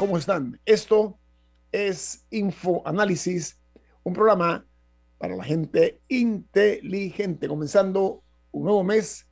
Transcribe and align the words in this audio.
¿Cómo 0.00 0.16
están? 0.16 0.58
Esto 0.64 1.18
es 1.72 2.24
Info 2.30 2.80
Análisis, 2.86 3.60
un 4.02 4.14
programa 4.14 4.64
para 5.18 5.36
la 5.36 5.44
gente 5.44 6.00
inteligente, 6.08 7.46
comenzando 7.46 8.24
un 8.50 8.64
nuevo 8.64 8.82
mes, 8.82 9.28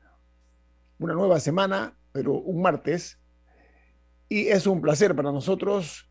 una 0.98 1.14
nueva 1.14 1.40
semana, 1.40 1.96
pero 2.12 2.34
un 2.34 2.60
martes. 2.60 3.18
Y 4.28 4.48
es 4.48 4.66
un 4.66 4.82
placer 4.82 5.16
para 5.16 5.32
nosotros 5.32 6.10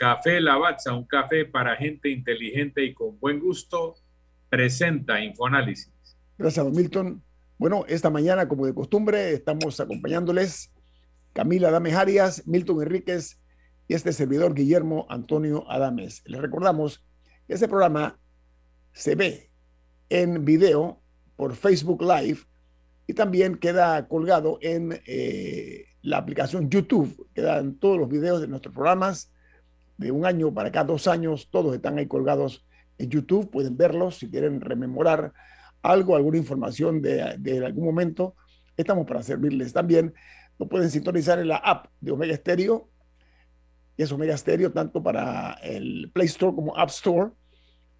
Café 0.00 0.40
Lavazza, 0.40 0.94
un 0.94 1.04
café 1.04 1.44
para 1.44 1.76
gente 1.76 2.08
inteligente 2.08 2.82
y 2.82 2.94
con 2.94 3.20
buen 3.20 3.38
gusto, 3.38 3.96
presenta 4.48 5.22
Infoanálisis. 5.22 5.92
Gracias, 6.38 6.64
don 6.64 6.74
Milton. 6.74 7.22
Bueno, 7.58 7.84
esta 7.86 8.08
mañana, 8.08 8.48
como 8.48 8.64
de 8.64 8.72
costumbre, 8.72 9.34
estamos 9.34 9.78
acompañándoles 9.78 10.72
Camila 11.34 11.68
Adames 11.68 11.94
Arias, 11.96 12.46
Milton 12.46 12.80
Enríquez 12.80 13.42
y 13.88 13.92
este 13.92 14.14
servidor 14.14 14.54
Guillermo 14.54 15.04
Antonio 15.10 15.70
Adames. 15.70 16.22
Les 16.24 16.40
recordamos 16.40 17.04
que 17.46 17.52
este 17.52 17.68
programa 17.68 18.18
se 18.94 19.16
ve 19.16 19.50
en 20.08 20.46
video 20.46 21.02
por 21.36 21.54
Facebook 21.54 22.00
Live 22.00 22.38
y 23.06 23.12
también 23.12 23.56
queda 23.56 24.08
colgado 24.08 24.58
en 24.62 24.98
eh, 25.04 25.84
la 26.00 26.16
aplicación 26.16 26.70
YouTube. 26.70 27.28
Quedan 27.34 27.74
todos 27.74 27.98
los 27.98 28.08
videos 28.08 28.40
de 28.40 28.48
nuestros 28.48 28.74
programas 28.74 29.30
de 30.00 30.10
un 30.10 30.24
año 30.24 30.52
para 30.52 30.70
acá, 30.70 30.82
dos 30.82 31.06
años, 31.06 31.48
todos 31.50 31.74
están 31.74 31.98
ahí 31.98 32.06
colgados 32.06 32.66
en 32.96 33.10
YouTube, 33.10 33.50
pueden 33.50 33.76
verlos 33.76 34.16
si 34.16 34.30
quieren 34.30 34.60
rememorar 34.60 35.34
algo, 35.82 36.16
alguna 36.16 36.38
información 36.38 37.02
de, 37.02 37.62
algún 37.64 37.84
momento, 37.84 38.34
estamos 38.78 39.06
para 39.06 39.22
servirles 39.22 39.74
también. 39.74 40.14
Lo 40.58 40.68
pueden 40.68 40.90
sintonizar 40.90 41.38
en 41.38 41.48
la 41.48 41.56
app 41.56 41.86
de 42.00 42.12
Omega 42.12 42.34
Stereo, 42.34 42.88
y 43.96 44.02
es 44.02 44.10
Omega 44.10 44.36
Stereo 44.36 44.72
tanto 44.72 45.02
para 45.02 45.52
el 45.62 46.10
Play 46.14 46.26
Store 46.28 46.54
como 46.54 46.76
App 46.78 46.88
Store, 46.88 47.32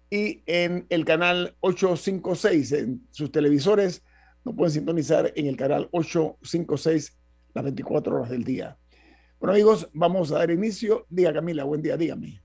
y 0.09 0.41
en 0.47 0.87
el 0.89 1.05
canal 1.05 1.55
856 1.59 2.71
en 2.71 3.07
sus 3.11 3.31
televisores, 3.31 4.03
lo 4.43 4.55
pueden 4.55 4.73
sintonizar 4.73 5.31
en 5.35 5.45
el 5.45 5.55
canal 5.55 5.87
856 5.91 7.15
las 7.53 7.63
24 7.63 8.15
horas 8.15 8.31
del 8.31 8.43
día. 8.43 8.75
Bueno, 9.41 9.53
amigos, 9.53 9.89
vamos 9.91 10.31
a 10.31 10.37
dar 10.37 10.51
inicio. 10.51 11.07
Diga, 11.09 11.33
Camila, 11.33 11.63
buen 11.63 11.81
día, 11.81 11.97
dígame. 11.97 12.43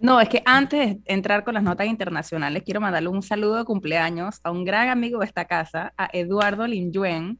No, 0.00 0.20
es 0.20 0.28
que 0.28 0.42
antes 0.44 0.96
de 0.96 1.00
entrar 1.04 1.44
con 1.44 1.54
las 1.54 1.62
notas 1.62 1.86
internacionales, 1.86 2.64
quiero 2.64 2.80
mandarle 2.80 3.08
un 3.08 3.22
saludo 3.22 3.58
de 3.58 3.64
cumpleaños 3.64 4.40
a 4.42 4.50
un 4.50 4.64
gran 4.64 4.88
amigo 4.88 5.20
de 5.20 5.26
esta 5.26 5.44
casa, 5.44 5.94
a 5.96 6.10
Eduardo 6.12 6.66
Linyuen, 6.66 7.38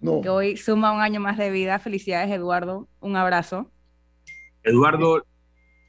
que 0.00 0.28
hoy 0.28 0.56
suma 0.56 0.90
un 0.90 1.00
año 1.00 1.20
más 1.20 1.38
de 1.38 1.52
vida. 1.52 1.78
Felicidades, 1.78 2.32
Eduardo. 2.32 2.88
Un 2.98 3.14
abrazo. 3.14 3.70
Eduardo 4.64 5.24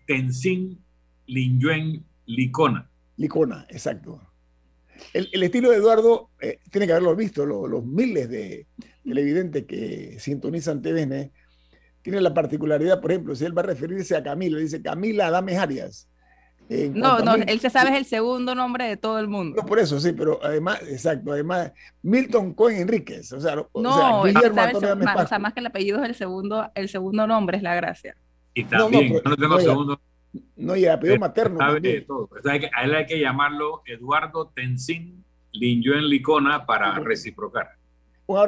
Tenzin 0.06 0.80
Linyuen 1.26 2.06
Licona. 2.28 2.88
Licona, 3.18 3.66
exacto. 3.72 4.22
El, 5.12 5.42
estilo 5.42 5.72
de 5.72 5.78
Eduardo 5.78 6.30
eh, 6.40 6.60
tiene 6.70 6.86
que 6.86 6.94
haberlo 6.94 7.16
visto, 7.16 7.48
los 7.48 7.84
miles 7.84 8.30
de 8.30 8.68
televidentes 9.04 9.66
que 9.66 10.20
sintonizan 10.20 10.84
TVN 10.84 11.32
tiene 12.04 12.22
la 12.22 12.34
particularidad, 12.34 13.02
por 13.02 13.12
ejemplo, 13.12 13.36
si 13.36 13.46
él 13.46 13.58
va 13.58 13.62
a 13.62 13.66
referirse 13.66 14.16
a 14.16 14.22
Camilo, 14.22 14.60
dice 14.60 14.82
Camila 14.82 15.28
Adames 15.28 15.58
Arias. 15.58 16.10
no, 16.70 17.20
no, 17.20 17.36
él 17.36 17.60
se 17.60 17.70
sabe 17.70 17.92
es 17.92 17.98
el 17.98 18.06
segundo 18.06 18.54
nombre 18.54 18.86
de 18.86 18.98
todo 18.98 19.20
el 19.20 19.28
mundo. 19.28 19.62
No, 19.62 19.66
por 19.66 19.80
eso 19.80 20.00
sí, 20.00 20.12
pero 20.12 20.40
además, 20.44 20.82
exacto, 20.84 21.32
además, 21.32 21.72
Milton 22.02 22.54
Cohen 22.54 22.82
Enríquez, 22.82 23.32
o 23.32 23.40
sea, 23.40 23.56
no, 23.56 23.70
o 23.72 24.28
sea, 24.28 24.50
más, 24.52 25.24
o 25.24 25.28
sea, 25.28 25.40
más 25.40 25.54
que 25.54 25.62
el 25.62 25.66
apellido 25.66 26.04
es 26.04 26.10
el 26.10 26.16
segundo, 26.16 26.70
el 26.76 26.90
segundo 26.90 27.26
nombre 27.26 27.58
es 27.58 27.64
la 27.64 27.74
gracia. 27.74 28.16
Y 28.54 28.66
también, 28.66 29.14
no, 29.24 29.32
no, 29.32 29.38
tengo 29.38 29.60
segundo. 29.60 30.00
No, 30.56 30.76
y 30.76 30.86
el 30.86 30.92
apellido 30.92 31.20
materno. 31.20 31.58
Sabe 31.58 32.02
todo. 32.02 32.30
O 32.32 32.42
sea, 32.44 32.54
a 32.54 32.84
él 32.84 32.96
hay 32.96 33.06
que 33.06 33.20
llamarlo 33.20 33.82
Eduardo 33.86 34.52
Tenzin 34.54 35.24
Linyuen 35.54 36.10
Licona 36.10 36.66
para 36.66 37.00
reciprocar. 37.00 37.70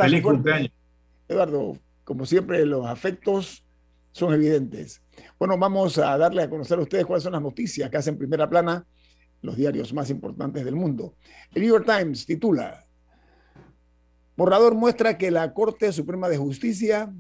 Feliz 0.02 0.22
cumpleaños. 0.22 0.72
Eduardo, 1.28 1.78
como 2.06 2.26
siempre, 2.26 2.66
los 2.66 2.86
afectos 2.86 3.66
son 4.12 4.34
evidentes. 4.34 5.02
Bueno, 5.38 5.58
vamos 5.58 5.98
a 5.98 6.18
darle 6.18 6.44
a 6.44 6.50
conocer 6.50 6.80
a 6.80 6.84
ustedes 6.84 7.06
cuáles 7.06 7.24
son 7.24 7.34
las 7.34 7.42
noticias 7.42 7.90
que 7.90 7.98
hacen 7.98 8.18
primera 8.18 8.50
plana 8.50 8.86
los 9.42 9.58
diarios 9.58 9.94
más 9.94 10.10
importantes 10.10 10.64
del 10.64 10.76
mundo. 10.76 11.16
El 11.54 11.64
New 11.64 11.72
York 11.72 11.86
Times 11.86 12.26
titula, 12.26 12.86
Borrador 14.38 14.76
muestra 14.76 15.18
que 15.18 15.32
la 15.32 15.54
Corte 15.54 15.92
Suprema 15.92 16.30
de 16.30 16.38
Justicia 16.38 17.14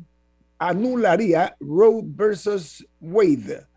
anularía 0.57 1.55
Roe 1.59 2.01
versus 2.05 2.87
Wade, 3.01 3.67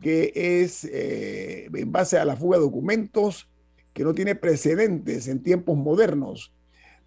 que 0.00 0.32
es 0.34 0.84
eh, 0.84 1.70
en 1.72 1.92
base 1.92 2.18
a 2.18 2.24
la 2.24 2.36
fuga 2.36 2.58
de 2.58 2.64
documentos 2.64 3.48
que 3.92 4.04
no 4.04 4.12
tiene 4.12 4.34
precedentes 4.34 5.28
en 5.28 5.42
tiempos 5.42 5.76
modernos. 5.76 6.52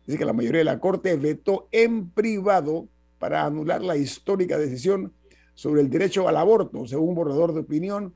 Dice 0.05 0.17
que 0.17 0.25
la 0.25 0.33
mayoría 0.33 0.59
de 0.59 0.65
la 0.65 0.79
Corte 0.79 1.15
vetó 1.17 1.67
en 1.71 2.09
privado 2.09 2.87
para 3.19 3.45
anular 3.45 3.81
la 3.81 3.97
histórica 3.97 4.57
decisión 4.57 5.13
sobre 5.53 5.81
el 5.81 5.89
derecho 5.89 6.27
al 6.27 6.37
aborto, 6.37 6.85
según 6.85 7.09
un 7.09 7.15
borrador 7.15 7.53
de 7.53 7.61
opinión 7.61 8.13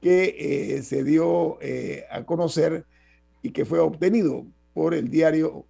que 0.00 0.36
eh, 0.76 0.82
se 0.82 1.04
dio 1.04 1.58
eh, 1.60 2.04
a 2.10 2.24
conocer 2.24 2.84
y 3.42 3.50
que 3.50 3.64
fue 3.64 3.78
obtenido 3.78 4.46
por 4.74 4.94
el 4.94 5.10
diario 5.10 5.66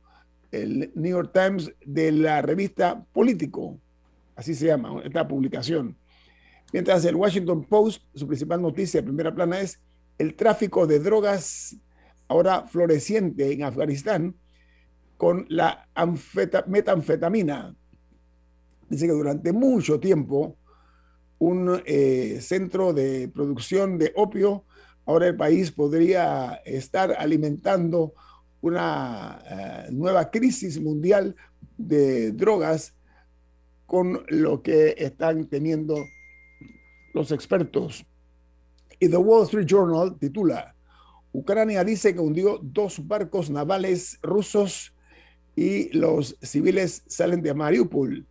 el 0.50 0.91
New 0.94 1.11
York 1.11 1.31
Times 1.32 1.73
de 1.85 2.12
la 2.12 2.43
revista 2.43 3.05
Político, 3.12 3.79
así 4.35 4.55
se 4.55 4.67
llama 4.67 5.00
esta 5.05 5.26
publicación. 5.26 5.97
Mientras 6.73 7.05
el 7.05 7.17
Washington 7.17 7.64
Post, 7.64 8.02
su 8.14 8.26
principal 8.26 8.62
noticia 8.62 9.00
de 9.00 9.06
primera 9.06 9.35
plana 9.35 9.61
es 9.61 9.81
el 10.19 10.35
tráfico 10.35 10.87
de 10.87 10.99
drogas 10.99 11.76
ahora 12.29 12.67
floreciente 12.67 13.52
en 13.52 13.64
Afganistán 13.64 14.37
con 15.17 15.47
la 15.49 15.88
metanfetamina. 16.67 17.75
Dice 18.90 19.06
que 19.06 19.12
durante 19.12 19.52
mucho 19.52 20.00
tiempo 20.00 20.56
un 21.38 21.81
eh, 21.87 22.38
centro 22.42 22.92
de 22.92 23.28
producción 23.28 23.96
de 23.96 24.12
opio, 24.16 24.64
ahora 25.06 25.28
el 25.28 25.37
país 25.37 25.70
podría 25.70 26.60
estar 26.66 27.12
alimentando 27.19 28.12
una 28.60 29.40
eh, 29.48 29.87
nueva 29.92 30.31
crisis 30.31 30.81
mundial 30.81 31.34
de 31.78 32.32
drogas 32.32 32.94
con 33.87 34.25
lo 34.28 34.60
que 34.60 34.94
están 34.98 35.46
teniendo 35.46 36.04
los 37.14 37.32
expertos. 37.32 38.04
Y 38.98 39.08
The 39.08 39.16
Wall 39.16 39.44
Street 39.44 39.66
Journal 39.66 40.19
titula, 40.19 40.75
Ucrania 41.32 41.84
dice 41.84 42.12
que 42.12 42.20
hundió 42.20 42.58
dos 42.60 43.06
barcos 43.06 43.50
navales 43.50 44.19
rusos 44.20 44.92
y 45.56 45.96
los 45.96 46.37
civiles 46.42 47.04
salen 47.06 47.40
de 47.40 47.54
Mariupol. 47.54 48.26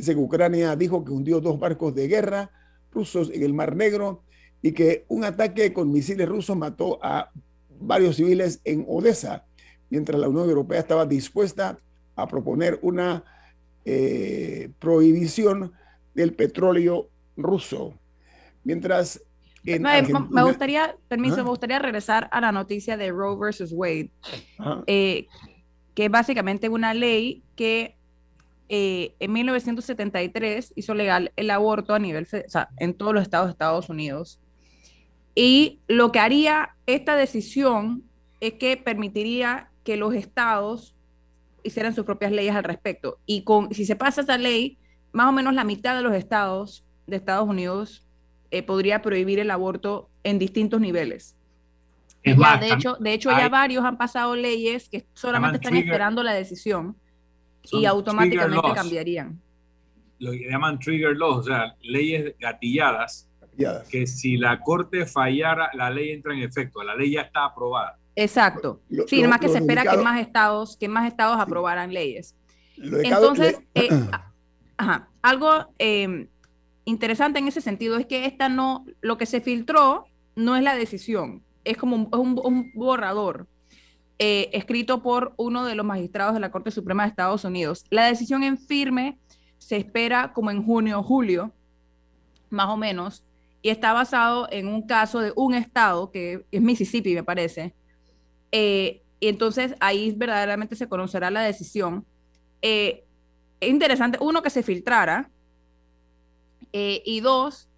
Dice 0.00 0.14
que 0.14 0.18
Ucrania 0.18 0.74
dijo 0.76 1.04
que 1.04 1.12
hundió 1.12 1.42
dos 1.42 1.58
barcos 1.58 1.94
de 1.94 2.08
guerra 2.08 2.50
rusos 2.90 3.30
en 3.34 3.42
el 3.42 3.52
Mar 3.52 3.76
Negro 3.76 4.22
y 4.62 4.72
que 4.72 5.04
un 5.08 5.24
ataque 5.24 5.74
con 5.74 5.92
misiles 5.92 6.26
rusos 6.26 6.56
mató 6.56 6.98
a 7.02 7.30
varios 7.78 8.16
civiles 8.16 8.62
en 8.64 8.86
Odessa, 8.88 9.44
mientras 9.90 10.18
la 10.18 10.30
Unión 10.30 10.48
Europea 10.48 10.80
estaba 10.80 11.04
dispuesta 11.04 11.76
a 12.16 12.26
proponer 12.26 12.78
una 12.80 13.24
eh, 13.84 14.70
prohibición 14.78 15.74
del 16.14 16.32
petróleo 16.32 17.10
ruso. 17.36 17.92
Mientras 18.64 19.22
me, 19.64 20.42
gustaría, 20.44 20.96
permiso, 21.08 21.44
me 21.44 21.50
gustaría 21.50 21.78
regresar 21.78 22.30
a 22.32 22.40
la 22.40 22.52
noticia 22.52 22.96
de 22.96 23.10
Roe 23.10 23.36
versus 23.38 23.70
Wade, 23.70 24.10
eh, 24.86 25.26
que 25.94 26.06
es 26.06 26.10
básicamente 26.10 26.70
una 26.70 26.94
ley 26.94 27.42
que 27.54 27.99
eh, 28.72 29.16
en 29.18 29.32
1973 29.32 30.74
hizo 30.76 30.94
legal 30.94 31.32
el 31.34 31.50
aborto 31.50 31.92
a 31.92 31.98
nivel, 31.98 32.28
o 32.32 32.48
sea, 32.48 32.68
en 32.76 32.94
todos 32.94 33.12
los 33.12 33.24
estados 33.24 33.48
de 33.48 33.50
Estados 33.50 33.88
Unidos. 33.88 34.38
Y 35.34 35.80
lo 35.88 36.12
que 36.12 36.20
haría 36.20 36.76
esta 36.86 37.16
decisión 37.16 38.04
es 38.38 38.52
que 38.54 38.76
permitiría 38.76 39.70
que 39.82 39.96
los 39.96 40.14
estados 40.14 40.94
hicieran 41.64 41.96
sus 41.96 42.04
propias 42.04 42.30
leyes 42.30 42.54
al 42.54 42.62
respecto. 42.62 43.18
Y 43.26 43.42
con, 43.42 43.74
si 43.74 43.84
se 43.84 43.96
pasa 43.96 44.20
esa 44.20 44.38
ley, 44.38 44.78
más 45.10 45.26
o 45.26 45.32
menos 45.32 45.52
la 45.52 45.64
mitad 45.64 45.96
de 45.96 46.02
los 46.02 46.14
estados 46.14 46.84
de 47.08 47.16
Estados 47.16 47.48
Unidos 47.48 48.06
eh, 48.52 48.62
podría 48.62 49.02
prohibir 49.02 49.40
el 49.40 49.50
aborto 49.50 50.08
en 50.22 50.38
distintos 50.38 50.80
niveles. 50.80 51.34
de 52.22 52.70
hecho, 52.72 52.96
de 53.00 53.14
hecho 53.14 53.30
ya 53.30 53.48
varios 53.48 53.84
han 53.84 53.98
pasado 53.98 54.36
leyes 54.36 54.88
que 54.88 55.06
solamente 55.12 55.56
están 55.56 55.76
esperando 55.76 56.22
la 56.22 56.34
decisión 56.34 56.94
y 57.70 57.84
automáticamente 57.84 58.68
cambiarían. 58.74 59.40
Lo 60.18 60.32
que 60.32 60.50
llaman 60.50 60.78
trigger 60.78 61.16
laws, 61.16 61.38
o 61.38 61.42
sea, 61.44 61.76
leyes 61.82 62.34
gatilladas, 62.38 63.28
que 63.90 64.06
si 64.06 64.36
la 64.36 64.60
corte 64.60 65.06
fallara, 65.06 65.70
la 65.74 65.90
ley 65.90 66.12
entra 66.12 66.32
en 66.32 66.40
efecto, 66.40 66.82
la 66.82 66.94
ley 66.94 67.12
ya 67.12 67.22
está 67.22 67.44
aprobada. 67.44 67.98
Exacto. 68.16 68.80
sí, 69.06 69.22
más 69.24 69.40
que 69.40 69.48
se 69.48 69.58
espera 69.58 69.84
que 69.84 69.96
más 69.96 70.20
estados, 70.20 70.76
que 70.76 70.88
más 70.88 71.06
estados 71.06 71.38
aprobaran 71.38 71.92
leyes. 71.92 72.34
Entonces, 72.76 73.60
eh, 73.74 73.88
ajá, 74.76 75.08
algo 75.22 75.66
eh, 75.78 76.28
interesante 76.84 77.38
en 77.38 77.48
ese 77.48 77.60
sentido 77.60 77.96
es 77.96 78.06
que 78.06 78.26
esta 78.26 78.48
no, 78.48 78.84
lo 79.00 79.16
que 79.18 79.26
se 79.26 79.40
filtró 79.40 80.06
no 80.36 80.56
es 80.56 80.62
la 80.62 80.74
decisión, 80.74 81.42
es 81.64 81.76
como 81.76 81.96
un, 81.96 82.72
borrador 82.74 83.46
eh, 84.22 84.50
escrito 84.52 85.02
por 85.02 85.32
uno 85.38 85.64
de 85.64 85.74
los 85.74 85.86
magistrados 85.86 86.34
de 86.34 86.40
la 86.40 86.50
Corte 86.50 86.70
Suprema 86.70 87.04
de 87.04 87.08
Estados 87.08 87.42
Unidos. 87.42 87.86
La 87.88 88.04
decisión 88.04 88.42
en 88.42 88.58
firme 88.58 89.18
se 89.56 89.78
espera 89.78 90.34
como 90.34 90.50
en 90.50 90.62
junio 90.62 91.00
o 91.00 91.02
julio, 91.02 91.54
más 92.50 92.68
o 92.68 92.76
menos, 92.76 93.24
y 93.62 93.70
está 93.70 93.94
basado 93.94 94.46
en 94.52 94.68
un 94.68 94.86
caso 94.86 95.20
de 95.20 95.32
un 95.36 95.54
estado, 95.54 96.10
que 96.10 96.44
es 96.50 96.60
Mississippi, 96.60 97.14
me 97.14 97.24
parece. 97.24 97.72
Eh, 98.52 99.00
y 99.20 99.28
entonces 99.28 99.74
ahí 99.80 100.12
verdaderamente 100.14 100.76
se 100.76 100.86
conocerá 100.86 101.30
la 101.30 101.40
decisión. 101.40 102.04
Eh, 102.60 103.04
es 103.58 103.70
interesante, 103.70 104.18
uno, 104.20 104.42
que 104.42 104.50
se 104.50 104.62
filtrara, 104.62 105.30
y 106.72 107.20
dos, 107.20 107.70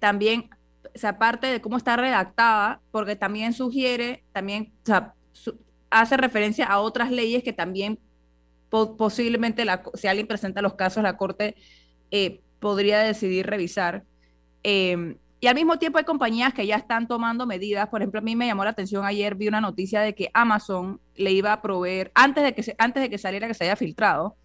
también, 0.00 0.50
o 0.94 0.98
sea, 0.98 1.10
aparte 1.10 1.46
de 1.46 1.62
cómo 1.62 1.78
está 1.78 1.96
redactada, 1.96 2.82
porque 2.90 3.16
también 3.16 3.54
sugiere, 3.54 4.22
también, 4.32 4.72
o 4.82 4.86
sea, 4.86 5.15
hace 5.90 6.16
referencia 6.16 6.66
a 6.66 6.80
otras 6.80 7.10
leyes 7.10 7.42
que 7.42 7.52
también 7.52 7.98
posiblemente, 8.68 9.64
si 9.94 10.06
alguien 10.08 10.26
presenta 10.26 10.60
los 10.62 10.74
casos, 10.74 11.02
la 11.02 11.16
Corte 11.16 11.56
eh, 12.10 12.40
podría 12.58 13.00
decidir 13.00 13.46
revisar. 13.46 14.04
Em, 14.62 15.16
y 15.40 15.46
al 15.46 15.54
mismo 15.54 15.78
tiempo 15.78 15.98
hay 15.98 16.04
compañías 16.04 16.52
que 16.52 16.66
ya 16.66 16.76
están 16.76 17.06
tomando 17.06 17.46
medidas. 17.46 17.88
Por 17.88 18.00
ejemplo, 18.02 18.20
a 18.20 18.22
mí 18.22 18.34
me 18.34 18.46
llamó 18.46 18.64
la 18.64 18.70
atención 18.70 19.04
ayer, 19.04 19.34
vi 19.34 19.48
una 19.48 19.60
noticia 19.60 20.00
de 20.00 20.14
que 20.14 20.30
Amazon 20.34 21.00
le 21.14 21.32
iba 21.32 21.52
a 21.52 21.62
proveer, 21.62 22.10
antes 22.14 22.42
de 22.42 22.54
que, 22.54 22.74
antes 22.78 23.02
de 23.02 23.10
que 23.10 23.18
saliera 23.18 23.46
que 23.46 23.54
se 23.54 23.64
haya 23.64 23.76
filtrado, 23.76 24.36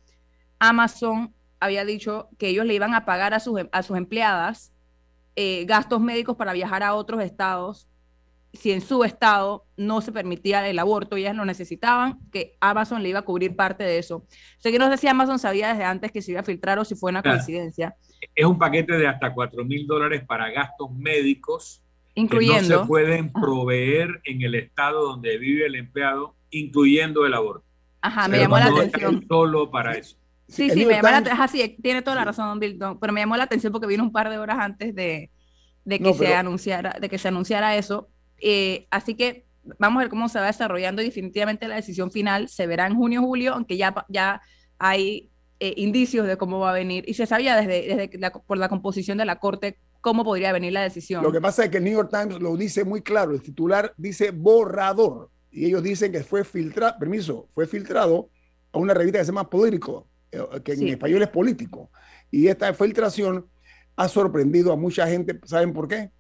Amazon 0.59 1.33
había 1.59 1.85
dicho 1.85 2.29
que 2.38 2.49
ellos 2.49 2.65
le 2.65 2.73
iban 2.73 2.93
a 2.93 3.05
pagar 3.05 3.33
a 3.33 3.39
sus, 3.39 3.59
a 3.71 3.83
sus 3.83 3.97
empleadas 3.97 4.71
eh, 5.35 5.65
gastos 5.65 6.01
médicos 6.01 6.35
para 6.35 6.53
viajar 6.53 6.83
a 6.83 6.93
otros 6.93 7.21
estados 7.23 7.88
si 8.53 8.71
en 8.71 8.81
su 8.81 9.03
estado 9.03 9.65
no 9.77 10.01
se 10.01 10.12
permitía 10.12 10.68
el 10.68 10.80
aborto 10.80 11.18
y 11.18 11.21
ellas 11.21 11.36
lo 11.36 11.45
necesitaban, 11.45 12.19
que 12.31 12.57
Amazon 12.59 13.01
le 13.01 13.09
iba 13.09 13.19
a 13.19 13.24
cubrir 13.24 13.56
parte 13.56 13.83
de 13.83 13.98
eso. 13.98 14.18
O 14.18 14.27
sea 14.59 14.71
que 14.71 14.80
no 14.80 14.89
sé 14.89 14.98
si 14.98 15.07
Amazon 15.07 15.39
sabía 15.39 15.69
desde 15.69 15.86
antes 15.86 16.12
que 16.12 16.21
se 16.21 16.31
iba 16.31 16.42
a 16.42 16.44
filtrar 16.44 16.77
o 16.77 16.86
si 16.86 16.95
fue 16.95 17.12
una 17.12 17.24
coincidencia. 17.24 17.95
Es 18.36 18.45
un 18.45 18.59
paquete 18.59 18.98
de 18.98 19.07
hasta 19.07 19.33
4 19.33 19.63
mil 19.63 19.88
dólares 19.88 20.24
para 20.25 20.51
gastos 20.51 20.92
médicos 20.92 21.81
incluyendo, 22.15 22.68
que 22.68 22.75
no 22.75 22.81
se 22.81 22.88
pueden 22.88 23.31
proveer 23.31 24.21
en 24.25 24.42
el 24.42 24.56
estado 24.56 25.03
donde 25.03 25.38
vive 25.38 25.65
el 25.65 25.75
empleado, 25.75 26.36
incluyendo 26.50 27.25
el 27.25 27.33
aborto. 27.33 27.65
Ajá, 28.01 28.27
me 28.27 28.39
llamó 28.39 28.57
la 28.57 28.65
atención. 28.65 29.25
Solo 29.27 29.69
para 29.71 29.94
eso. 29.94 30.18
Sí, 30.48 30.69
sí, 30.69 30.86
me 30.86 30.95
llamó 30.95 31.09
la 31.09 31.18
atención. 31.18 31.42
Así, 31.42 31.77
tiene 31.81 32.01
toda 32.01 32.18
la 32.18 32.25
razón, 32.25 32.59
Don 32.59 33.00
pero 33.00 33.13
me 33.13 33.21
llamó 33.21 33.38
la 33.38 33.44
atención 33.44 33.71
porque 33.71 33.88
vino 33.88 34.03
un 34.03 34.12
par 34.12 34.30
de 34.30 34.38
horas 34.38 34.57
antes 34.59 34.94
de, 34.94 35.30
que, 35.88 36.13
se, 36.13 36.36
anunciara, 36.36 36.98
de 37.00 37.09
que 37.09 37.18
se 37.18 37.27
anunciara 37.30 37.77
eso. 37.77 38.09
Eh, 38.41 38.88
así 38.89 39.15
que 39.15 39.45
vamos 39.77 39.99
a 39.99 40.03
ver 40.03 40.09
cómo 40.09 40.27
se 40.29 40.39
va 40.39 40.47
desarrollando 40.47 41.01
y 41.01 41.05
definitivamente 41.05 41.67
la 41.67 41.75
decisión 41.75 42.11
final 42.11 42.49
se 42.49 42.67
verá 42.67 42.88
en 42.88 42.95
junio 42.95 43.21
o 43.21 43.25
julio, 43.25 43.53
aunque 43.53 43.77
ya, 43.77 43.93
ya 44.09 44.41
hay 44.79 45.29
eh, 45.60 45.74
indicios 45.77 46.27
de 46.27 46.38
cómo 46.38 46.60
va 46.60 46.71
a 46.71 46.74
venir 46.74 47.03
y 47.07 47.13
se 47.13 47.25
sabía 47.25 47.55
desde, 47.55 47.95
desde 47.95 48.31
por 48.45 48.57
la 48.57 48.69
composición 48.69 49.17
de 49.17 49.25
la 49.25 49.38
Corte 49.38 49.77
cómo 50.01 50.24
podría 50.24 50.51
venir 50.51 50.74
la 50.74 50.81
decisión. 50.81 51.24
Lo 51.24 51.31
que 51.31 51.39
pasa 51.39 51.65
es 51.65 51.69
que 51.69 51.77
el 51.77 51.83
New 51.83 51.93
York 51.93 52.10
Times 52.10 52.41
lo 52.41 52.57
dice 52.57 52.83
muy 52.83 53.01
claro, 53.01 53.33
el 53.33 53.41
titular 53.41 53.93
dice 53.98 54.31
borrador 54.31 55.29
y 55.51 55.65
ellos 55.65 55.83
dicen 55.83 56.12
que 56.12 56.24
fue 56.24 56.43
filtrado, 56.43 56.98
permiso, 56.98 57.48
fue 57.53 57.67
filtrado 57.67 58.29
a 58.71 58.79
una 58.79 58.93
revista 58.93 59.19
que 59.19 59.25
se 59.25 59.31
llama 59.31 59.50
Político 59.50 60.07
eh, 60.31 60.62
que 60.63 60.74
en 60.74 60.88
español 60.88 61.21
es 61.21 61.29
político. 61.29 61.91
Y 62.29 62.48
esta 62.48 62.74
filtración 62.74 63.45
ha 63.95 64.07
sorprendido 64.07 64.71
a 64.71 64.77
mucha 64.77 65.07
gente. 65.07 65.39
¿Saben 65.45 65.74
por 65.74 65.88
qué? 65.88 66.12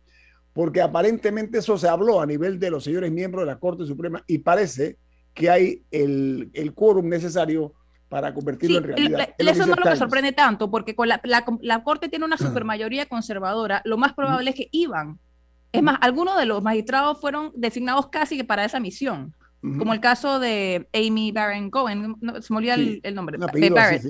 Porque 0.53 0.81
aparentemente 0.81 1.59
eso 1.59 1.77
se 1.77 1.87
habló 1.87 2.21
a 2.21 2.25
nivel 2.25 2.59
de 2.59 2.69
los 2.69 2.83
señores 2.83 3.11
miembros 3.11 3.43
de 3.43 3.51
la 3.51 3.59
Corte 3.59 3.85
Suprema 3.85 4.23
y 4.27 4.39
parece 4.39 4.97
que 5.33 5.49
hay 5.49 5.83
el, 5.91 6.49
el 6.53 6.73
quórum 6.73 7.07
necesario 7.07 7.73
para 8.09 8.33
convertirlo 8.33 8.79
en 8.79 8.83
realidad. 8.83 9.29
eso 9.37 9.65
no 9.65 9.75
me 9.85 9.95
sorprende 9.95 10.33
tanto, 10.33 10.69
porque 10.69 10.95
con 10.95 11.07
la, 11.07 11.21
la, 11.23 11.45
la 11.61 11.83
Corte 11.83 12.09
tiene 12.09 12.25
una 12.25 12.37
supermayoría 12.37 13.05
conservadora, 13.05 13.81
lo 13.85 13.97
más 13.97 14.13
probable 14.13 14.49
es 14.49 14.55
que 14.57 14.67
iban. 14.71 15.17
Es 15.71 15.81
más, 15.81 15.97
algunos 16.01 16.37
de 16.37 16.45
los 16.45 16.61
magistrados 16.61 17.21
fueron 17.21 17.53
designados 17.55 18.09
casi 18.09 18.35
que 18.35 18.43
para 18.43 18.65
esa 18.65 18.81
misión 18.81 19.33
como 19.61 19.93
el 19.93 19.99
caso 19.99 20.39
de 20.39 20.89
Amy 20.91 21.31
Barron 21.31 21.69
Cohen, 21.69 22.15
se 22.41 22.51
me 22.51 22.57
olvidó 22.57 22.73
el, 22.73 23.13
nombre, 23.13 23.37
Barrett. 23.37 24.03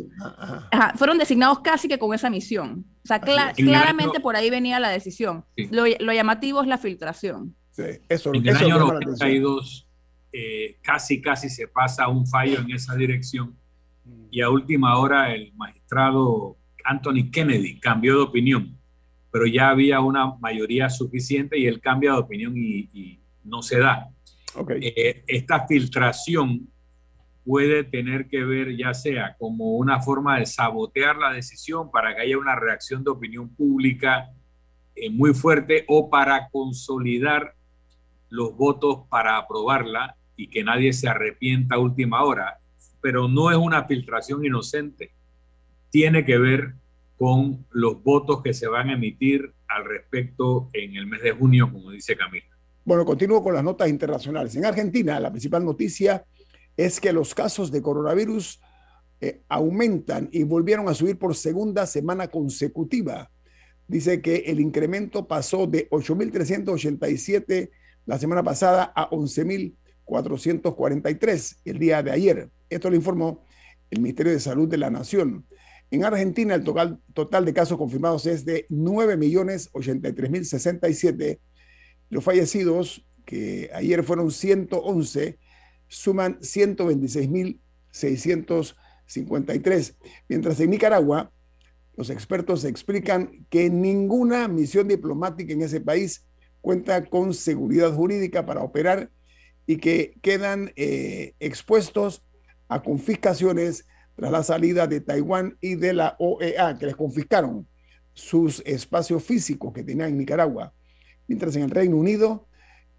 fueron 0.96 1.18
designados 1.18 1.60
casi 1.60 1.90
que 1.90 2.00
con 2.00 2.14
esa 2.14 2.30
misión. 2.30 2.86
O 3.04 3.08
sea, 3.08 3.20
claramente 3.20 4.22
por 4.22 4.38
ahí 4.38 4.50
venía 4.50 4.80
la 4.80 4.90
decisión. 4.90 5.44
Lo, 5.70 6.14
llamativo 6.14 6.62
es 6.62 6.68
la 6.68 6.78
filtración. 6.78 7.54
Sí, 7.72 7.84
eso, 8.08 8.34
en 8.34 8.48
el 8.48 8.56
año 8.56 8.80
92 8.80 9.88
eh, 10.32 10.78
casi, 10.82 11.22
casi 11.22 11.50
se 11.50 11.68
pasa 11.68 12.08
un 12.08 12.26
fallo 12.26 12.60
en 12.60 12.72
esa 12.72 12.96
dirección 12.96 13.58
y 14.30 14.42
a 14.42 14.50
última 14.50 14.98
hora 14.98 15.34
el 15.34 15.54
magistrado 15.56 16.58
Anthony 16.86 17.30
Kennedy 17.32 17.80
cambió 17.80 18.16
de 18.16 18.22
opinión, 18.24 18.78
pero 19.32 19.46
ya 19.46 19.70
había 19.70 20.00
una 20.00 20.34
mayoría 20.36 20.90
suficiente 20.90 21.58
y 21.58 21.66
él 21.66 21.82
cambia 21.82 22.14
de 22.14 22.20
opinión 22.20 22.54
y 22.56 23.20
no 23.44 23.62
se 23.62 23.80
da. 23.80 24.10
Eh, 24.82 25.24
esta 25.28 25.66
filtración 25.68 26.68
puede 27.46 27.84
tener 27.84 28.28
que 28.28 28.44
ver 28.44 28.76
ya 28.76 28.94
sea 28.94 29.36
como 29.40 29.76
una 29.76 30.02
forma 30.02 30.40
de 30.40 30.46
sabotear 30.46 31.18
la 31.18 31.34
decisión 31.34 31.90
para 31.90 32.16
que 32.16 32.22
haya 32.22 32.38
una 32.38 32.56
reacción 32.56 33.04
de 33.04 33.12
opinión 33.12 33.50
pública 33.50 34.30
eh, 34.96 35.10
muy 35.10 35.34
fuerte 35.34 35.86
o 35.88 36.10
para 36.10 36.50
consolidar 36.50 37.56
los 38.30 38.56
votos 38.56 39.08
para 39.10 39.38
aprobarla 39.38 40.16
y 40.36 40.48
que 40.48 40.64
nadie 40.64 40.94
se 40.94 41.10
arrepienta 41.10 41.76
a 41.76 41.80
última 41.80 42.24
hora. 42.24 42.58
pero 43.02 43.28
no 43.28 43.50
es 43.50 43.58
una 43.58 43.86
filtración 43.86 44.46
inocente. 44.46 45.12
Tiene 45.90 46.24
que 46.24 46.38
ver 46.38 46.76
con 47.18 47.66
los 47.72 48.04
votos 48.04 48.44
que 48.44 48.54
se 48.54 48.68
van 48.68 48.90
a 48.90 48.94
emitir 48.94 49.54
al 49.68 49.86
respecto 49.86 50.70
en 50.74 50.96
el 50.96 51.08
mes 51.08 51.24
de 51.24 51.32
junio, 51.32 51.72
como 51.72 51.90
dice 51.90 52.16
Camila. 52.16 52.46
Bueno, 52.84 53.06
continúo 53.06 53.44
con 53.44 53.54
las 53.54 53.64
notas 53.64 53.90
internacionales. 53.90 54.56
En 54.56 54.66
Argentina, 54.66 55.20
la 55.20 55.30
principal 55.30 55.64
noticia 55.64 56.26
es 56.76 57.00
que 57.00 57.14
los 57.14 57.36
casos 57.36 57.72
de 57.72 57.80
coronavirus 57.82 58.60
eh, 59.20 59.44
aumentan 59.50 60.30
y 60.32 60.42
volvieron 60.44 60.90
a 60.90 60.96
subir 60.96 61.20
por 61.20 61.36
segunda 61.36 61.86
semana 61.86 62.30
consecutiva. 62.30 63.30
Dice 63.88 64.20
que 64.22 64.38
el 64.48 64.60
incremento 64.60 65.28
pasó 65.28 65.68
de 65.68 65.88
8.387 65.90 67.70
la 68.08 68.18
semana 68.18 68.42
pasada 68.42 68.92
a 68.96 69.12
11.443 69.12 71.58
el 71.66 71.78
día 71.78 72.02
de 72.02 72.10
ayer. 72.12 72.50
Esto 72.70 72.90
lo 72.90 72.96
informó 72.96 73.46
el 73.92 74.02
Ministerio 74.02 74.32
de 74.32 74.40
Salud 74.40 74.68
de 74.68 74.78
la 74.78 74.90
Nación. 74.90 75.46
En 75.92 76.04
Argentina, 76.06 76.56
el 76.56 76.64
total, 76.64 77.00
total 77.14 77.46
de 77.46 77.54
casos 77.54 77.78
confirmados 77.78 78.26
es 78.26 78.44
de 78.46 78.66
9.083.067. 78.70 81.40
Los 82.12 82.24
fallecidos, 82.24 83.04
que 83.26 83.72
ayer 83.74 84.04
fueron 84.04 84.30
111, 84.30 85.40
suman 85.88 86.38
126.600 86.40 88.76
53. 89.12 89.98
Mientras 90.28 90.60
en 90.60 90.70
Nicaragua, 90.70 91.32
los 91.96 92.10
expertos 92.10 92.64
explican 92.64 93.46
que 93.50 93.70
ninguna 93.70 94.48
misión 94.48 94.88
diplomática 94.88 95.54
en 95.54 95.62
ese 95.62 95.82
país 95.82 96.26
cuenta 96.62 97.06
con 97.06 97.34
seguridad 97.34 97.94
jurídica 97.94 98.46
para 98.46 98.62
operar 98.62 99.12
y 99.68 99.78
que 99.78 100.14
quedan 100.22 100.72
eh, 100.76 101.34
expuestos 101.40 102.26
a 102.68 102.82
confiscaciones 102.82 103.86
tras 104.16 104.32
la 104.32 104.44
salida 104.44 104.88
de 104.88 105.02
Taiwán 105.02 105.58
y 105.62 105.76
de 105.76 105.94
la 105.94 106.16
OEA, 106.20 106.78
que 106.78 106.86
les 106.86 106.96
confiscaron 106.96 107.68
sus 108.14 108.62
espacios 108.66 109.24
físicos 109.24 109.74
que 109.74 109.84
tenían 109.84 110.10
en 110.10 110.18
Nicaragua. 110.18 110.74
Mientras 111.32 111.56
en 111.56 111.64
el 111.64 111.70
Reino 111.70 111.96
Unido, 111.96 112.46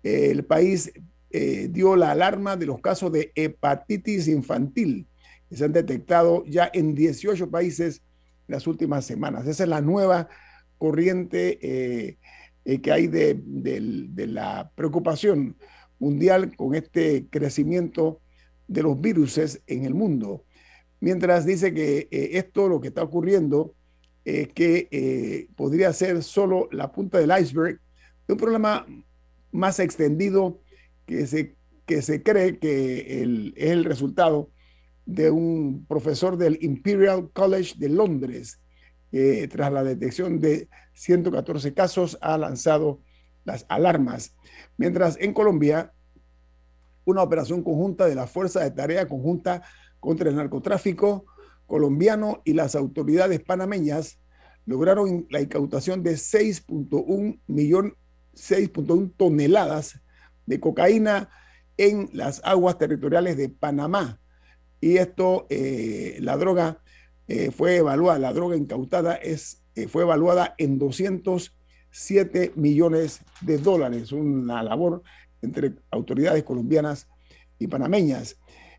el 0.02 0.46
país 0.46 0.90
eh, 1.28 1.68
dio 1.70 1.96
la 1.96 2.12
alarma 2.12 2.56
de 2.56 2.64
los 2.64 2.80
casos 2.80 3.12
de 3.12 3.30
hepatitis 3.34 4.26
infantil 4.26 5.06
se 5.50 5.66
han 5.66 5.74
detectado 5.74 6.42
ya 6.46 6.70
en 6.72 6.94
18 6.94 7.50
países 7.50 8.00
en 8.48 8.54
las 8.54 8.66
últimas 8.66 9.04
semanas. 9.04 9.46
Esa 9.46 9.64
es 9.64 9.68
la 9.68 9.82
nueva 9.82 10.30
corriente 10.78 11.58
eh, 11.60 12.16
eh, 12.64 12.80
que 12.80 12.90
hay 12.90 13.06
de, 13.06 13.38
la 14.26 14.72
preocupación 14.74 15.54
mundial 15.98 16.56
con 16.56 16.74
este 16.74 17.26
crecimiento 17.28 18.22
de 18.66 18.82
los 18.82 18.98
virus 18.98 19.60
en 19.66 19.84
el 19.84 19.92
mundo. 19.92 20.46
Mientras 21.00 21.44
dice 21.44 21.74
que 21.74 22.08
esto 22.10 22.66
lo 22.66 22.80
que 22.80 22.88
está 22.88 23.02
ocurriendo 23.02 23.74
es 24.24 24.48
que 24.54 25.48
podría 25.54 25.92
ser 25.92 26.22
solo 26.22 26.70
la 26.72 26.90
punta 26.92 27.18
del 27.18 27.38
iceberg 27.38 27.78
un 28.32 28.38
problema 28.38 28.86
más 29.50 29.78
extendido 29.78 30.60
que 31.06 31.26
se, 31.26 31.56
que 31.86 32.02
se 32.02 32.22
cree 32.22 32.58
que 32.58 33.22
es 33.22 33.70
el 33.70 33.84
resultado 33.84 34.50
de 35.04 35.30
un 35.30 35.84
profesor 35.86 36.36
del 36.36 36.58
Imperial 36.62 37.30
College 37.32 37.74
de 37.76 37.88
Londres, 37.88 38.60
tras 39.50 39.70
la 39.72 39.84
detección 39.84 40.40
de 40.40 40.68
114 40.94 41.74
casos, 41.74 42.16
ha 42.22 42.38
lanzado 42.38 43.02
las 43.44 43.66
alarmas. 43.68 44.34
Mientras 44.76 45.18
en 45.20 45.34
Colombia, 45.34 45.92
una 47.04 47.22
operación 47.22 47.62
conjunta 47.62 48.06
de 48.06 48.14
la 48.14 48.26
Fuerza 48.26 48.60
de 48.60 48.70
Tarea 48.70 49.08
Conjunta 49.08 49.62
contra 50.00 50.30
el 50.30 50.36
Narcotráfico 50.36 51.26
colombiano 51.66 52.42
y 52.44 52.52
las 52.54 52.74
autoridades 52.74 53.40
panameñas 53.40 54.18
lograron 54.66 55.26
la 55.30 55.40
incautación 55.40 56.02
de 56.02 56.12
6.1 56.12 57.40
millón, 57.46 57.96
6.1 58.34 59.12
toneladas 59.16 60.00
de 60.46 60.60
cocaína 60.60 61.30
en 61.76 62.10
las 62.12 62.40
aguas 62.44 62.78
territoriales 62.78 63.36
de 63.36 63.48
Panamá 63.48 64.20
y 64.82 64.96
esto, 64.96 65.46
eh, 65.48 66.18
la 66.20 66.36
droga 66.36 66.82
eh, 67.28 67.52
fue 67.52 67.76
evaluada, 67.76 68.18
la 68.18 68.32
droga 68.32 68.56
incautada 68.56 69.14
es, 69.14 69.62
eh, 69.76 69.86
fue 69.86 70.02
evaluada 70.02 70.56
en 70.58 70.76
207 70.80 72.52
millones 72.56 73.20
de 73.42 73.58
dólares, 73.58 74.10
una 74.10 74.60
labor 74.64 75.04
entre 75.40 75.74
autoridades 75.92 76.42
colombianas 76.42 77.06
y 77.60 77.68
panameñas. 77.68 78.38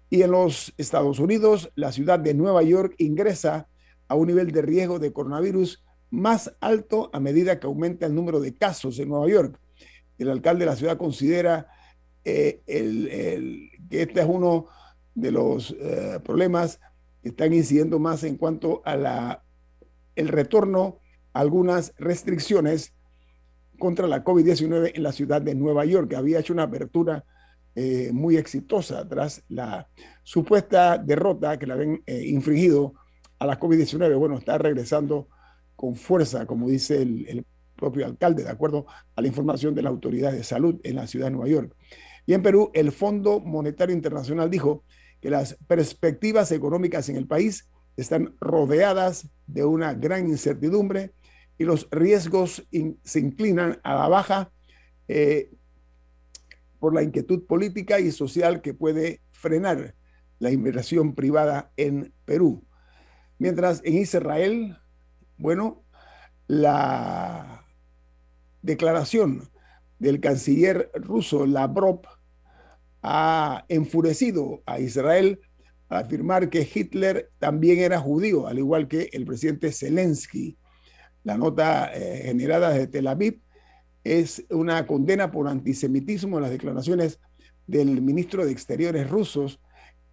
Y 0.09 0.23
en 0.23 0.31
los 0.31 0.73
Estados 0.77 1.19
Unidos, 1.19 1.71
la 1.75 1.93
ciudad 1.93 2.19
de 2.19 2.33
Nueva 2.33 2.63
York 2.63 2.95
ingresa 2.97 3.69
a 4.09 4.15
un 4.15 4.27
nivel 4.27 4.51
de 4.51 4.61
riesgo 4.61 4.99
de 4.99 5.13
coronavirus 5.13 5.85
más 6.13 6.53
alto 6.61 7.09
a 7.11 7.19
medida 7.19 7.59
que 7.59 7.65
aumenta 7.65 8.05
el 8.05 8.13
número 8.13 8.39
de 8.39 8.53
casos 8.53 8.99
en 8.99 9.09
Nueva 9.09 9.27
York. 9.27 9.59
El 10.19 10.29
alcalde 10.29 10.59
de 10.59 10.71
la 10.71 10.75
ciudad 10.75 10.95
considera 10.95 11.67
que 12.23 12.61
este 13.89 14.19
es 14.21 14.27
uno 14.29 14.67
de 15.15 15.31
los 15.31 15.75
eh, 15.79 16.19
problemas 16.23 16.79
que 17.23 17.29
están 17.29 17.51
incidiendo 17.51 17.97
más 17.97 18.23
en 18.23 18.37
cuanto 18.37 18.83
a 18.85 18.95
la, 18.95 19.43
el 20.15 20.27
retorno 20.27 20.99
a 21.33 21.39
algunas 21.39 21.95
restricciones 21.97 22.93
contra 23.79 24.07
la 24.07 24.23
COVID-19 24.23 24.91
en 24.93 25.01
la 25.01 25.13
ciudad 25.13 25.41
de 25.41 25.55
Nueva 25.55 25.83
York, 25.83 26.09
que 26.11 26.15
había 26.15 26.39
hecho 26.39 26.53
una 26.53 26.63
apertura 26.63 27.25
eh, 27.73 28.11
muy 28.13 28.37
exitosa 28.37 29.07
tras 29.09 29.43
la 29.49 29.87
supuesta 30.21 30.99
derrota 30.99 31.57
que 31.57 31.65
le 31.65 31.73
habían 31.73 32.03
eh, 32.05 32.23
infringido 32.27 32.93
a 33.39 33.47
la 33.47 33.59
COVID-19. 33.59 34.15
Bueno, 34.15 34.37
está 34.37 34.59
regresando 34.59 35.27
con 35.75 35.95
fuerza, 35.95 36.45
como 36.45 36.69
dice 36.69 37.01
el, 37.01 37.45
propio 37.75 38.05
alcalde, 38.05 38.43
de 38.43 38.49
acuerdo 38.49 38.85
a 39.15 39.21
la 39.21 39.27
información 39.27 39.75
de 39.75 39.81
la 39.81 39.89
autoridad 39.89 40.31
de 40.31 40.43
salud 40.43 40.79
en 40.83 40.95
la 40.95 41.07
ciudad 41.07 41.25
de 41.25 41.31
Nueva 41.31 41.49
York. 41.49 41.75
Y 42.25 42.33
en 42.33 42.41
Perú, 42.41 42.71
el 42.73 42.91
Fondo 42.91 43.41
Monetario 43.41 43.93
Internacional 43.93 44.49
dijo 44.49 44.83
que 45.19 45.29
las 45.29 45.57
perspectivas 45.67 46.51
económicas 46.51 47.09
en 47.09 47.17
el 47.17 47.27
país 47.27 47.67
están 47.97 48.35
rodeadas 48.39 49.27
de 49.47 49.65
una 49.65 49.93
gran 49.95 50.29
incertidumbre 50.29 51.11
y 51.57 51.65
los 51.65 51.87
riesgos 51.91 52.65
se 53.03 53.19
inclinan 53.19 53.79
a 53.83 53.95
la 53.95 54.07
baja 54.07 54.51
eh, 55.07 55.51
por 56.79 56.93
la 56.93 57.03
inquietud 57.03 57.45
política 57.45 57.99
y 57.99 58.11
social 58.11 58.61
que 58.61 58.73
puede 58.73 59.21
frenar 59.31 59.95
la 60.39 60.51
inversión 60.51 61.15
privada 61.15 61.71
en 61.77 62.13
Perú. 62.25 62.65
Mientras 63.37 63.81
en 63.83 63.97
Israel, 63.97 64.77
bueno, 65.43 65.83
la 66.47 67.65
declaración 68.61 69.49
del 69.99 70.21
canciller 70.21 70.89
ruso 70.93 71.45
Lavrov 71.45 71.99
ha 73.01 73.65
enfurecido 73.67 74.63
a 74.65 74.79
Israel 74.79 75.41
al 75.89 76.05
afirmar 76.05 76.49
que 76.49 76.65
Hitler 76.73 77.29
también 77.39 77.79
era 77.79 77.99
judío, 77.99 78.47
al 78.47 78.57
igual 78.57 78.87
que 78.87 79.09
el 79.11 79.25
presidente 79.25 79.73
Zelensky. 79.73 80.57
La 81.25 81.37
nota 81.37 81.91
eh, 81.93 82.21
generada 82.23 82.69
de 82.69 82.87
Tel 82.87 83.07
Aviv 83.07 83.41
es 84.05 84.45
una 84.49 84.87
condena 84.87 85.29
por 85.29 85.49
antisemitismo 85.49 86.37
en 86.37 86.43
las 86.43 86.51
declaraciones 86.51 87.19
del 87.67 88.01
ministro 88.01 88.45
de 88.45 88.53
Exteriores 88.53 89.09
rusos, 89.09 89.59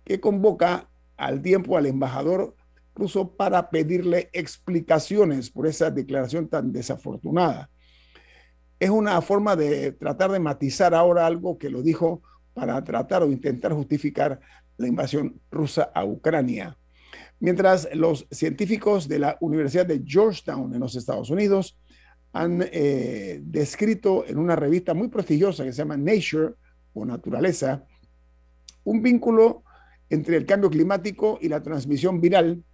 que 0.02 0.18
convoca 0.18 0.90
al 1.16 1.40
tiempo 1.40 1.76
al 1.76 1.86
embajador 1.86 2.56
ruso 2.94 3.34
para 3.36 3.70
pedirle 3.70 4.30
explicaciones 4.32 5.50
por 5.50 5.66
esa 5.66 5.90
declaración 5.90 6.48
tan 6.48 6.72
desafortunada. 6.72 7.70
Es 8.78 8.90
una 8.90 9.20
forma 9.20 9.56
de 9.56 9.92
tratar 9.92 10.30
de 10.30 10.38
matizar 10.38 10.94
ahora 10.94 11.26
algo 11.26 11.58
que 11.58 11.70
lo 11.70 11.82
dijo 11.82 12.22
para 12.54 12.82
tratar 12.82 13.22
o 13.22 13.30
intentar 13.30 13.72
justificar 13.72 14.40
la 14.76 14.88
invasión 14.88 15.40
rusa 15.50 15.90
a 15.94 16.04
Ucrania. 16.04 16.76
Mientras 17.38 17.88
los 17.94 18.26
científicos 18.30 19.08
de 19.08 19.18
la 19.18 19.36
Universidad 19.40 19.86
de 19.86 20.02
Georgetown 20.04 20.74
en 20.74 20.80
los 20.80 20.94
Estados 20.94 21.30
Unidos 21.30 21.78
han 22.32 22.62
eh, 22.72 23.40
descrito 23.42 24.24
en 24.26 24.38
una 24.38 24.56
revista 24.56 24.94
muy 24.94 25.08
prestigiosa 25.08 25.64
que 25.64 25.72
se 25.72 25.78
llama 25.78 25.96
Nature 25.96 26.54
o 26.92 27.04
Naturaleza 27.04 27.84
un 28.84 29.02
vínculo 29.02 29.62
entre 30.08 30.36
el 30.36 30.46
cambio 30.46 30.70
climático 30.70 31.38
y 31.40 31.48
la 31.48 31.62
transmisión 31.62 32.20
viral 32.20 32.64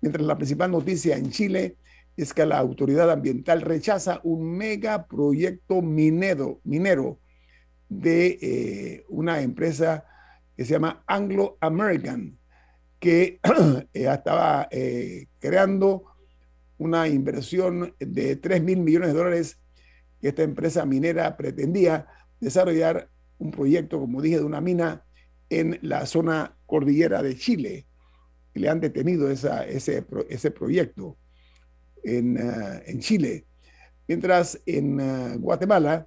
Mientras 0.00 0.26
la 0.26 0.36
principal 0.36 0.70
noticia 0.70 1.16
en 1.16 1.30
Chile 1.30 1.76
es 2.16 2.32
que 2.32 2.46
la 2.46 2.58
autoridad 2.58 3.10
ambiental 3.10 3.60
rechaza 3.60 4.20
un 4.22 4.56
megaproyecto 4.56 5.82
minero, 5.82 6.60
minero 6.64 7.18
de 7.88 8.38
eh, 8.40 9.04
una 9.08 9.42
empresa 9.42 10.04
que 10.56 10.64
se 10.64 10.72
llama 10.72 11.02
Anglo 11.06 11.58
American, 11.60 12.38
que 12.98 13.40
estaba 13.92 14.68
eh, 14.70 15.26
creando 15.38 16.04
una 16.78 17.08
inversión 17.08 17.94
de 17.98 18.36
3 18.36 18.62
mil 18.62 18.78
millones 18.78 19.08
de 19.08 19.18
dólares 19.18 19.58
esta 20.22 20.42
empresa 20.42 20.84
minera 20.86 21.36
pretendía 21.36 22.06
desarrollar 22.40 23.08
un 23.38 23.50
proyecto, 23.50 23.98
como 23.98 24.22
dije, 24.22 24.38
de 24.38 24.44
una 24.44 24.60
mina 24.60 25.04
en 25.50 25.78
la 25.82 26.06
zona 26.06 26.56
cordillera 26.66 27.22
de 27.22 27.36
Chile. 27.36 27.86
Y 28.54 28.60
le 28.60 28.68
han 28.68 28.80
detenido 28.80 29.30
ese, 29.30 30.02
proyecto 30.52 31.18
en, 32.02 32.38
ah, 32.38 32.80
en, 32.86 33.00
Chile. 33.00 33.46
Mientras 34.08 34.60
en 34.64 35.00
ah, 35.00 35.36
Guatemala, 35.38 36.06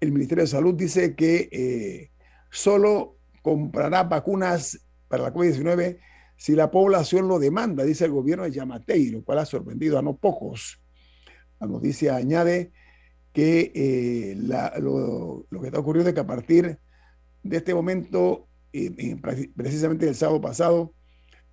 el 0.00 0.12
Ministerio 0.12 0.44
de 0.44 0.48
Salud 0.48 0.74
dice 0.74 1.14
que 1.14 1.48
eh, 1.50 2.10
solo 2.50 3.16
comprará 3.40 4.02
vacunas 4.02 4.78
para 5.08 5.24
la 5.24 5.32
COVID-19 5.32 5.98
si 6.42 6.56
la 6.56 6.72
población 6.72 7.28
lo 7.28 7.38
demanda, 7.38 7.84
dice 7.84 8.04
el 8.04 8.10
gobierno 8.10 8.42
de 8.42 8.50
Yamatei, 8.50 9.10
lo 9.10 9.22
cual 9.22 9.38
ha 9.38 9.46
sorprendido 9.46 9.96
a 9.96 10.02
no 10.02 10.16
pocos. 10.16 10.81
La 11.62 11.68
noticia 11.68 12.16
añade 12.16 12.72
que 13.32 13.72
eh, 13.74 14.34
lo, 14.36 15.46
que 15.50 15.66
está 15.66 15.78
ocurriendo 15.78 16.10
es 16.10 16.14
que 16.14 16.20
a 16.20 16.26
partir 16.26 16.78
de 17.42 17.56
este 17.56 17.74
momento, 17.74 18.48
precisamente 19.56 20.08
el 20.08 20.14
sábado 20.14 20.40
pasado, 20.40 20.92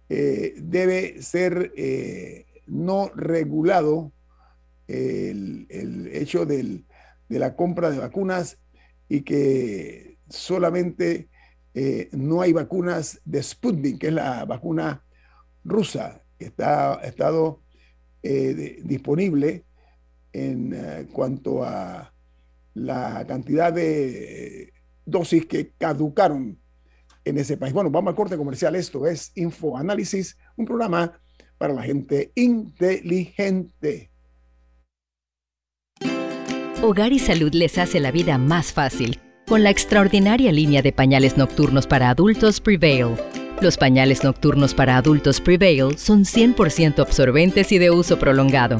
eh, 0.10 0.56
debe 0.58 1.22
ser 1.22 1.72
no 2.68 3.10
regulado 3.16 4.12
el, 4.88 6.10
hecho 6.12 6.46
del 6.46 6.86
de 7.30 7.40
la 7.40 7.56
compra 7.56 7.92
de 7.92 8.00
vacunas 8.00 8.58
y 9.08 9.22
que 9.22 10.18
solamente 10.30 11.30
eh, 11.74 12.10
no 12.12 12.42
hay 12.42 12.52
vacunas 12.52 13.22
de 13.24 13.42
Sputnik, 13.42 14.00
que 14.00 14.08
es 14.08 14.14
la 14.14 14.46
vacuna 14.46 15.04
rusa, 15.64 16.24
que 16.38 16.46
está, 16.46 17.00
ha 17.00 17.04
estado 17.04 17.62
eh, 18.24 18.82
disponible 18.84 19.66
en 20.34 20.74
eh, 20.74 21.08
cuanto 21.12 21.64
a 21.64 22.14
la 22.74 23.26
cantidad 23.28 23.74
de 23.74 24.74
dosis 25.06 25.46
que 25.46 25.72
caducaron 25.78 26.60
en 27.26 27.38
ese 27.38 27.58
país. 27.58 27.74
Bueno, 27.74 27.90
vamos 27.90 28.12
al 28.12 28.16
corte 28.16 28.38
comercial. 28.38 28.76
Esto 28.76 29.08
es 29.08 29.32
Infoanálisis, 29.36 30.38
un 30.56 30.66
programa 30.66 31.20
para 31.58 31.74
la 31.74 31.84
gente 31.84 32.32
inteligente. 32.36 34.12
Hogar 36.82 37.12
y 37.12 37.20
Salud 37.20 37.54
les 37.54 37.78
hace 37.78 38.00
la 38.00 38.12
vida 38.12 38.38
más 38.38 38.72
fácil 38.72 39.20
con 39.50 39.64
la 39.64 39.72
extraordinaria 39.72 40.52
línea 40.52 40.84
de 40.84 40.94
pañales 40.94 41.36
nocturnos 41.36 41.88
para 41.88 42.12
adultos 42.12 42.62
Prevail. 42.62 43.16
Los 43.62 43.78
pañales 43.78 44.24
nocturnos 44.24 44.76
para 44.76 44.96
adultos 44.96 45.42
Prevail 45.42 45.98
son 45.98 46.24
100% 46.24 47.00
absorbentes 47.00 47.72
y 47.72 47.80
de 47.80 47.90
uso 47.90 48.20
prolongado. 48.20 48.80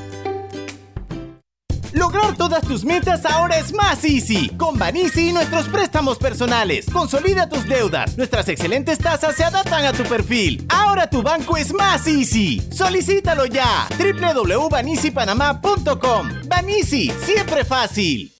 Lograr 2.11 2.35
todas 2.35 2.61
tus 2.63 2.83
metas 2.83 3.23
ahora 3.25 3.57
es 3.57 3.73
más 3.73 4.03
easy. 4.03 4.49
Con 4.57 4.77
Banisi 4.77 5.29
y 5.29 5.31
nuestros 5.31 5.69
préstamos 5.69 6.17
personales. 6.17 6.85
Consolida 6.91 7.47
tus 7.47 7.65
deudas. 7.65 8.17
Nuestras 8.17 8.49
excelentes 8.49 8.99
tasas 8.99 9.33
se 9.33 9.45
adaptan 9.45 9.85
a 9.85 9.93
tu 9.93 10.03
perfil. 10.03 10.65
Ahora 10.67 11.09
tu 11.09 11.23
banco 11.23 11.55
es 11.55 11.73
más 11.73 12.05
easy. 12.07 12.61
Solicítalo 12.69 13.45
ya. 13.45 13.87
www.banisipanamá.com. 13.97 16.29
Banisi, 16.47 17.13
siempre 17.23 17.63
fácil. 17.63 18.33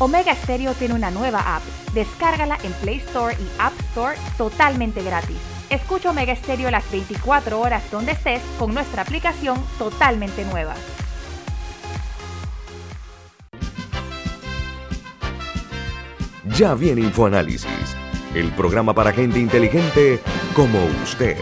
Omega 0.00 0.34
Stereo 0.34 0.74
tiene 0.74 0.94
una 0.94 1.12
nueva 1.12 1.56
app. 1.56 1.62
Descárgala 1.94 2.58
en 2.64 2.72
Play 2.72 2.96
Store 2.96 3.36
y 3.38 3.46
App 3.60 3.72
Store 3.92 4.16
totalmente 4.36 5.04
gratis. 5.04 5.36
Escucha 5.68 6.10
Omega 6.10 6.34
Stereo 6.36 6.70
las 6.70 6.88
24 6.92 7.60
horas 7.60 7.90
donde 7.90 8.12
estés 8.12 8.40
con 8.56 8.72
nuestra 8.72 9.02
aplicación 9.02 9.60
totalmente 9.78 10.44
nueva. 10.44 10.74
Ya 16.56 16.74
viene 16.74 17.00
InfoAnálisis, 17.00 17.96
el 18.34 18.52
programa 18.52 18.94
para 18.94 19.12
gente 19.12 19.40
inteligente 19.40 20.20
como 20.54 20.78
usted. 21.02 21.36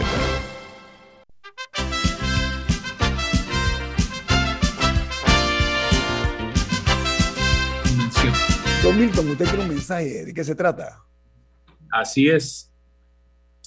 Don 8.81 8.99
Milton, 8.99 9.29
usted 9.29 9.45
quiere 9.45 9.63
un 9.63 9.69
mensaje, 9.69 10.25
¿de 10.25 10.33
qué 10.33 10.43
se 10.43 10.53
trata? 10.53 11.03
Así 11.91 12.27
es. 12.27 12.74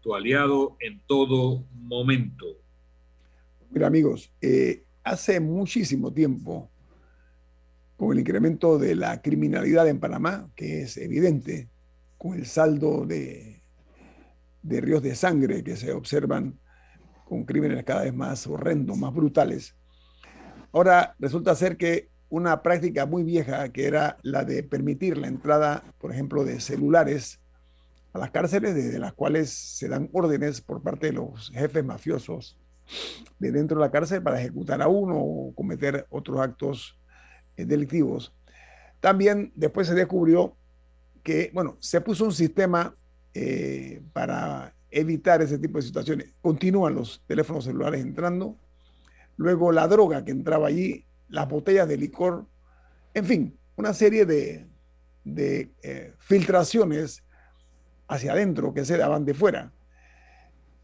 tu 0.00 0.14
aliado 0.14 0.76
en 0.80 1.00
todo 1.06 1.64
momento. 1.72 2.46
Mira 3.70 3.86
amigos, 3.86 4.32
eh, 4.40 4.84
hace 5.04 5.40
muchísimo 5.40 6.12
tiempo, 6.12 6.70
con 7.96 8.12
el 8.12 8.20
incremento 8.20 8.78
de 8.78 8.94
la 8.94 9.20
criminalidad 9.20 9.86
en 9.88 10.00
Panamá, 10.00 10.50
que 10.56 10.82
es 10.82 10.96
evidente, 10.96 11.68
con 12.16 12.34
el 12.34 12.46
saldo 12.46 13.06
de, 13.06 13.62
de 14.62 14.80
ríos 14.80 15.02
de 15.02 15.14
sangre 15.14 15.62
que 15.62 15.76
se 15.76 15.92
observan 15.92 16.58
con 17.26 17.44
crímenes 17.44 17.84
cada 17.84 18.02
vez 18.02 18.14
más 18.14 18.46
horrendos, 18.46 18.96
más 18.96 19.14
brutales. 19.14 19.76
Ahora 20.72 21.14
resulta 21.18 21.54
ser 21.54 21.76
que 21.76 22.08
una 22.28 22.62
práctica 22.62 23.06
muy 23.06 23.22
vieja, 23.22 23.70
que 23.70 23.86
era 23.86 24.16
la 24.22 24.44
de 24.44 24.62
permitir 24.62 25.18
la 25.18 25.28
entrada, 25.28 25.84
por 25.98 26.12
ejemplo, 26.12 26.44
de 26.44 26.60
celulares 26.60 27.39
a 28.12 28.18
las 28.18 28.30
cárceles, 28.30 28.74
desde 28.74 28.98
las 28.98 29.12
cuales 29.12 29.50
se 29.50 29.88
dan 29.88 30.08
órdenes 30.12 30.60
por 30.60 30.82
parte 30.82 31.06
de 31.06 31.12
los 31.12 31.50
jefes 31.50 31.84
mafiosos 31.84 32.58
de 33.38 33.52
dentro 33.52 33.78
de 33.78 33.86
la 33.86 33.90
cárcel 33.90 34.22
para 34.22 34.40
ejecutar 34.40 34.82
a 34.82 34.88
uno 34.88 35.16
o 35.16 35.54
cometer 35.54 36.06
otros 36.10 36.40
actos 36.40 36.98
eh, 37.56 37.64
delictivos. 37.64 38.34
También 39.00 39.52
después 39.54 39.86
se 39.86 39.94
descubrió 39.94 40.56
que, 41.22 41.50
bueno, 41.54 41.76
se 41.80 42.00
puso 42.00 42.24
un 42.24 42.32
sistema 42.32 42.94
eh, 43.34 44.02
para 44.12 44.74
evitar 44.90 45.40
ese 45.40 45.58
tipo 45.58 45.78
de 45.78 45.82
situaciones. 45.82 46.34
Continúan 46.40 46.94
los 46.94 47.22
teléfonos 47.26 47.64
celulares 47.64 48.02
entrando, 48.02 48.56
luego 49.36 49.72
la 49.72 49.86
droga 49.86 50.24
que 50.24 50.32
entraba 50.32 50.68
allí, 50.68 51.04
las 51.28 51.48
botellas 51.48 51.88
de 51.88 51.96
licor, 51.96 52.46
en 53.14 53.24
fin, 53.24 53.58
una 53.76 53.94
serie 53.94 54.26
de, 54.26 54.66
eh, 55.24 56.14
filtraciones 56.18 57.22
hacia 58.10 58.32
adentro 58.32 58.74
que 58.74 58.84
se 58.84 58.98
daban 58.98 59.24
de 59.24 59.34
fuera. 59.34 59.72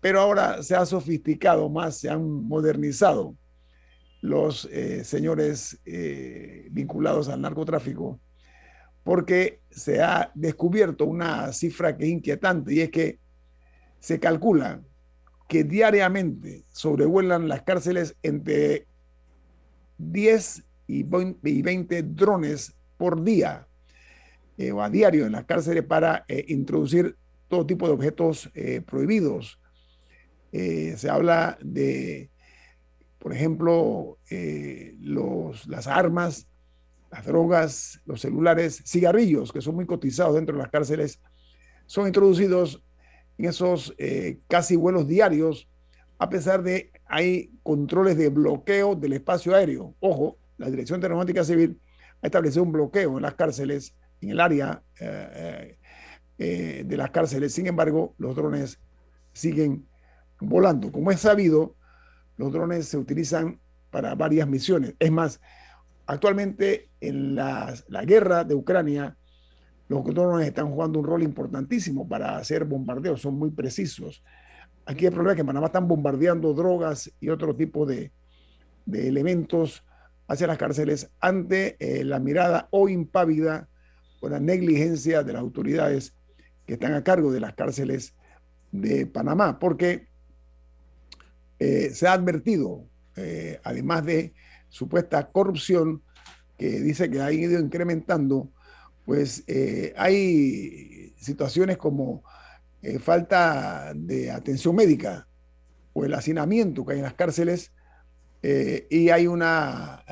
Pero 0.00 0.20
ahora 0.20 0.62
se 0.62 0.76
ha 0.76 0.86
sofisticado 0.86 1.68
más, 1.68 1.98
se 1.98 2.08
han 2.08 2.24
modernizado 2.24 3.36
los 4.22 4.66
eh, 4.66 5.04
señores 5.04 5.80
eh, 5.84 6.68
vinculados 6.70 7.28
al 7.28 7.40
narcotráfico, 7.42 8.20
porque 9.02 9.60
se 9.70 10.02
ha 10.02 10.30
descubierto 10.34 11.04
una 11.04 11.52
cifra 11.52 11.96
que 11.96 12.04
es 12.04 12.10
inquietante 12.10 12.74
y 12.74 12.80
es 12.80 12.90
que 12.90 13.18
se 13.98 14.20
calcula 14.20 14.82
que 15.48 15.64
diariamente 15.64 16.64
sobrevuelan 16.68 17.48
las 17.48 17.62
cárceles 17.62 18.16
entre 18.22 18.86
10 19.98 20.64
y 20.88 21.02
20 21.02 22.02
drones 22.02 22.74
por 22.96 23.22
día 23.22 23.66
eh, 24.58 24.72
o 24.72 24.82
a 24.82 24.90
diario 24.90 25.26
en 25.26 25.32
las 25.32 25.44
cárceles 25.44 25.84
para 25.84 26.24
introducir 26.48 27.16
todo 27.48 27.66
tipo 27.66 27.86
de 27.86 27.94
objetos 27.94 28.50
prohibidos. 28.86 29.60
se 30.50 31.08
habla 31.08 31.58
de 31.62 32.30
por 33.26 33.32
ejemplo, 33.32 34.18
eh, 34.30 34.94
los, 35.00 35.66
las 35.66 35.88
armas, 35.88 36.46
las 37.10 37.26
drogas, 37.26 38.00
los 38.06 38.20
celulares, 38.20 38.84
cigarrillos, 38.86 39.50
que 39.50 39.60
son 39.60 39.74
muy 39.74 39.84
cotizados 39.84 40.36
dentro 40.36 40.54
de 40.54 40.62
las 40.62 40.70
cárceles, 40.70 41.20
son 41.86 42.06
introducidos 42.06 42.84
en 43.36 43.46
esos 43.46 43.92
eh, 43.98 44.38
casi 44.46 44.76
vuelos 44.76 45.08
diarios, 45.08 45.68
a 46.20 46.30
pesar 46.30 46.62
de 46.62 46.92
hay 47.06 47.50
controles 47.64 48.16
de 48.16 48.28
bloqueo 48.28 48.94
del 48.94 49.14
espacio 49.14 49.56
aéreo. 49.56 49.96
Ojo, 49.98 50.38
la 50.56 50.70
Dirección 50.70 51.00
de 51.00 51.06
Aeronáutica 51.06 51.42
Civil 51.42 51.80
ha 52.22 52.26
establecido 52.26 52.62
un 52.62 52.70
bloqueo 52.70 53.16
en 53.16 53.22
las 53.22 53.34
cárceles, 53.34 53.92
en 54.20 54.30
el 54.30 54.40
área 54.40 54.82
eh, 56.38 56.84
de 56.86 56.96
las 56.96 57.10
cárceles. 57.10 57.52
Sin 57.54 57.66
embargo, 57.66 58.14
los 58.18 58.34
drones 58.36 58.78
siguen 59.32 59.86
volando. 60.40 60.92
Como 60.92 61.10
es 61.10 61.20
sabido, 61.20 61.76
los 62.36 62.52
drones 62.52 62.88
se 62.88 62.98
utilizan 62.98 63.60
para 63.90 64.14
varias 64.14 64.46
misiones. 64.48 64.94
Es 64.98 65.10
más, 65.10 65.40
actualmente 66.06 66.90
en 67.00 67.34
la, 67.34 67.74
guerra 68.06 68.44
de 68.44 68.54
Ucrania, 68.54 69.16
los 69.88 70.04
drones 70.04 70.46
están 70.46 70.70
jugando 70.70 70.98
un 70.98 71.06
rol 71.06 71.22
importantísimo 71.22 72.08
para 72.08 72.36
hacer 72.36 72.64
bombardeos, 72.64 73.20
son 73.20 73.38
muy 73.38 73.50
precisos. 73.50 74.22
Aquí 74.84 75.06
el 75.06 75.12
problema 75.12 75.32
es 75.32 75.36
que 75.36 75.40
en 75.40 75.46
Panamá 75.46 75.66
están 75.66 75.88
bombardeando 75.88 76.52
drogas 76.54 77.12
y 77.20 77.28
otro 77.28 77.54
tipo 77.54 77.86
de, 77.86 78.12
elementos 78.92 79.84
hacia 80.28 80.46
las 80.46 80.58
cárceles 80.58 81.10
ante 81.20 81.76
eh, 81.80 82.04
la 82.04 82.20
mirada 82.20 82.68
o 82.70 82.88
impávida 82.88 83.68
o 84.26 84.28
la 84.28 84.40
negligencia 84.40 85.22
de 85.22 85.32
las 85.32 85.40
autoridades 85.40 86.12
que 86.66 86.74
están 86.74 86.94
a 86.94 87.04
cargo 87.04 87.32
de 87.32 87.38
las 87.38 87.54
cárceles 87.54 88.14
de 88.72 89.06
Panamá, 89.06 89.60
porque 89.60 90.08
eh, 91.60 91.90
se 91.94 92.08
ha 92.08 92.12
advertido, 92.12 92.84
eh, 93.14 93.60
además 93.62 94.04
de 94.04 94.34
supuesta 94.68 95.30
corrupción 95.30 96.02
que 96.58 96.80
dice 96.80 97.08
que 97.08 97.20
ha 97.20 97.30
ido 97.30 97.60
incrementando, 97.60 98.50
pues 99.04 99.44
eh, 99.46 99.94
hay 99.96 101.14
situaciones 101.18 101.76
como 101.76 102.24
falta 103.00 103.92
de 103.94 104.30
atención 104.30 104.74
médica 104.74 105.26
o 105.92 106.04
el 106.04 106.14
hacinamiento 106.14 106.84
que 106.84 106.92
hay 106.92 106.98
en 106.98 107.04
las 107.04 107.14
cárceles 107.14 107.72
y 108.42 109.08
hay 109.08 109.26
una 109.26 110.04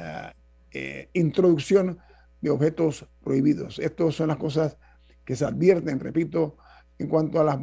introducción 1.12 2.00
de 2.44 2.50
objetos 2.50 3.07
prohibidos. 3.22 3.78
Estas 3.78 4.14
son 4.14 4.28
las 4.28 4.37
cosas 4.37 4.76
que 5.24 5.35
se 5.35 5.44
advierten, 5.44 5.98
repito, 5.98 6.57
en 6.98 7.09
cuanto 7.09 7.40
a 7.40 7.44
las 7.44 7.59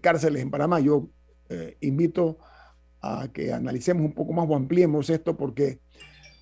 cárceles 0.00 0.42
en 0.42 0.50
Panamá. 0.50 0.80
Yo 0.80 1.08
invito 1.80 2.38
a 3.02 3.28
que 3.32 3.52
analicemos 3.52 4.04
un 4.04 4.12
poco 4.12 4.32
más 4.32 4.48
o 4.48 4.56
ampliemos 4.56 5.10
esto 5.10 5.36
porque 5.36 5.80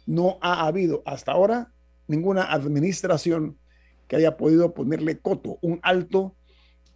no 0.06 0.38
ha 0.40 0.66
habido 0.66 1.02
hasta 1.04 1.32
ahora 1.32 1.72
ninguna 2.06 2.44
administración 2.44 3.58
que 4.08 4.16
haya 4.16 4.36
podido 4.36 4.72
ponerle 4.72 5.18
coto, 5.18 5.58
un 5.60 5.78
alto 5.82 6.34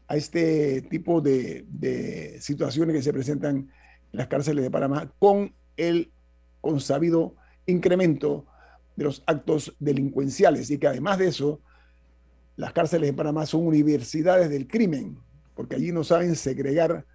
a 0.08 0.16
este 0.16 0.82
tipo 0.82 1.20
de, 1.20 2.38
situaciones 2.40 2.96
que 2.96 3.02
se 3.02 3.12
presentan 3.12 3.56
en 3.56 3.70
las 4.12 4.26
cárceles 4.28 4.64
de 4.64 4.70
Panamá 4.70 5.12
con 5.18 5.54
el 5.76 6.10
consabido 6.60 7.34
incremento 7.66 8.46
de 8.96 9.04
los 9.04 9.22
actos 9.26 9.74
delincuenciales 9.78 10.70
y 10.70 10.78
que 10.78 10.86
además 10.86 11.18
de 11.18 11.28
eso, 11.28 11.60
las 12.56 12.72
cárceles 12.72 13.10
de 13.10 13.16
Panamá 13.16 13.46
son 13.46 13.66
universidades 13.66 14.50
del 14.50 14.66
crimen, 14.66 15.18
porque 15.54 15.76
allí 15.76 15.92
no 15.92 16.04
saben 16.04 16.36
segregar 16.36 17.06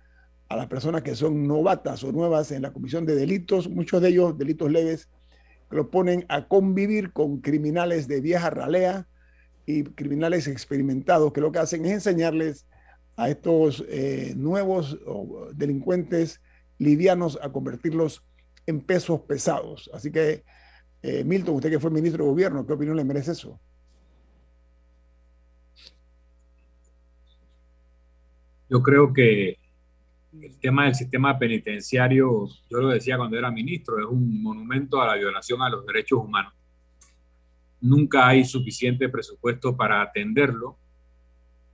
a 0.49 0.55
las 0.55 0.67
personas 0.67 1.03
que 1.03 1.15
son 1.15 1.47
novatas 1.47 2.03
o 2.03 2.11
nuevas 2.11 2.51
en 2.51 2.61
la 2.61 2.71
comisión 2.71 3.05
de 3.05 3.15
delitos, 3.15 3.69
muchos 3.69 4.01
de 4.01 4.09
ellos 4.09 4.37
delitos 4.37 4.71
leves, 4.71 5.09
que 5.69 5.75
lo 5.75 5.91
ponen 5.91 6.25
a 6.29 6.47
convivir 6.47 7.11
con 7.11 7.41
criminales 7.41 8.07
de 8.07 8.21
vieja 8.21 8.49
ralea 8.49 9.07
y 9.65 9.83
criminales 9.83 10.47
experimentados, 10.47 11.33
que 11.33 11.41
lo 11.41 11.51
que 11.51 11.59
hacen 11.59 11.85
es 11.85 11.91
enseñarles 11.91 12.65
a 13.17 13.29
estos 13.29 13.83
eh, 13.89 14.33
nuevos 14.37 14.97
delincuentes 15.53 16.39
livianos 16.77 17.37
a 17.41 17.51
convertirlos 17.51 18.23
en 18.65 18.81
pesos 18.81 19.21
pesados. 19.21 19.89
Así 19.93 20.11
que, 20.11 20.43
eh, 21.01 21.23
Milton, 21.23 21.55
usted 21.55 21.69
que 21.69 21.79
fue 21.79 21.91
ministro 21.91 22.23
de 22.23 22.29
gobierno, 22.31 22.65
¿qué 22.65 22.73
opinión 22.73 22.95
le 22.95 23.03
merece 23.03 23.31
eso? 23.31 23.59
Yo 28.69 28.81
creo 28.83 29.13
que 29.13 29.57
el 30.41 30.57
tema 30.59 30.85
del 30.85 30.95
sistema 30.95 31.37
penitenciario, 31.39 32.47
yo 32.69 32.77
lo 32.79 32.89
decía 32.89 33.17
cuando 33.17 33.37
era 33.37 33.49
ministro, 33.49 33.99
es 33.99 34.05
un 34.05 34.41
monumento 34.41 35.01
a 35.01 35.07
la 35.07 35.15
violación 35.15 35.61
a 35.61 35.69
los 35.69 35.85
derechos 35.85 36.19
humanos. 36.19 36.53
Nunca 37.79 38.27
hay 38.27 38.43
suficiente 38.43 39.07
presupuesto 39.07 39.75
para 39.77 40.01
atenderlo 40.01 40.77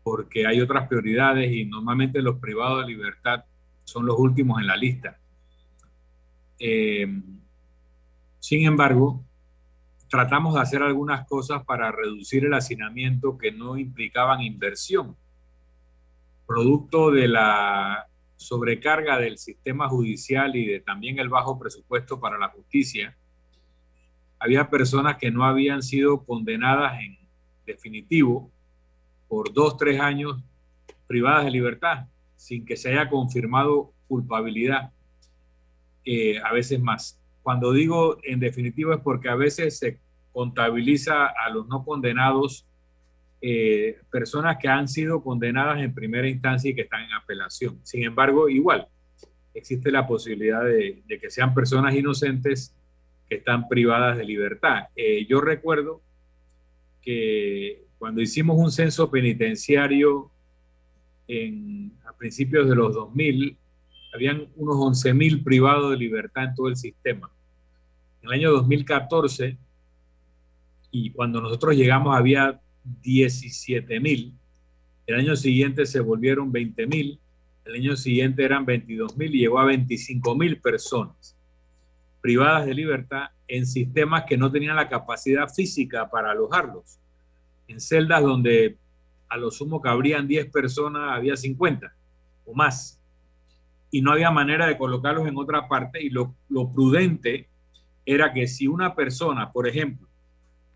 porque 0.04 0.46
hay 0.46 0.60
otras 0.60 0.88
prioridades 0.88 1.52
y 1.52 1.66
normalmente 1.66 2.22
los 2.22 2.38
privados 2.40 2.86
de 2.86 2.92
libertad 2.92 3.46
son 3.86 4.06
los 4.06 4.20
últimos 4.20 4.60
en 4.62 4.68
la 4.68 4.76
lista. 4.78 5.18
Eh, 6.60 7.08
sin 8.44 8.66
embargo, 8.66 9.24
tratamos 10.10 10.56
de 10.56 10.60
hacer 10.60 10.84
algunas 10.84 11.26
cosas 11.30 11.64
para 11.64 11.94
reducir 11.94 12.44
el 12.44 12.54
hacinamiento 12.54 13.38
que 13.38 13.54
no 13.54 13.78
implicaban 13.78 14.42
inversión. 14.42 15.16
Producto 16.46 17.10
de 17.10 17.30
la 17.30 18.06
sobrecarga 18.36 19.18
del 19.18 19.38
sistema 19.38 19.88
judicial 19.88 20.58
y 20.58 20.66
de 20.66 20.82
también 20.82 21.20
el 21.20 21.30
bajo 21.30 21.58
presupuesto 21.58 22.20
para 22.20 22.38
la 22.38 22.50
justicia, 22.50 23.16
había 24.40 24.70
personas 24.70 25.16
que 25.16 25.32
no 25.32 25.46
habían 25.46 25.82
sido 25.82 26.26
condenadas 26.26 27.00
en 27.00 27.18
definitivo 27.66 28.52
por 29.30 29.54
dos, 29.54 29.78
tres 29.78 30.02
años 30.02 30.44
privadas 31.08 31.46
de 31.46 31.52
libertad, 31.52 32.08
sin 32.36 32.66
que 32.66 32.76
se 32.76 32.90
haya 32.90 33.10
confirmado 33.10 33.94
culpabilidad, 34.10 34.92
eh, 36.04 36.42
a 36.44 36.52
veces 36.52 36.82
más. 36.82 37.23
Cuando 37.44 37.74
digo 37.74 38.18
en 38.24 38.40
definitivo 38.40 38.94
es 38.94 39.02
porque 39.02 39.30
a 39.30 39.36
veces 39.36 39.78
se 39.78 40.00
contabiliza 40.32 41.28
a 41.28 41.50
los 41.50 41.68
no 41.68 41.84
condenados 41.84 42.66
eh, 43.42 44.00
personas 44.10 44.58
que 44.58 44.70
han 44.70 44.88
sido 44.88 45.22
condenadas 45.22 45.82
en 45.82 45.94
primera 45.94 46.28
instancia 46.30 46.72
y 46.72 46.76
que 46.76 46.84
están 46.84 47.04
en 47.04 47.14
apelación. 47.14 47.78
Sin 47.84 48.04
embargo, 48.04 48.48
igual, 48.48 48.88
existe 49.54 49.92
la 49.92 50.08
posibilidad 50.08 50.64
de, 50.64 51.04
que 51.08 51.30
sean 51.30 51.54
personas 51.54 51.94
inocentes 51.94 52.74
que 53.28 53.36
están 53.36 53.68
privadas 53.68 54.18
de 54.18 54.26
libertad. 54.26 54.88
Eh, 54.96 55.26
yo 55.28 55.42
recuerdo 55.42 56.02
que 57.02 57.84
cuando 58.00 58.22
hicimos 58.22 58.58
un 58.58 58.72
censo 58.72 59.12
penitenciario 59.12 60.32
en, 61.28 61.92
a 62.06 62.14
principios 62.14 62.70
de 62.70 62.76
los 62.76 62.94
2000, 62.94 63.58
habían 64.14 64.48
unos 64.56 64.76
11.000 64.76 65.44
privados 65.44 65.92
de 65.92 65.98
libertad 65.98 66.46
en 66.46 66.56
todo 66.56 66.68
el 66.68 66.76
sistema. 66.76 67.30
En 68.22 68.30
el 68.30 68.40
año 68.40 68.52
2014, 68.52 69.58
y 70.92 71.10
cuando 71.12 71.42
nosotros 71.42 71.76
llegamos 71.76 72.16
había 72.16 72.62
17.000, 73.04 74.32
el 75.08 75.16
año 75.16 75.36
siguiente 75.36 75.86
se 75.86 76.00
volvieron 76.00 76.54
20.000, 76.54 77.20
el 77.66 77.74
año 77.74 77.96
siguiente 77.96 78.44
eran 78.44 78.66
22.000 78.66 79.30
y 79.34 79.40
llegó 79.40 79.60
a 79.60 79.66
25.000 79.66 80.62
personas 80.62 81.36
privadas 82.24 82.66
de 82.66 82.74
libertad 82.74 83.32
en 83.50 83.66
sistemas 83.66 84.24
que 84.26 84.38
no 84.38 84.50
tenían 84.50 84.78
la 84.78 84.88
capacidad 84.88 85.50
física 85.50 86.10
para 86.10 86.32
alojarlos. 86.32 86.98
En 87.68 87.82
celdas 87.82 88.22
donde 88.22 88.78
a 89.28 89.36
lo 89.36 89.52
sumo 89.52 89.82
cabrían 89.82 90.26
10 90.26 90.50
personas, 90.50 91.12
había 91.12 91.36
50 91.36 91.94
o 92.46 92.54
más. 92.54 92.98
Y 93.94 94.02
no 94.02 94.12
había 94.12 94.32
manera 94.32 94.66
de 94.66 94.76
colocarlos 94.76 95.28
en 95.28 95.38
otra 95.38 95.68
parte. 95.68 96.02
Y 96.02 96.10
lo, 96.10 96.34
prudente 96.74 97.48
era 98.04 98.34
que 98.34 98.48
si 98.48 98.68
una 98.68 98.96
persona, 98.96 99.52
por 99.52 99.68
ejemplo, 99.68 100.08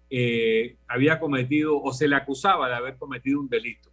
eh, 0.08 0.75
había 0.88 1.19
cometido 1.19 1.82
o 1.82 1.91
se 1.93 2.08
le 2.08 2.15
acusaba 2.15 2.69
de 2.69 2.75
haber 2.75 2.95
cometido 2.95 3.39
un 3.39 3.49
delito, 3.49 3.89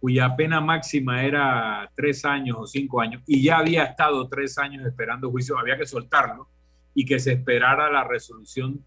cuya 0.00 0.34
pena 0.34 0.60
máxima 0.60 1.22
era 1.22 1.88
tres 1.94 2.24
años 2.24 2.56
o 2.58 2.66
cinco 2.66 3.00
años, 3.00 3.22
y 3.24 3.40
ya 3.40 3.58
había 3.58 3.84
estado 3.84 4.28
tres 4.28 4.58
años 4.58 4.84
esperando 4.84 5.30
juicio, 5.30 5.56
había 5.56 5.78
que 5.78 5.86
soltarlo 5.86 6.48
y 6.92 7.04
que 7.04 7.20
se 7.20 7.34
esperara 7.34 7.88
la 7.88 8.02
resolución 8.02 8.84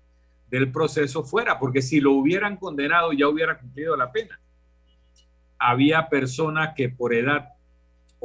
del 0.50 0.74
proceso 0.74 1.24
fuera, 1.24 1.58
porque 1.58 1.82
si 1.82 2.02
lo 2.02 2.12
hubieran 2.12 2.58
condenado 2.58 3.14
ya 3.14 3.30
hubiera 3.30 3.58
cumplido 3.58 3.96
la 3.96 4.12
pena. 4.12 4.42
Había 5.58 6.10
personas 6.10 6.74
que 6.76 6.90
por 6.90 7.14
edad 7.14 7.54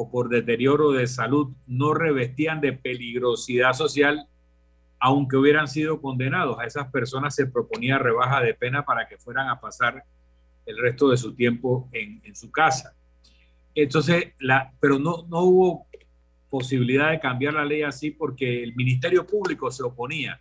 o 0.01 0.09
por 0.09 0.29
deterioro 0.29 0.93
de 0.93 1.09
salud 1.09 1.49
no 1.67 1.93
revestían 1.93 2.61
de 2.61 2.73
peligrosidad 2.73 3.73
social, 3.73 4.29
aunque 5.01 5.37
hubieran 5.37 5.67
sido 5.67 6.01
condenados. 6.01 6.57
A 6.61 6.67
esas 6.67 6.89
personas 6.93 7.35
se 7.35 7.47
proponía 7.47 7.99
rebaja 7.99 8.41
de 8.41 8.55
pena 8.55 8.85
para 8.85 9.09
que 9.09 9.19
fueran 9.19 9.49
a 9.49 9.61
pasar 9.61 10.05
el 10.67 10.79
resto 10.79 11.09
de 11.09 11.17
su 11.17 11.35
tiempo 11.35 11.89
en, 11.91 12.37
su 12.37 12.49
casa. 12.53 12.95
Entonces, 13.75 14.35
la, 14.39 14.73
pero 14.79 15.01
no, 15.01 15.27
no 15.29 15.41
hubo 15.41 15.89
posibilidad 16.49 17.11
de 17.11 17.19
cambiar 17.19 17.55
la 17.55 17.65
ley 17.65 17.83
así 17.83 18.13
porque 18.13 18.63
el 18.63 18.77
Ministerio 18.77 19.27
Público 19.27 19.69
se 19.73 19.83
oponía 19.83 20.41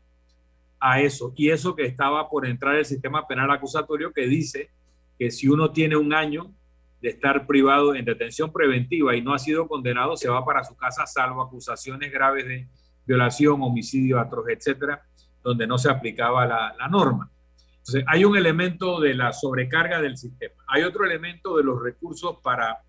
a 0.80 1.02
eso 1.02 1.34
y 1.36 1.50
eso 1.50 1.76
que 1.76 1.86
estaba 1.88 2.30
por 2.30 2.46
entrar 2.46 2.76
el 2.76 2.86
sistema 2.86 3.26
penal 3.26 3.50
acusatorio 3.50 4.14
que 4.14 4.28
dice 4.28 4.70
que 5.18 5.32
si 5.32 5.48
uno 5.48 5.72
tiene 5.72 5.96
un 5.96 6.14
año 6.14 6.54
de 7.02 7.10
estar 7.10 7.46
privado 7.46 7.96
en 7.96 8.06
detención 8.06 8.52
preventiva 8.52 9.16
y 9.16 9.22
no 9.22 9.34
ha 9.34 9.40
sido 9.40 9.68
condenado, 9.68 10.18
se 10.18 10.30
va 10.30 10.44
para 10.44 10.64
su 10.64 10.76
casa 10.76 11.06
salvo 11.06 11.42
acusaciones 11.42 12.12
graves 12.12 12.46
de 12.48 12.68
violación, 13.06 13.62
homicidio, 13.62 14.20
atroz, 14.20 14.50
etcétera, 14.50 15.04
donde 15.44 15.68
no 15.68 15.78
se 15.78 15.90
aplicaba 15.90 16.46
la, 16.46 16.76
la 16.78 16.88
norma. 16.88 17.30
Entonces, 17.78 18.04
hay 18.08 18.26
un 18.26 18.36
elemento 18.36 19.00
de 19.00 19.14
la 19.14 19.32
sobrecarga 19.32 20.02
del 20.02 20.18
sistema. 20.18 20.56
Hay 20.68 20.84
otro 20.84 21.06
elemento 21.06 21.56
de 21.56 21.64
los 21.64 21.82
recursos 21.82 22.38
para 22.44 22.80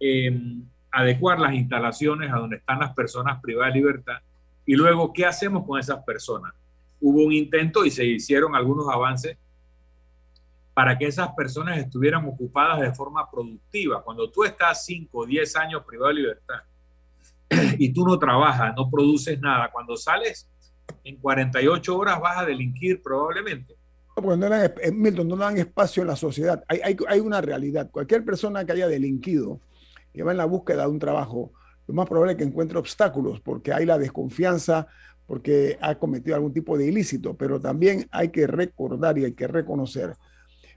eh, 0.00 0.40
adecuar 0.90 1.38
las 1.38 1.52
instalaciones 1.52 2.32
a 2.32 2.36
donde 2.36 2.56
están 2.56 2.78
las 2.78 2.94
personas 2.94 3.40
privadas 3.42 3.74
de 3.74 3.80
libertad 3.80 4.18
y 4.64 4.74
luego 4.74 5.12
qué 5.12 5.26
hacemos 5.26 5.66
con 5.66 5.78
esas 5.78 6.02
personas. 6.04 6.54
Hubo 7.00 7.24
un 7.24 7.32
intento 7.32 7.84
y 7.84 7.90
se 7.90 8.04
hicieron 8.04 8.56
algunos 8.56 8.88
avances 8.88 9.36
para 10.76 10.98
que 10.98 11.06
esas 11.06 11.30
personas 11.32 11.78
estuvieran 11.78 12.26
ocupadas 12.26 12.82
de 12.82 12.92
forma 12.92 13.30
productiva. 13.30 14.02
Cuando 14.02 14.30
tú 14.30 14.44
estás 14.44 14.84
5 14.84 15.20
o 15.20 15.24
10 15.24 15.56
años 15.56 15.82
privado 15.86 16.08
de 16.08 16.14
libertad 16.20 16.56
y 17.78 17.94
tú 17.94 18.06
no 18.06 18.18
trabajas, 18.18 18.74
no 18.76 18.90
produces 18.90 19.40
nada, 19.40 19.70
cuando 19.72 19.96
sales 19.96 20.50
en 21.02 21.16
48 21.16 21.96
horas 21.96 22.20
vas 22.20 22.36
a 22.36 22.44
delinquir 22.44 23.00
probablemente. 23.00 23.74
Porque 24.16 24.36
no 24.36 24.50
dan, 24.50 24.70
Milton, 24.92 25.26
no 25.26 25.36
dan 25.36 25.56
espacio 25.56 26.02
en 26.02 26.08
la 26.08 26.16
sociedad. 26.16 26.62
Hay 26.68 27.20
una 27.20 27.40
realidad. 27.40 27.90
Cualquier 27.90 28.22
persona 28.22 28.66
que 28.66 28.72
haya 28.72 28.86
delinquido, 28.86 29.62
que 30.12 30.22
va 30.24 30.32
en 30.32 30.36
la 30.36 30.44
búsqueda 30.44 30.82
de 30.82 30.88
un 30.88 30.98
trabajo, 30.98 31.52
lo 31.86 31.94
más 31.94 32.06
probable 32.06 32.32
es 32.32 32.38
que 32.38 32.44
encuentre 32.44 32.76
obstáculos 32.76 33.40
porque 33.40 33.72
hay 33.72 33.86
la 33.86 33.96
desconfianza, 33.96 34.88
porque 35.26 35.78
ha 35.80 35.94
cometido 35.94 36.36
algún 36.36 36.52
tipo 36.52 36.76
de 36.76 36.86
ilícito, 36.86 37.32
pero 37.32 37.62
también 37.62 38.06
hay 38.10 38.28
que 38.28 38.46
recordar 38.46 39.16
y 39.16 39.24
hay 39.24 39.32
que 39.32 39.46
reconocer 39.46 40.14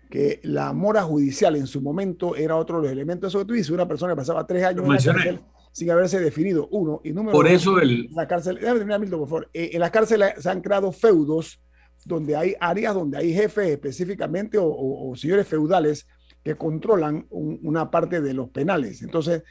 que 0.10 0.40
la 0.44 0.74
mora 0.74 1.04
judicial 1.04 1.56
en 1.56 1.68
su 1.68 1.82
momento 1.82 2.36
era 2.36 2.56
otro 2.56 2.78
de 2.78 2.84
los 2.84 2.92
elementos. 2.92 3.32
Eso 3.32 3.40
que 3.40 3.46
tú 3.46 3.54
dices, 3.54 3.70
una 3.70 3.88
persona 3.88 4.14
que 4.14 4.18
pasaba 4.18 4.46
tres 4.48 4.64
años 4.64 4.84
en 4.86 4.92
la 4.92 4.98
cárcel 4.98 5.42
sin 5.72 5.92
haberse 5.92 6.20
definido, 6.20 6.68
uno. 6.72 7.00
Y 7.04 7.12
número 7.12 7.32
por 7.32 7.48
eso 7.48 7.80
el... 7.80 8.10
La 8.12 8.28
cárcel, 8.28 8.56
déjame 8.56 8.80
terminar, 8.80 9.00
Milton, 9.00 9.20
por 9.20 9.30
favor. 9.30 9.50
Eh, 9.54 9.70
en 9.74 9.80
las 9.80 9.92
cárceles 9.92 10.34
se 10.40 10.50
han 10.50 10.62
creado 10.62 10.92
feudos 10.92 11.62
donde 12.06 12.36
hay 12.36 12.56
áreas 12.60 12.96
donde 12.96 13.18
hay 13.18 13.34
jefes 13.34 13.70
específicamente 13.70 14.58
o, 14.58 14.66
o 14.68 15.16
señores 15.16 15.48
feudales 15.48 16.08
que 16.44 16.56
controlan 16.56 17.28
una 17.30 17.92
parte 17.92 18.22
de 18.22 18.34
los 18.34 18.50
penales. 18.50 19.02
Entonces, 19.02 19.44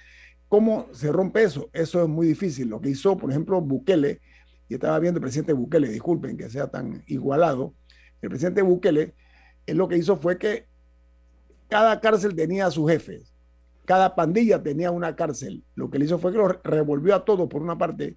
¿cómo 0.49 0.87
se 0.93 1.13
rompe 1.13 1.43
eso? 1.43 1.69
Eso 1.73 2.03
es 2.03 2.09
muy 2.09 2.27
difícil. 2.27 2.69
Lo 2.69 2.81
que 2.81 2.91
hizo, 2.91 3.17
por 3.17 3.31
ejemplo, 3.31 3.61
Bukele, 3.61 4.21
y 4.69 4.75
estaba 4.75 4.99
viendo 4.99 5.19
el 5.19 5.23
presidente 5.23 5.53
Bukele, 5.53 5.89
disculpen 5.89 6.37
que 6.37 6.49
sea 6.49 6.69
tan 6.69 7.05
igualado, 7.07 7.75
el 8.23 8.31
presidente 8.31 8.63
Bukele, 8.63 9.15
él 9.69 9.77
lo 9.77 9.89
que 9.89 9.97
hizo 9.97 10.17
fue 10.17 10.39
que 10.39 10.67
cada 11.69 12.01
cárcel 12.01 12.35
tenía 12.35 12.67
a 12.67 12.71
sus 12.71 12.91
jefes, 12.91 13.35
cada 13.85 14.15
pandilla 14.15 14.63
tenía 14.63 14.91
una 14.91 15.15
cárcel. 15.15 15.63
Lo 15.75 15.91
que 15.91 15.99
él 15.99 16.05
hizo 16.05 16.19
fue 16.19 16.33
que 16.33 16.39
lo 16.39 16.49
revolvió 16.49 17.15
a 17.15 17.25
todo 17.25 17.49
por 17.49 17.63
una 17.63 17.77
parte 17.77 18.17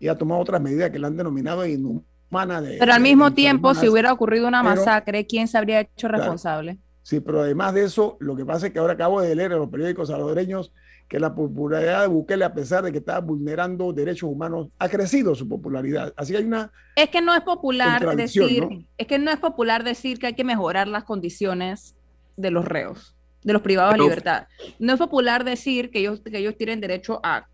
y 0.00 0.08
ha 0.08 0.16
tomado 0.16 0.40
otras 0.40 0.60
medidas 0.60 0.90
que 0.90 0.98
le 0.98 1.06
han 1.06 1.16
denominado 1.16 1.66
inhumana. 1.66 2.60
De, 2.60 2.78
Pero 2.78 2.92
al 2.92 3.00
mismo 3.00 3.32
tiempo, 3.32 3.74
si 3.74 3.88
hubiera 3.88 4.12
ocurrido 4.12 4.46
una 4.46 4.62
masacre, 4.62 5.26
¿quién 5.26 5.48
se 5.48 5.58
habría 5.58 5.80
hecho 5.80 6.08
responsable? 6.08 6.78
Sí, 7.02 7.20
pero 7.20 7.40
además 7.40 7.74
de 7.74 7.84
eso, 7.84 8.16
lo 8.20 8.36
que 8.36 8.44
pasa 8.44 8.66
es 8.66 8.72
que 8.72 8.78
ahora 8.78 8.92
acabo 8.92 9.20
de 9.20 9.34
leer 9.34 9.52
en 9.52 9.58
los 9.58 9.70
periódicos 9.70 10.08
salvadoreños 10.08 10.72
que 11.08 11.18
la 11.18 11.34
popularidad 11.34 12.02
de 12.02 12.08
Bukele, 12.08 12.44
a 12.44 12.52
pesar 12.52 12.84
de 12.84 12.92
que 12.92 12.98
está 12.98 13.18
vulnerando 13.20 13.92
derechos 13.92 14.30
humanos, 14.30 14.68
ha 14.78 14.88
crecido 14.88 15.34
su 15.34 15.48
popularidad. 15.48 16.12
Así 16.16 16.32
que 16.32 16.38
hay 16.38 16.44
una. 16.44 16.70
Es 16.96 17.08
que 17.08 17.22
no 17.22 17.34
es 17.34 17.40
popular 17.40 18.14
decir, 18.14 18.86
es 18.98 19.06
que 19.06 19.18
no 19.18 19.30
es 19.30 19.38
popular 19.38 19.84
decir 19.84 20.18
que 20.18 20.26
hay 20.26 20.34
que 20.34 20.44
mejorar 20.44 20.86
las 20.86 21.04
condiciones 21.04 21.96
de 22.36 22.50
los 22.50 22.66
reos, 22.66 23.16
de 23.42 23.54
los 23.54 23.62
privados 23.62 23.94
de 23.94 24.00
libertad. 24.00 24.48
No 24.78 24.92
es 24.92 24.98
popular 24.98 25.44
decir 25.44 25.90
que 25.90 26.00
ellos, 26.00 26.20
que 26.20 26.38
ellos 26.38 26.56
tienen 26.58 26.80
derecho 26.80 27.20
a, 27.22 27.46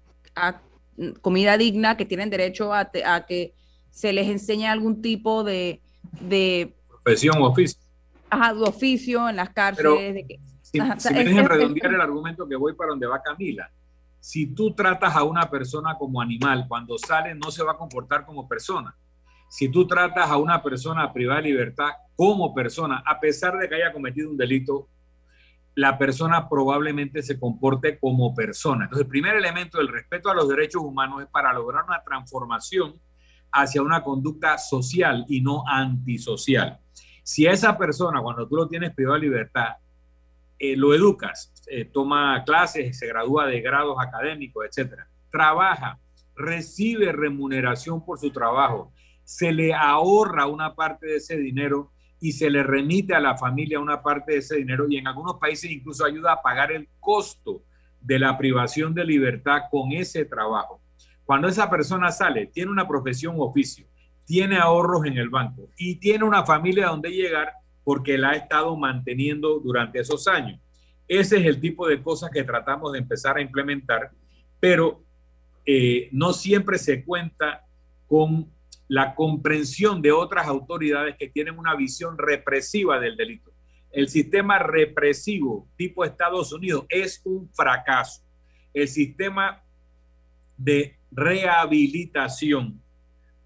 comida 1.22 1.56
digna, 1.56 1.96
que 1.96 2.04
tienen 2.04 2.30
derecho 2.30 2.74
a, 2.74 2.90
que 3.26 3.54
se 3.90 4.12
les 4.12 4.26
enseñe 4.26 4.66
algún 4.66 5.00
tipo 5.00 5.44
de, 5.44 5.80
de 6.20 6.74
profesión 6.88 7.40
o 7.40 7.46
oficio 7.46 7.84
ajá, 8.30 8.52
oficio 8.62 9.28
en 9.28 9.36
las 9.36 9.50
cárceles. 9.50 10.14
de 10.14 10.26
que, 10.26 10.40
si, 10.98 11.14
me 11.14 11.24
dejen 11.24 11.48
redondear 11.48 11.94
el 11.94 12.00
argumento 12.00 12.48
que 12.48 12.56
voy 12.56 12.74
para 12.74 12.90
donde 12.90 13.06
va 13.06 13.22
Camila. 13.22 13.70
Si 14.20 14.46
tú 14.46 14.74
tratas 14.74 15.14
a 15.14 15.22
una 15.22 15.50
persona 15.50 15.96
como 15.96 16.20
animal, 16.20 16.66
cuando 16.66 16.96
sale 16.98 17.34
no 17.34 17.50
se 17.50 17.62
va 17.62 17.72
a 17.72 17.76
comportar 17.76 18.24
como 18.24 18.48
persona. 18.48 18.96
Si 19.48 19.68
tú 19.68 19.86
tratas 19.86 20.30
a 20.30 20.36
una 20.36 20.62
persona 20.62 21.12
privada 21.12 21.40
de 21.40 21.48
libertad 21.48 21.90
como 22.16 22.54
persona, 22.54 23.02
a 23.06 23.20
pesar 23.20 23.56
de 23.58 23.68
que 23.68 23.76
haya 23.76 23.92
cometido 23.92 24.30
un 24.30 24.36
delito, 24.36 24.88
la 25.76 25.98
persona 25.98 26.48
probablemente 26.48 27.22
se 27.22 27.38
comporte 27.38 27.98
como 27.98 28.34
persona. 28.34 28.84
Entonces, 28.84 29.04
el 29.04 29.10
primer 29.10 29.36
elemento 29.36 29.78
del 29.78 29.88
respeto 29.88 30.30
a 30.30 30.34
los 30.34 30.48
derechos 30.48 30.82
humanos 30.82 31.22
es 31.22 31.28
para 31.28 31.52
lograr 31.52 31.84
una 31.84 32.02
transformación 32.02 32.98
hacia 33.52 33.82
una 33.82 34.02
conducta 34.02 34.58
social 34.58 35.24
y 35.28 35.40
no 35.40 35.64
antisocial. 35.66 36.80
Si 37.22 37.46
esa 37.46 37.76
persona, 37.78 38.20
cuando 38.20 38.48
tú 38.48 38.56
lo 38.56 38.68
tienes 38.68 38.94
privado 38.94 39.14
de 39.14 39.26
libertad, 39.26 39.76
eh, 40.72 40.76
lo 40.76 40.94
educas, 40.94 41.52
eh, 41.66 41.84
toma 41.84 42.42
clases, 42.44 42.98
se 42.98 43.06
gradúa 43.06 43.46
de 43.46 43.60
grados 43.60 43.96
académicos, 44.00 44.66
etcétera, 44.66 45.08
trabaja, 45.30 45.98
recibe 46.36 47.12
remuneración 47.12 48.04
por 48.04 48.18
su 48.18 48.30
trabajo, 48.30 48.92
se 49.24 49.52
le 49.52 49.72
ahorra 49.74 50.46
una 50.46 50.74
parte 50.74 51.06
de 51.06 51.16
ese 51.16 51.36
dinero 51.36 51.92
y 52.20 52.32
se 52.32 52.50
le 52.50 52.62
remite 52.62 53.14
a 53.14 53.20
la 53.20 53.36
familia 53.36 53.80
una 53.80 54.02
parte 54.02 54.32
de 54.32 54.38
ese 54.38 54.56
dinero 54.56 54.86
y 54.88 54.96
en 54.96 55.06
algunos 55.06 55.36
países 55.38 55.70
incluso 55.70 56.04
ayuda 56.04 56.32
a 56.32 56.42
pagar 56.42 56.72
el 56.72 56.88
costo 57.00 57.62
de 58.00 58.18
la 58.18 58.36
privación 58.36 58.94
de 58.94 59.04
libertad 59.04 59.62
con 59.70 59.92
ese 59.92 60.24
trabajo. 60.24 60.80
Cuando 61.24 61.48
esa 61.48 61.70
persona 61.70 62.10
sale, 62.10 62.46
tiene 62.46 62.70
una 62.70 62.86
profesión 62.86 63.36
o 63.38 63.44
oficio, 63.44 63.86
tiene 64.24 64.58
ahorros 64.58 65.06
en 65.06 65.16
el 65.18 65.30
banco 65.30 65.68
y 65.76 65.96
tiene 65.96 66.24
una 66.24 66.44
familia 66.44 66.86
donde 66.86 67.10
llegar 67.10 67.52
porque 67.84 68.18
la 68.18 68.30
ha 68.30 68.36
estado 68.36 68.76
manteniendo 68.76 69.60
durante 69.60 70.00
esos 70.00 70.26
años. 70.26 70.58
Ese 71.06 71.36
es 71.36 71.46
el 71.46 71.60
tipo 71.60 71.86
de 71.86 72.02
cosas 72.02 72.30
que 72.30 72.42
tratamos 72.42 72.92
de 72.92 72.98
empezar 72.98 73.36
a 73.36 73.42
implementar, 73.42 74.10
pero 74.58 75.02
eh, 75.66 76.08
no 76.12 76.32
siempre 76.32 76.78
se 76.78 77.04
cuenta 77.04 77.66
con 78.08 78.50
la 78.88 79.14
comprensión 79.14 80.02
de 80.02 80.12
otras 80.12 80.46
autoridades 80.46 81.16
que 81.18 81.28
tienen 81.28 81.58
una 81.58 81.74
visión 81.74 82.16
represiva 82.18 82.98
del 82.98 83.16
delito. 83.16 83.52
El 83.90 84.08
sistema 84.08 84.58
represivo 84.58 85.68
tipo 85.76 86.04
Estados 86.04 86.52
Unidos 86.52 86.84
es 86.88 87.20
un 87.24 87.48
fracaso. 87.52 88.22
El 88.72 88.88
sistema 88.88 89.62
de 90.56 90.96
rehabilitación 91.10 92.80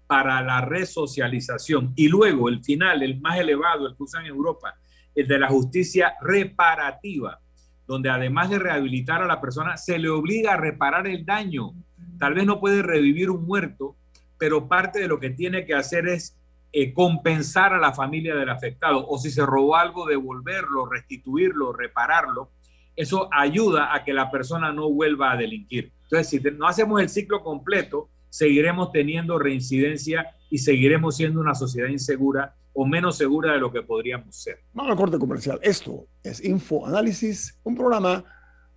para 0.09 0.41
la 0.41 0.61
resocialización 0.61 1.93
y 1.95 2.07
luego 2.07 2.49
el 2.49 2.63
final, 2.63 3.03
el 3.03 3.21
más 3.21 3.37
elevado, 3.37 3.85
el 3.85 3.95
que 3.95 4.01
usan 4.01 4.25
en 4.25 4.31
Europa, 4.31 4.73
el 5.13 5.27
de 5.27 5.37
la 5.37 5.49
justicia 5.49 6.15
reparativa, 6.19 7.39
donde 7.85 8.09
además 8.09 8.49
de 8.49 8.57
rehabilitar 8.57 9.21
a 9.21 9.27
la 9.27 9.39
persona, 9.39 9.77
se 9.77 9.99
le 9.99 10.09
obliga 10.09 10.53
a 10.53 10.57
reparar 10.57 11.05
el 11.05 11.27
daño. 11.27 11.73
Tal 12.17 12.33
vez 12.33 12.47
no 12.47 12.59
puede 12.59 12.81
revivir 12.81 13.29
un 13.29 13.45
muerto, 13.45 13.97
pero 14.39 14.67
parte 14.67 14.97
de 14.97 15.07
lo 15.07 15.19
que 15.19 15.29
tiene 15.29 15.63
que 15.63 15.75
hacer 15.75 16.07
es 16.07 16.35
eh, 16.71 16.91
compensar 16.91 17.75
a 17.75 17.77
la 17.77 17.93
familia 17.93 18.33
del 18.33 18.49
afectado 18.49 19.05
o 19.07 19.19
si 19.19 19.29
se 19.29 19.45
robó 19.45 19.75
algo, 19.75 20.07
devolverlo, 20.07 20.87
restituirlo, 20.87 21.71
repararlo. 21.71 22.49
Eso 22.95 23.29
ayuda 23.31 23.93
a 23.93 24.03
que 24.03 24.13
la 24.13 24.31
persona 24.31 24.73
no 24.73 24.89
vuelva 24.89 25.33
a 25.33 25.37
delinquir. 25.37 25.91
Entonces, 26.01 26.29
si 26.29 26.39
no 26.57 26.67
hacemos 26.67 26.99
el 26.99 27.09
ciclo 27.09 27.43
completo, 27.43 28.09
seguiremos 28.29 28.91
teniendo 28.91 29.39
reincidencia 29.39 30.27
y 30.49 30.59
seguiremos 30.59 31.17
siendo 31.17 31.39
una 31.39 31.55
sociedad 31.55 31.89
insegura 31.89 32.55
o 32.73 32.85
menos 32.85 33.17
segura 33.17 33.53
de 33.53 33.59
lo 33.59 33.71
que 33.71 33.81
podríamos 33.81 34.35
ser. 34.35 34.59
Vamos 34.73 34.93
a 34.93 34.95
corte 34.95 35.17
comercial. 35.17 35.59
Esto 35.61 36.07
es 36.23 36.43
Info 36.43 36.85
Análisis, 36.85 37.59
un 37.63 37.75
programa 37.75 38.23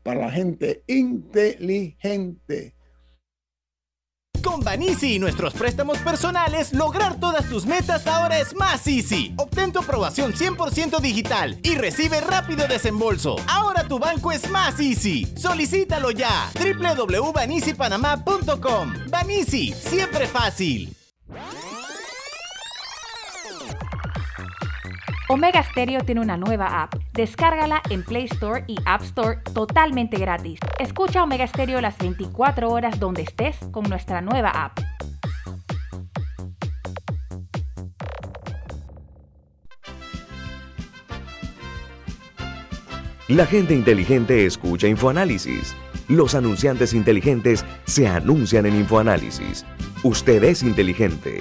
para 0.02 0.22
la 0.22 0.30
gente 0.30 0.82
inteligente. 0.86 2.74
Con 4.42 4.60
Banisi 4.60 5.14
y 5.14 5.18
nuestros 5.18 5.54
préstamos 5.54 5.98
personales, 5.98 6.72
lograr 6.72 7.18
todas 7.20 7.48
tus 7.48 7.66
metas 7.66 8.06
ahora 8.06 8.38
es 8.38 8.54
más 8.54 8.86
easy. 8.86 9.34
Obtén 9.36 9.72
tu 9.72 9.80
aprobación 9.80 10.32
100% 10.32 11.00
digital 11.00 11.58
y 11.62 11.74
recibe 11.76 12.20
rápido 12.20 12.66
desembolso. 12.66 13.36
Ahora 13.46 13.84
tu 13.84 13.98
banco 13.98 14.32
es 14.32 14.48
más 14.50 14.80
easy. 14.80 15.26
Solicítalo 15.36 16.10
ya. 16.10 16.50
www.banisipanamá.com. 16.54 18.92
Banisi, 19.10 19.72
siempre 19.72 20.26
fácil. 20.26 20.94
Omega 25.32 25.62
Stereo 25.62 26.02
tiene 26.02 26.20
una 26.20 26.36
nueva 26.36 26.82
app. 26.82 26.92
Descárgala 27.14 27.80
en 27.88 28.02
Play 28.02 28.24
Store 28.24 28.64
y 28.66 28.76
App 28.84 29.00
Store 29.00 29.38
totalmente 29.54 30.18
gratis. 30.18 30.60
Escucha 30.78 31.22
Omega 31.22 31.46
Stereo 31.46 31.80
las 31.80 31.96
24 31.96 32.68
horas 32.68 33.00
donde 33.00 33.22
estés 33.22 33.56
con 33.70 33.84
nuestra 33.84 34.20
nueva 34.20 34.50
app. 34.50 34.78
La 43.28 43.46
gente 43.46 43.72
inteligente 43.72 44.44
escucha 44.44 44.86
InfoAnálisis. 44.86 45.74
Los 46.08 46.34
anunciantes 46.34 46.92
inteligentes 46.92 47.64
se 47.86 48.06
anuncian 48.06 48.66
en 48.66 48.76
InfoAnálisis. 48.76 49.64
Usted 50.02 50.44
es 50.44 50.62
inteligente. 50.62 51.40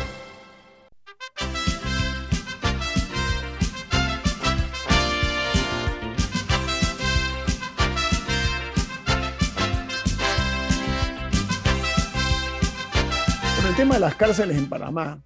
Las 14.11 14.17
cárceles 14.17 14.57
en 14.57 14.67
Panamá, 14.67 15.23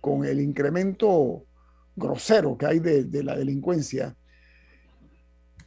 con 0.00 0.24
el 0.24 0.40
incremento 0.40 1.42
grosero 1.96 2.56
que 2.56 2.64
hay 2.64 2.78
de, 2.78 3.24
la 3.24 3.36
delincuencia, 3.36 4.14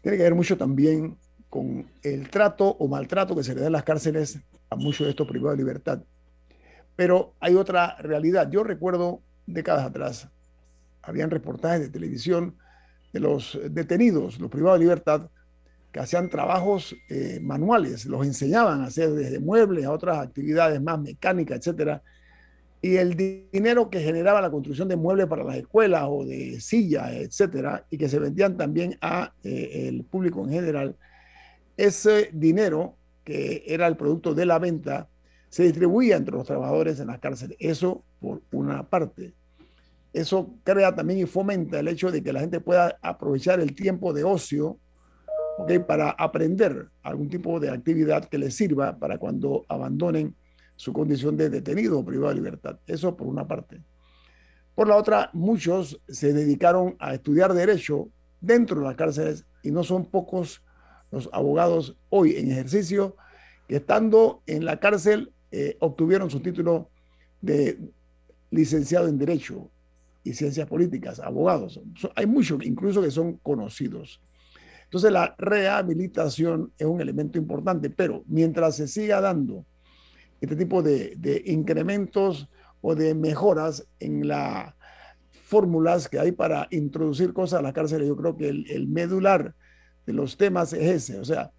tiene 0.02 0.18
que 0.18 0.24
ver 0.24 0.34
mucho 0.34 0.58
también 0.58 1.18
con 1.50 1.86
el 2.04 2.30
trato 2.30 2.70
o 2.70 2.88
maltrato 2.88 3.36
que 3.36 3.44
se 3.44 3.54
le 3.54 3.60
da 3.60 3.68
en 3.68 3.74
las 3.74 3.84
cárceles 3.84 4.40
a 4.70 4.78
muchos 4.78 5.06
de 5.06 5.10
estos 5.10 5.28
privados 5.28 5.58
de 5.58 5.64
libertad. 5.64 6.04
Pero 6.96 7.34
hay 7.42 7.56
otra 7.56 7.98
realidad. 7.98 8.50
Yo 8.50 8.64
recuerdo 8.64 9.20
décadas 9.46 9.86
atrás, 9.86 10.30
habían 11.02 11.32
reportajes 11.32 11.82
de 11.82 11.90
televisión 11.90 12.56
de 13.12 13.20
los 13.20 13.60
detenidos, 13.72 14.40
los 14.40 14.50
privados 14.50 14.80
de 14.80 14.86
libertad, 14.86 15.30
que 15.92 16.00
hacían 16.00 16.30
trabajos 16.30 16.96
eh, 17.10 17.42
manuales, 17.42 18.06
los 18.06 18.26
enseñaban 18.26 18.82
a 18.82 18.86
hacer 18.86 19.12
desde 19.12 19.42
muebles 19.42 19.84
a 19.84 19.92
otras 19.92 20.20
actividades 20.20 20.82
más 20.82 20.98
mecánicas, 21.02 21.58
etcétera, 21.58 22.02
y 22.84 22.98
el 22.98 23.16
dinero 23.16 23.90
que 23.90 24.02
generaba 24.02 24.42
la 24.42 24.52
construcción 24.52 24.90
de 24.90 24.98
muebles 24.98 25.28
para 25.28 25.46
las 25.46 25.56
escuelas 25.56 26.04
o 26.06 26.26
de 26.26 26.60
sillas, 26.60 27.14
etcétera, 27.14 27.88
y 27.90 27.98
que 27.98 28.10
se 28.10 28.20
vendían 28.20 28.58
también 28.58 28.98
a 29.00 29.34
eh, 29.42 29.88
el 29.88 30.04
público 30.04 30.44
en 30.44 30.52
general, 30.52 30.98
ese 31.78 32.30
dinero 32.34 32.98
que 33.24 33.64
era 33.66 33.88
el 33.88 33.96
producto 33.96 34.34
de 34.34 34.46
la 34.46 34.60
venta 34.60 35.08
se 35.48 35.64
distribuía 35.64 36.18
entre 36.18 36.36
los 36.36 36.46
trabajadores 36.46 37.00
en 37.00 37.08
las 37.08 37.20
cárceles. 37.20 37.56
Eso 37.58 38.04
por 38.20 38.42
una 38.52 38.84
parte. 38.90 39.34
Eso 40.12 40.54
crea 40.66 40.94
también 40.94 41.20
y 41.20 41.26
fomenta 41.26 41.80
el 41.80 41.88
hecho 41.88 42.12
de 42.12 42.22
que 42.22 42.34
la 42.34 42.42
gente 42.42 42.60
pueda 42.60 43.00
aprovechar 43.02 43.62
el 43.62 43.74
tiempo 43.76 44.12
de 44.12 44.26
ocio 44.26 44.78
para 45.88 46.10
aprender 46.10 46.90
algún 47.02 47.30
tipo 47.30 47.62
de 47.62 47.70
actividad 47.70 48.26
que 48.26 48.40
les 48.40 48.56
sirva 48.56 48.98
para 48.98 49.18
cuando 49.18 49.64
abandonen 49.70 50.36
su 50.76 50.94
condición 50.94 51.38
de 51.38 51.50
detenido 51.50 52.00
o 52.00 52.06
privado 52.06 52.30
de 52.30 52.36
libertad. 52.36 52.80
Eso 52.88 53.16
por 53.16 53.28
una 53.28 53.48
parte. 53.48 53.82
Por 54.76 54.88
la 54.88 54.96
otra, 54.96 55.30
muchos 55.34 56.02
se 56.08 56.34
dedicaron 56.34 56.96
a 57.00 57.14
estudiar 57.14 57.54
derecho 57.54 58.10
dentro 58.42 58.80
de 58.80 58.88
las 58.88 58.96
cárceles 58.96 59.46
y 59.62 59.72
no 59.72 59.84
son 59.84 60.06
pocos 60.06 60.64
los 61.12 61.30
abogados 61.32 61.96
hoy 62.10 62.36
en 62.36 62.52
ejercicio 62.52 63.16
que 63.68 63.78
estando 63.78 64.42
en 64.48 64.66
la 64.66 64.80
cárcel 64.80 65.32
eh, 65.52 65.78
obtuvieron 65.80 66.30
su 66.30 66.40
título 66.40 66.90
de 67.40 67.80
licenciado 68.50 69.08
en 69.08 69.18
Derecho 69.20 69.70
y 70.24 70.34
Ciencias 70.34 70.68
Políticas, 70.68 71.20
abogados. 71.20 71.80
hay 72.16 72.26
muchos 72.26 72.66
incluso 72.66 73.02
que 73.02 73.12
son 73.12 73.38
conocidos. 73.38 74.22
Entonces 74.86 75.12
la 75.12 75.36
rehabilitación 75.38 76.72
es 76.78 76.88
un 76.88 77.02
elemento 77.02 77.38
importante, 77.38 77.90
pero 77.90 78.24
mientras 78.28 78.76
se 78.76 78.88
siga 78.88 79.22
dando 79.22 79.66
este 80.44 80.58
tipo 80.58 80.84
de, 80.84 81.42
incrementos 81.46 82.50
o 82.82 82.96
de 82.96 83.16
mejoras 83.16 83.88
en 84.02 84.28
las 84.28 84.74
fórmulas 85.46 86.10
que 86.10 86.20
hay 86.20 86.34
para 86.34 86.68
introducir 86.70 87.32
cosas 87.32 87.60
a 87.60 87.62
la 87.62 87.72
cárcel. 87.72 88.06
Yo 88.06 88.18
creo 88.18 88.36
que 88.36 88.50
el, 88.50 88.88
medular 88.90 89.56
de 90.06 90.12
los 90.14 90.36
temas 90.36 90.74
es 90.74 91.10
ese. 91.10 91.20
O 91.20 91.24
sea, 91.24 91.52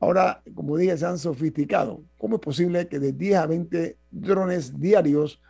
ahora, 0.00 0.42
como 0.54 0.76
dije, 0.76 0.98
se 0.98 1.06
han 1.06 1.18
sofisticado. 1.18 2.02
¿Cómo 2.18 2.36
es 2.36 2.42
posible 2.42 2.88
que 2.88 2.98
de 2.98 3.12
10 3.12 3.36
a 3.36 3.46
20 3.46 3.96
drones 4.10 4.78
diarios 4.78 5.40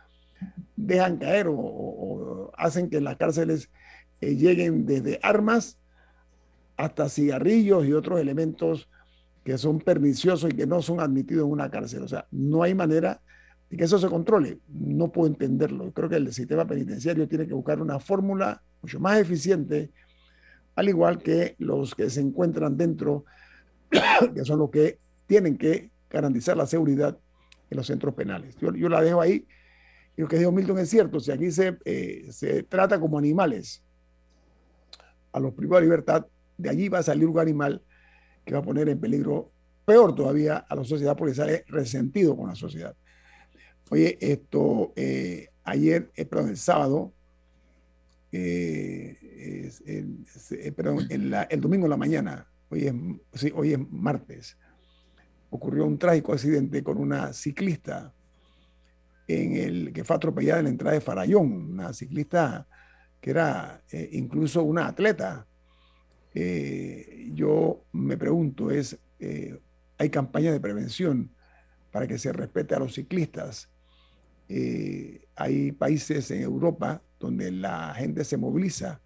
dejan 0.77 1.17
caer 1.17 1.47
o, 1.49 2.51
hacen 2.55 2.89
que 2.89 3.01
las 3.01 3.17
cárceles 3.17 3.69
eh, 4.21 4.35
lleguen 4.35 4.85
desde 4.85 5.19
armas 5.21 5.77
hasta 6.77 7.09
cigarrillos 7.09 7.85
y 7.85 7.91
otros 7.91 8.21
elementos 8.21 8.87
que 9.47 9.57
son 9.57 9.79
perniciosos 9.79 10.51
y 10.51 10.55
que 10.57 10.67
no 10.67 10.81
son 10.81 10.99
admitidos 10.99 11.45
en 11.45 11.51
una 11.53 11.71
cárcel. 11.71 12.03
O 12.03 12.07
sea, 12.09 12.27
no 12.31 12.63
hay 12.63 12.75
manera 12.75 13.21
de 13.69 13.77
que 13.77 13.85
eso 13.85 13.97
se 13.97 14.09
controle. 14.09 14.59
No 14.67 15.09
puedo 15.09 15.27
entenderlo. 15.27 15.89
Creo 15.93 16.09
que 16.09 16.17
el 16.17 16.33
sistema 16.33 16.67
penitenciario 16.67 17.29
tiene 17.29 17.47
que 17.47 17.53
buscar 17.53 17.81
una 17.81 17.97
fórmula 17.97 18.61
mucho 18.81 18.99
más 18.99 19.17
eficiente, 19.19 19.89
al 20.75 20.89
igual 20.89 21.19
que 21.19 21.55
los 21.59 21.95
que 21.95 22.09
se 22.09 22.19
encuentran 22.19 22.75
dentro, 22.75 23.23
que 24.35 24.43
son 24.43 24.59
los 24.59 24.69
que 24.69 24.99
tienen 25.27 25.57
que 25.57 25.91
garantizar 26.09 26.57
la 26.57 26.65
seguridad 26.65 27.17
en 27.69 27.77
los 27.77 27.87
centros 27.87 28.15
penales. 28.15 28.57
Yo, 28.57 28.89
la 28.89 29.01
dejo 29.01 29.21
ahí. 29.21 29.47
Y 30.17 30.23
lo 30.23 30.27
que 30.27 30.39
dijo 30.39 30.51
Milton 30.51 30.79
es 30.79 30.89
cierto, 30.89 31.21
si 31.21 31.31
aquí 31.31 31.51
se, 31.51 31.77
eh, 31.85 32.27
se 32.31 32.63
trata 32.63 32.99
como 32.99 33.17
animales, 33.17 33.81
a 35.31 35.39
los 35.39 35.53
privados 35.53 35.83
de 35.83 35.85
libertad, 35.85 36.25
de 36.57 36.69
allí 36.69 36.89
va 36.89 36.99
a 36.99 37.03
salir 37.03 37.29
un 37.29 37.39
animal 37.39 37.81
que 38.47 38.53
va 38.53 38.59
a 38.59 38.63
poner 38.63 38.87
en 38.87 38.99
peligro, 38.99 39.51
peor 39.85 40.15
todavía, 40.15 40.65
a 40.69 40.75
la 40.75 40.85
sociedad 40.85 41.17
porque 41.17 41.35
sale 41.35 41.65
resentido 41.67 42.35
con 42.35 42.47
la 42.47 42.55
sociedad. 42.55 42.95
Oye, 43.89 44.17
esto, 44.21 44.93
eh, 44.95 45.49
ayer, 45.65 46.11
eh, 46.15 46.25
perdón, 46.25 46.49
el 46.49 46.57
sábado, 46.57 47.13
eh, 48.31 49.15
perdón, 50.75 51.07
el 51.09 51.61
domingo 51.61 51.85
en 51.85 51.89
la 51.89 51.97
mañana, 51.97 52.47
hoy 52.69 52.87
es, 52.87 52.93
sí, 53.33 53.51
hoy 53.53 53.73
es 53.73 53.79
martes, 53.91 54.57
ocurrió 55.49 55.85
un 55.85 55.97
trágico 55.97 56.33
accidente 56.33 56.83
con 56.83 56.97
una 56.97 57.33
ciclista 57.33 58.13
en 59.27 59.55
el 59.55 59.93
que 59.93 60.05
fue 60.05 60.15
atropellada 60.15 60.59
en 60.59 60.65
la 60.65 60.71
entrada 60.71 60.93
de 60.93 61.01
Farallón, 61.01 61.71
una 61.73 61.91
ciclista 61.91 62.65
que 63.19 63.31
era 63.31 63.81
incluso 64.11 64.63
una 64.63 64.87
atleta. 64.87 65.46
Eh, 66.39 67.31
yo 67.33 67.83
me 67.93 68.15
pregunto, 68.15 68.69
es, 68.69 68.99
eh, 69.17 69.59
hay 69.97 70.11
campañas 70.11 70.53
de 70.53 70.59
prevención 70.59 71.31
para 71.91 72.05
que 72.05 72.19
se 72.19 72.31
respete 72.31 72.75
a 72.75 72.79
los 72.79 72.93
ciclistas. 72.93 73.71
hay 75.35 75.71
países 75.71 76.29
en 76.29 76.41
Europa 76.41 77.01
donde 77.19 77.51
la 77.51 77.93
gente 77.95 78.23
se 78.23 78.37
moviliza 78.37 79.01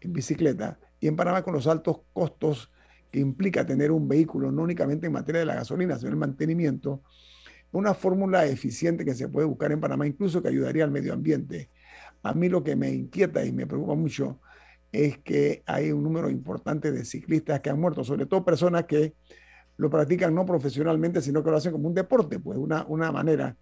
en 0.00 0.12
bicicleta 0.12 0.78
y 0.98 1.06
en 1.06 1.14
Panamá 1.14 1.42
con 1.42 1.54
los 1.54 1.68
altos 1.68 2.00
costos 2.12 2.72
que 3.12 3.20
implica 3.20 3.64
tener 3.64 3.92
un 3.92 4.08
vehículo, 4.08 4.50
no 4.50 4.62
únicamente 4.62 5.06
en 5.06 5.12
materia 5.12 5.38
de 5.38 5.46
la 5.46 5.54
gasolina, 5.54 5.96
sino 5.98 6.10
el 6.10 6.16
mantenimiento, 6.16 7.04
una 7.70 7.94
fórmula 7.94 8.44
eficiente 8.46 9.04
que 9.04 9.14
se 9.14 9.28
puede 9.28 9.46
buscar 9.46 9.70
en 9.70 9.80
Panamá, 9.80 10.04
incluso 10.04 10.42
que 10.42 10.48
ayudaría 10.48 10.82
al 10.82 10.90
medio 10.90 11.12
ambiente. 11.12 11.70
A 12.24 12.34
mí 12.34 12.48
lo 12.48 12.64
que 12.64 12.74
me 12.74 12.90
inquieta 12.90 13.44
y 13.44 13.52
me 13.52 13.68
preocupa 13.68 13.94
mucho 13.94 14.40
es 14.92 15.18
que 15.18 15.62
hay 15.66 15.90
un 15.90 16.02
número 16.02 16.30
importante 16.30 16.92
de 16.92 17.04
ciclistas 17.04 17.60
que 17.60 17.70
han 17.70 17.80
muerto, 17.80 18.04
sobre 18.04 18.26
todo 18.26 18.44
personas 18.44 18.84
que 18.84 19.14
lo 19.78 19.90
practican 19.90 20.34
no 20.34 20.46
profesionalmente, 20.46 21.20
sino 21.22 21.42
que 21.42 21.50
lo 21.50 21.56
hacen 21.56 21.72
como 21.72 21.88
un 21.88 21.94
deporte, 21.94 22.38
pues 22.38 22.58
una, 22.58 22.84
una 22.86 23.10
manera. 23.10 23.56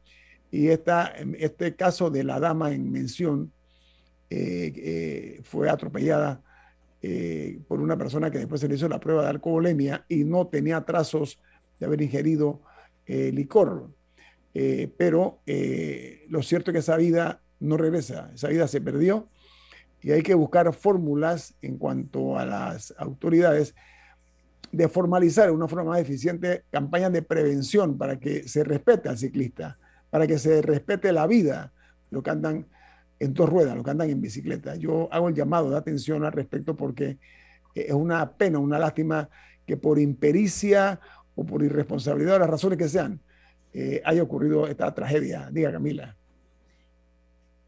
Y 0.51 0.69
esta, 0.69 1.15
este 1.39 1.77
caso 1.77 2.11
de 2.11 2.25
la 2.25 2.41
dama 2.41 2.73
en 2.73 2.91
mención 2.91 3.53
eh, 4.29 4.73
eh, 4.77 5.41
fue 5.45 5.71
atropellada 5.71 6.43
eh, 7.03 7.61
por 7.67 7.81
una 7.81 7.97
persona 7.97 8.31
que 8.31 8.39
después 8.39 8.61
se 8.61 8.69
le 8.69 8.75
hizo 8.75 8.87
la 8.87 9.01
prueba 9.01 9.23
de 9.23 9.31
alcoholemia 9.31 10.05
y 10.07 10.25
no 10.25 10.49
tenía 10.49 10.83
trazos 10.83 11.41
de 11.79 11.87
haber 11.87 12.03
ingerido 12.03 12.61
eh, 13.07 13.33
licor. 13.33 13.89
Eh, 14.53 14.93
pero 14.99 15.41
lo 16.29 16.43
cierto 16.43 16.71
es 16.71 16.73
que 16.75 16.79
esa 16.81 16.97
vida 16.97 17.41
no 17.61 17.77
regresa, 17.77 18.31
esa 18.35 18.49
vida 18.49 18.69
se 18.69 18.81
perdió 18.81 19.29
y 20.03 20.13
hay 20.13 20.23
que 20.23 20.35
buscar 20.35 20.73
fórmulas 20.73 21.55
en 21.63 21.77
cuanto 21.77 22.39
a 22.39 22.47
las 22.47 22.95
autoridades 22.99 23.75
de 24.73 24.89
formalizar 24.89 25.47
de 25.47 25.53
una 25.53 25.69
forma 25.69 25.91
más 25.91 26.01
eficiente 26.01 26.65
campañas 26.71 27.13
de 27.13 27.23
prevención 27.23 27.99
para 27.99 28.19
que 28.19 28.49
se 28.49 28.65
respete 28.65 29.09
al 29.09 29.19
ciclista, 29.19 29.79
para 30.11 30.27
que 30.27 30.39
se 30.39 30.63
respete 30.63 31.13
la 31.13 31.27
vida, 31.27 31.73
lo 32.11 32.23
que 32.23 32.31
andan 32.31 32.67
en 33.19 33.35
dos 33.35 33.49
ruedas, 33.49 33.75
los 33.75 33.85
que 33.85 33.91
andan 33.91 34.11
en 34.11 34.21
bicicleta. 34.21 34.77
Yo 34.77 35.09
hago 35.13 35.29
el 35.29 35.35
llamado 35.35 35.71
de 35.71 35.77
atención 35.77 36.25
al 36.25 36.33
respecto 36.33 36.77
porque 36.77 37.19
eh, 37.75 37.87
es 37.89 37.93
una 37.93 38.33
pena, 38.33 38.59
una 38.59 38.79
lástima 38.79 39.29
que 39.67 39.77
por 39.77 39.99
impericia 39.99 41.01
o 41.35 41.45
por 41.45 41.63
irresponsabilidad, 41.63 42.41
las 42.41 42.51
razones 42.51 42.79
que 42.79 42.89
sean, 42.89 43.21
eh, 43.73 44.01
haya 44.05 44.23
ocurrido 44.23 44.67
esta 44.67 44.93
tragedia. 44.95 45.49
Diga, 45.53 45.71
Camila. 45.71 46.17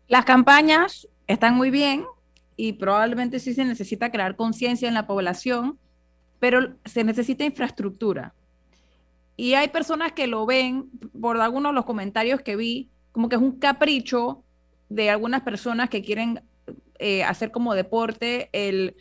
Las 0.08 0.24
campañas 0.24 1.08
están 1.26 1.54
muy 1.54 1.70
bien 1.70 2.04
y 2.62 2.74
probablemente 2.74 3.40
sí 3.40 3.54
se 3.54 3.64
necesita 3.64 4.12
crear 4.12 4.36
conciencia 4.36 4.86
en 4.86 4.94
la 4.94 5.04
población, 5.04 5.80
pero 6.38 6.76
se 6.84 7.02
necesita 7.02 7.44
infraestructura. 7.44 8.34
Y 9.36 9.54
hay 9.54 9.66
personas 9.66 10.12
que 10.12 10.28
lo 10.28 10.46
ven, 10.46 10.88
por 11.20 11.40
algunos 11.40 11.72
de 11.72 11.74
los 11.74 11.84
comentarios 11.84 12.40
que 12.40 12.54
vi, 12.54 12.88
como 13.10 13.28
que 13.28 13.34
es 13.34 13.42
un 13.42 13.58
capricho 13.58 14.44
de 14.88 15.10
algunas 15.10 15.42
personas 15.42 15.90
que 15.90 16.02
quieren 16.02 16.40
eh, 17.00 17.24
hacer 17.24 17.50
como 17.50 17.74
deporte 17.74 18.48
el, 18.52 18.94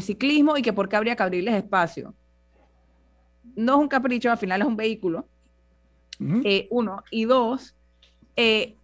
ciclismo 0.00 0.56
y 0.56 0.62
que 0.62 0.72
por 0.72 0.88
qué 0.88 0.94
habría 0.94 1.16
que 1.16 1.24
abrirles 1.24 1.56
espacio. 1.56 2.14
No 3.56 3.72
es 3.72 3.78
un 3.80 3.88
capricho, 3.88 4.30
al 4.30 4.38
final 4.38 4.60
es 4.60 4.68
un 4.68 4.76
vehículo. 4.76 5.26
Eh, 6.44 6.68
uno. 6.70 7.02
Y 7.10 7.24
dos, 7.24 7.74
eh, 8.36 8.76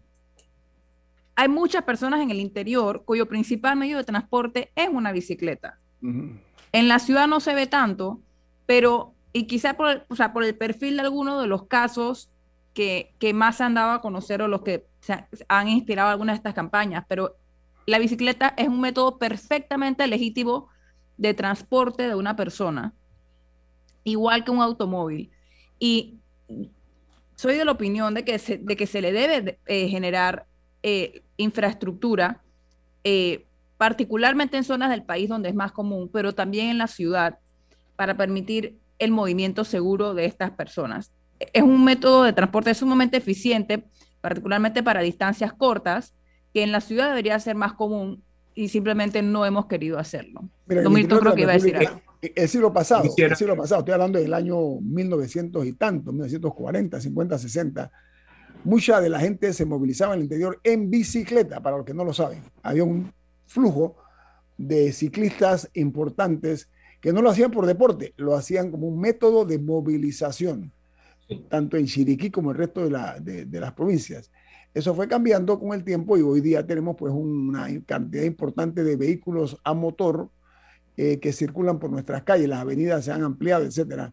hay 1.38 1.46
muchas 1.46 1.84
personas 1.84 2.20
en 2.20 2.32
el 2.32 2.40
interior 2.40 3.04
cuyo 3.04 3.28
principal 3.28 3.76
medio 3.76 3.96
de 3.96 4.02
transporte 4.02 4.72
es 4.74 4.88
una 4.88 5.12
bicicleta. 5.12 5.78
En 6.02 6.88
la 6.88 6.98
ciudad 6.98 7.28
no 7.28 7.38
se 7.38 7.54
ve 7.54 7.68
tanto, 7.68 8.20
pero, 8.66 9.14
y 9.32 9.46
quizá 9.46 9.74
por, 9.74 10.04
o 10.08 10.16
sea, 10.16 10.32
por 10.32 10.42
el 10.42 10.56
perfil 10.56 10.96
de 10.96 11.02
alguno 11.02 11.40
de 11.40 11.46
los 11.46 11.68
casos 11.68 12.28
que, 12.74 13.14
que 13.20 13.34
más 13.34 13.58
se 13.58 13.62
han 13.62 13.74
dado 13.74 13.92
a 13.92 14.00
conocer 14.00 14.42
o 14.42 14.48
los 14.48 14.62
que 14.62 14.88
han 15.46 15.68
inspirado 15.68 16.10
algunas 16.10 16.34
de 16.34 16.38
estas 16.38 16.54
campañas, 16.54 17.04
pero 17.08 17.36
la 17.86 18.00
bicicleta 18.00 18.52
es 18.56 18.66
un 18.66 18.80
método 18.80 19.18
perfectamente 19.18 20.08
legítimo 20.08 20.66
de 21.18 21.34
transporte 21.34 22.08
de 22.08 22.16
una 22.16 22.34
persona, 22.34 22.94
igual 24.02 24.42
que 24.42 24.50
un 24.50 24.60
automóvil. 24.60 25.30
Y 25.78 26.18
soy 27.36 27.54
de 27.54 27.64
la 27.64 27.70
opinión 27.70 28.14
de 28.14 28.24
que 28.24 28.40
se, 28.40 28.58
de 28.58 28.76
que 28.76 28.88
se 28.88 29.00
le 29.00 29.12
debe 29.12 29.60
eh, 29.66 29.86
generar 29.86 30.47
eh, 30.82 31.22
infraestructura, 31.36 32.42
eh, 33.04 33.46
particularmente 33.76 34.56
en 34.56 34.64
zonas 34.64 34.90
del 34.90 35.02
país 35.02 35.28
donde 35.28 35.48
es 35.48 35.54
más 35.54 35.72
común, 35.72 36.10
pero 36.12 36.34
también 36.34 36.68
en 36.68 36.78
la 36.78 36.86
ciudad, 36.86 37.38
para 37.96 38.16
permitir 38.16 38.78
el 38.98 39.10
movimiento 39.10 39.64
seguro 39.64 40.14
de 40.14 40.24
estas 40.24 40.50
personas. 40.50 41.12
Es 41.52 41.62
un 41.62 41.84
método 41.84 42.24
de 42.24 42.32
transporte 42.32 42.74
sumamente 42.74 43.16
eficiente 43.16 43.84
particularmente 44.20 44.82
para 44.82 45.00
distancias 45.00 45.52
cortas, 45.52 46.14
que 46.52 46.62
en 46.62 46.72
la 46.72 46.80
ciudad 46.80 47.08
debería 47.08 47.38
ser 47.38 47.54
más 47.54 47.74
común 47.74 48.22
y 48.54 48.68
simplemente 48.68 49.22
no 49.22 49.46
hemos 49.46 49.66
querido 49.66 49.98
hacerlo. 49.98 50.48
Mira, 50.66 50.82
creo 50.82 51.34
que 51.34 51.42
iba 51.42 51.52
a 51.52 51.54
decir 51.54 51.76
El 52.34 52.48
siglo 52.48 52.72
pasado, 52.72 53.04
el 53.16 53.36
siglo 53.36 53.56
pasado, 53.56 53.80
estoy 53.80 53.94
hablando 53.94 54.18
del 54.18 54.34
año 54.34 54.80
1900 54.80 55.66
y 55.66 55.72
tanto, 55.74 56.12
1940, 56.12 57.00
50, 57.00 57.38
60, 57.38 57.92
mucha 58.64 59.00
de 59.00 59.08
la 59.08 59.20
gente 59.20 59.52
se 59.52 59.64
movilizaba 59.64 60.14
en 60.14 60.20
el 60.20 60.24
interior 60.24 60.60
en 60.64 60.90
bicicleta, 60.90 61.60
para 61.60 61.76
los 61.76 61.86
que 61.86 61.94
no 61.94 62.04
lo 62.04 62.12
saben. 62.12 62.42
Había 62.62 62.84
un 62.84 63.12
flujo 63.46 63.96
de 64.56 64.92
ciclistas 64.92 65.70
importantes 65.74 66.68
que 67.00 67.12
no 67.12 67.22
lo 67.22 67.30
hacían 67.30 67.50
por 67.50 67.66
deporte, 67.66 68.12
lo 68.16 68.34
hacían 68.34 68.70
como 68.70 68.88
un 68.88 69.00
método 69.00 69.44
de 69.44 69.58
movilización 69.58 70.72
tanto 71.48 71.76
en 71.76 71.86
Chiriquí 71.86 72.30
como 72.30 72.50
el 72.50 72.56
resto 72.56 72.84
de, 72.84 72.90
la, 72.90 73.18
de, 73.20 73.60
las 73.60 73.72
provincias. 73.72 74.30
Eso 74.74 74.94
fue 74.94 75.08
cambiando 75.08 75.58
con 75.58 75.72
el 75.72 75.84
tiempo 75.84 76.16
y 76.16 76.22
hoy 76.22 76.40
día 76.40 76.66
tenemos 76.66 76.96
pues 76.96 77.12
una 77.12 77.68
cantidad 77.86 78.24
importante 78.24 78.84
de 78.84 78.96
vehículos 78.96 79.58
a 79.64 79.74
motor 79.74 80.30
eh, 80.96 81.18
que 81.20 81.32
circulan 81.32 81.78
por 81.78 81.90
nuestras 81.90 82.22
calles, 82.22 82.48
las 82.48 82.60
avenidas 82.60 83.04
se 83.04 83.12
han 83.12 83.22
ampliado, 83.22 83.64
etcétera. 83.64 84.12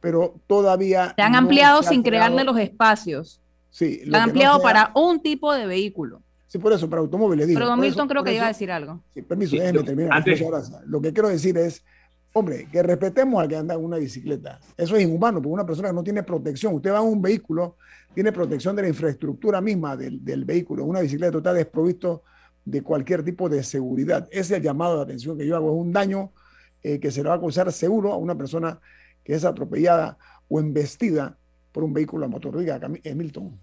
Pero 0.00 0.40
todavía... 0.46 1.14
Se 1.16 1.22
han 1.22 1.34
ampliado 1.34 1.82
sin 1.82 2.02
crearle 2.02 2.44
los 2.44 2.58
espacios. 2.58 3.41
Sí. 3.72 4.02
Han 4.06 4.14
ampliado 4.14 4.62
para 4.62 4.92
un 4.94 5.20
tipo 5.20 5.52
de 5.52 5.66
vehículo. 5.66 6.22
Sí, 6.46 6.58
por 6.58 6.72
eso, 6.72 6.88
para 6.88 7.00
automóviles. 7.00 7.48
Pero 7.52 7.66
Don 7.66 7.80
Milton 7.80 8.06
creo 8.06 8.22
que 8.22 8.34
iba 8.34 8.44
a 8.44 8.48
decir 8.48 8.70
algo. 8.70 9.02
Sí, 9.12 9.22
permiso, 9.22 9.56
déjeme 9.56 9.82
terminar. 9.82 10.24
Lo 10.86 11.00
que 11.00 11.12
quiero 11.12 11.28
decir 11.28 11.58
es 11.58 11.82
Hombre, 12.34 12.66
que 12.72 12.82
respetemos 12.82 13.42
al 13.42 13.48
que 13.48 13.56
anda 13.56 13.74
en 13.74 13.84
una 13.84 13.98
bicicleta. 13.98 14.58
Eso 14.76 14.96
es 14.96 15.02
inhumano, 15.02 15.42
porque 15.42 15.52
una 15.52 15.66
persona 15.66 15.88
que 15.88 15.94
no 15.94 16.02
tiene 16.02 16.22
protección, 16.22 16.74
usted 16.74 16.90
va 16.90 17.00
en 17.00 17.04
un 17.04 17.20
vehículo, 17.20 17.76
tiene 18.14 18.32
protección 18.32 18.74
de 18.74 18.82
la 18.82 18.88
infraestructura 18.88 19.60
misma 19.60 19.98
del, 19.98 20.24
del 20.24 20.46
vehículo. 20.46 20.84
Una 20.84 21.00
bicicleta 21.00 21.36
está 21.36 21.52
desprovisto 21.52 22.22
de 22.64 22.82
cualquier 22.82 23.22
tipo 23.22 23.50
de 23.50 23.62
seguridad. 23.62 24.28
Ese 24.30 24.40
es 24.40 24.50
el 24.52 24.62
llamado 24.62 24.96
de 24.96 25.02
atención 25.02 25.36
que 25.36 25.46
yo 25.46 25.56
hago. 25.56 25.72
Es 25.72 25.76
un 25.78 25.92
daño 25.92 26.32
eh, 26.82 26.98
que 26.98 27.10
se 27.10 27.22
le 27.22 27.28
va 27.28 27.34
a 27.34 27.40
causar 27.40 27.70
seguro 27.70 28.12
a 28.12 28.16
una 28.16 28.34
persona 28.34 28.80
que 29.22 29.34
es 29.34 29.44
atropellada 29.44 30.16
o 30.48 30.58
embestida 30.58 31.36
por 31.72 31.84
un 31.84 31.92
vehículo 31.92 32.26
a 32.26 32.28
motor. 32.28 32.58
Diga, 32.58 32.80
Milton. 33.14 33.58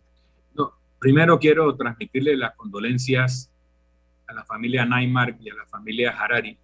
No, 0.56 0.74
primero 1.00 1.40
quiero 1.40 1.76
transmitirle 1.76 2.36
las 2.36 2.56
condolencias 2.56 3.52
a 4.28 4.34
la 4.34 4.44
familia 4.44 4.86
Neymar 4.86 5.38
y 5.40 5.50
a 5.50 5.56
la 5.56 5.66
familia 5.66 6.12
Harari. 6.12 6.58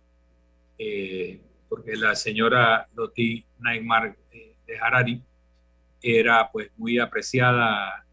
Eh, 0.78 1.42
porque 1.70 1.96
la 1.96 2.16
señora 2.16 2.88
Loti 2.96 3.44
Neymar 3.60 4.18
eh, 4.32 4.56
de 4.68 4.78
Harari 4.78 5.22
era 6.02 6.50
pues 6.52 6.72
muy 6.78 7.00
apreciada 7.00 8.06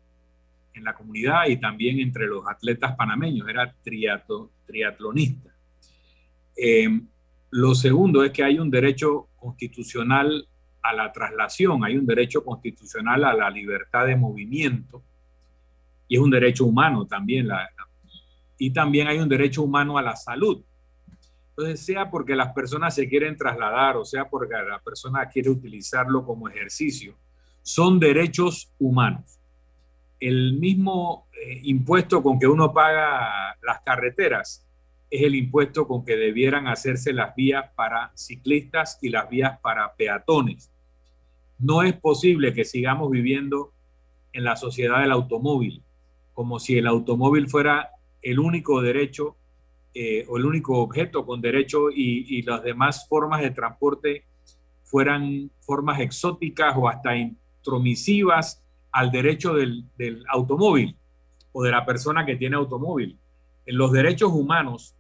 en 0.74 0.85
la 0.85 0.95
comunidad 0.95 1.47
y 1.49 1.59
también 1.59 2.01
entre 2.01 2.26
los 2.26 2.47
atletas 2.49 2.97
panameños, 2.97 3.49
era 3.49 3.74
triato, 3.83 4.51
triatlonista. 4.66 5.51
Eh, 6.57 6.89
lo 7.51 7.74
segundo 7.74 8.24
es 8.24 8.33
que 8.33 8.43
hay 8.43 8.59
un 8.59 8.70
derecho 8.70 9.28
constitucional 9.37 10.49
a 10.83 10.93
la 10.93 11.12
traslación, 11.12 11.85
hay 11.85 11.97
un 11.97 12.07
derecho 12.07 12.45
constitucional 12.45 13.24
a 13.24 13.35
la 13.35 13.51
libertad 13.51 14.07
de 14.07 14.16
movimiento 14.16 15.03
y 16.09 16.16
es 16.16 16.20
un 16.20 16.30
derecho 16.30 16.64
humano 16.64 17.07
también. 17.07 17.49
y 18.59 18.70
también 18.70 19.09
hay 19.09 19.18
un 19.18 19.28
derecho 19.28 19.62
humano 19.62 19.97
a 19.99 20.03
la 20.03 20.16
salud. 20.16 20.62
Entonces, 21.51 21.85
sea 21.85 22.11
porque 22.11 22.35
las 22.35 22.53
personas 22.53 22.95
se 22.95 23.09
quieren 23.09 23.37
trasladar 23.37 23.97
o 23.97 24.05
sea 24.05 24.28
porque 24.28 24.55
la 24.55 24.78
persona 24.80 25.26
quiere 25.26 25.51
utilizarlo 25.51 26.24
como 26.24 26.49
ejercicio, 26.49 27.14
son 27.62 28.01
derechos 28.01 28.72
humanos. 28.78 29.39
El 30.18 30.55
mismo 30.55 31.26
eh, 31.33 31.61
impuesto 31.64 32.22
con 32.22 32.39
que 32.39 32.47
uno 32.47 32.72
paga 32.72 33.57
las 33.62 33.80
carreteras 33.85 34.66
es 35.11 35.22
el 35.22 35.35
impuesto 35.35 35.87
con 35.87 36.05
que 36.07 36.16
debieran 36.16 36.66
hacerse 36.68 37.12
las 37.12 37.35
vías 37.35 37.70
para 37.74 38.12
ciclistas 38.14 38.99
y 39.03 39.11
las 39.11 39.28
vías 39.28 39.59
para 39.61 39.95
peatones. 39.95 40.72
No 41.63 41.83
es 41.83 41.93
posible 41.95 42.53
que 42.53 42.65
sigamos 42.65 43.09
viviendo 43.09 43.73
en 44.33 44.43
la 44.43 44.57
sociedad 44.57 45.01
del 45.01 45.13
automóvil, 45.13 45.85
como 46.33 46.59
si 46.59 46.77
el 46.77 46.89
automóvil 46.89 47.49
fuera 47.49 47.91
el 48.21 48.41
único 48.41 48.83
derecho 48.83 49.37
eh, 49.95 50.27
o 50.29 50.39
el 50.39 50.45
único 50.45 50.79
objeto 50.79 51.25
con 51.25 51.41
derecho 51.41 51.89
y, 51.95 52.43
las 52.43 52.65
demás 52.65 53.07
formas 53.09 53.43
de 53.43 53.53
transporte 53.53 54.25
fueran 54.83 55.53
formas 55.61 56.01
exóticas 56.01 56.75
o 56.77 56.89
hasta 56.89 57.17
intromisivas 57.17 58.61
al 58.91 59.13
derecho 59.13 59.55
del, 59.55 59.85
del 59.97 60.25
automóvil 60.31 60.97
o 61.53 61.63
de 61.63 61.71
la 61.71 61.87
persona 61.87 62.27
que 62.27 62.35
tiene 62.35 62.57
automóvil. 62.57 63.17
Los 63.67 63.93
derechos 63.93 64.33
humanos 64.33 64.97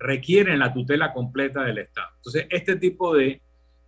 requieren 0.00 0.58
la 0.58 0.74
tutela 0.74 1.12
completa 1.12 1.62
del 1.62 1.78
Estado. 1.78 2.08
Entonces, 2.16 2.46
este 2.50 2.74
tipo 2.74 3.14
de 3.14 3.40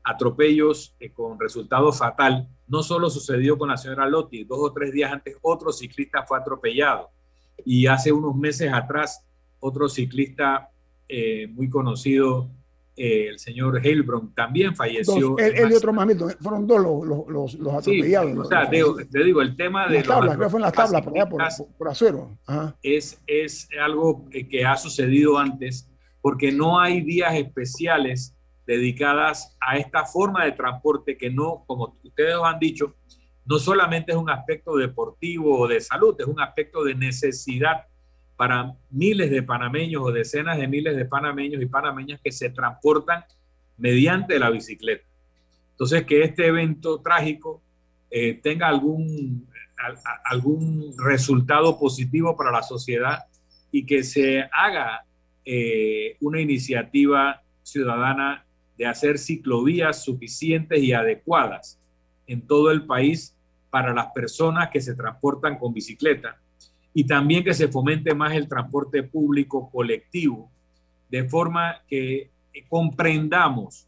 atropellos 0.06 0.94
eh, 1.00 1.10
con 1.10 1.38
resultado 1.38 1.92
fatal 1.92 2.48
no 2.68 2.82
solo 2.82 3.10
sucedió 3.10 3.58
con 3.58 3.68
la 3.68 3.76
señora 3.76 4.08
Lotti, 4.08 4.44
dos 4.44 4.58
o 4.60 4.72
tres 4.72 4.92
días 4.92 5.12
antes 5.12 5.36
otro 5.42 5.72
ciclista 5.72 6.22
fue 6.22 6.38
atropellado 6.38 7.10
y 7.64 7.88
hace 7.88 8.12
unos 8.12 8.36
meses 8.36 8.72
atrás 8.72 9.24
otro 9.58 9.88
ciclista 9.88 10.70
eh, 11.08 11.48
muy 11.48 11.68
conocido, 11.68 12.48
eh, 12.96 13.28
el 13.30 13.38
señor 13.40 13.84
Heilbron, 13.84 14.32
también 14.32 14.76
falleció. 14.76 15.36
él, 15.38 15.70
y 15.70 15.74
otro 15.74 15.92
más, 15.92 16.06
fueron 16.40 16.66
dos 16.66 16.80
los, 16.80 17.28
los, 17.28 17.54
los 17.54 17.74
atropellados. 17.74 18.38
o 18.38 18.44
sea, 18.44 18.70
te, 18.70 19.24
digo, 19.24 19.42
el 19.42 19.56
tema 19.56 19.88
de... 19.88 19.96
Las 19.96 20.06
tablas, 20.06 20.36
creo 20.36 20.50
fue 20.50 20.58
en 20.58 20.62
las 20.62 20.72
tablas, 20.72 21.02
por, 21.02 21.14
allá, 21.14 21.28
por, 21.28 21.42
por, 21.78 21.88
acero. 21.88 22.38
Es, 22.82 23.20
es 23.26 23.68
algo 23.80 24.24
que 24.30 24.64
ha 24.64 24.76
sucedido 24.76 25.36
antes, 25.36 25.88
porque 26.20 26.52
no 26.52 26.78
hay 26.78 27.00
días 27.00 27.34
especiales 27.34 28.35
dedicadas 28.66 29.56
a 29.60 29.76
esta 29.76 30.04
forma 30.04 30.44
de 30.44 30.52
transporte 30.52 31.16
que 31.16 31.30
no, 31.30 31.64
como 31.66 31.96
ustedes 32.02 32.34
han 32.44 32.58
dicho, 32.58 32.94
no 33.44 33.58
solamente 33.58 34.12
es 34.12 34.18
un 34.18 34.28
aspecto 34.28 34.76
deportivo 34.76 35.60
o 35.60 35.68
de 35.68 35.80
salud, 35.80 36.16
es 36.18 36.26
un 36.26 36.40
aspecto 36.40 36.82
de 36.82 36.94
necesidad 36.94 37.86
para 38.36 38.74
miles 38.90 39.30
de 39.30 39.42
panameños 39.42 40.02
o 40.02 40.12
decenas 40.12 40.58
de 40.58 40.68
miles 40.68 40.96
de 40.96 41.04
panameños 41.04 41.62
y 41.62 41.66
panameñas 41.66 42.20
que 42.22 42.32
se 42.32 42.50
transportan 42.50 43.24
mediante 43.78 44.38
la 44.38 44.50
bicicleta. 44.50 45.08
Entonces, 45.70 46.04
que 46.04 46.22
este 46.22 46.46
evento 46.46 47.00
trágico 47.00 47.62
eh, 48.10 48.34
tenga 48.42 48.68
algún, 48.68 49.48
algún 50.24 50.94
resultado 50.98 51.78
positivo 51.78 52.36
para 52.36 52.50
la 52.50 52.62
sociedad 52.62 53.24
y 53.70 53.84
que 53.84 54.02
se 54.02 54.48
haga 54.52 55.04
eh, 55.44 56.16
una 56.20 56.40
iniciativa 56.40 57.42
ciudadana 57.62 58.45
de 58.76 58.86
hacer 58.86 59.18
ciclovías 59.18 60.04
suficientes 60.04 60.78
y 60.82 60.92
adecuadas 60.92 61.78
en 62.26 62.42
todo 62.42 62.70
el 62.70 62.86
país 62.86 63.34
para 63.70 63.92
las 63.92 64.06
personas 64.08 64.70
que 64.70 64.80
se 64.80 64.94
transportan 64.94 65.58
con 65.58 65.72
bicicleta 65.72 66.40
y 66.92 67.04
también 67.04 67.44
que 67.44 67.54
se 67.54 67.68
fomente 67.68 68.14
más 68.14 68.34
el 68.34 68.48
transporte 68.48 69.02
público 69.02 69.70
colectivo, 69.70 70.50
de 71.10 71.28
forma 71.28 71.82
que 71.86 72.30
comprendamos 72.68 73.86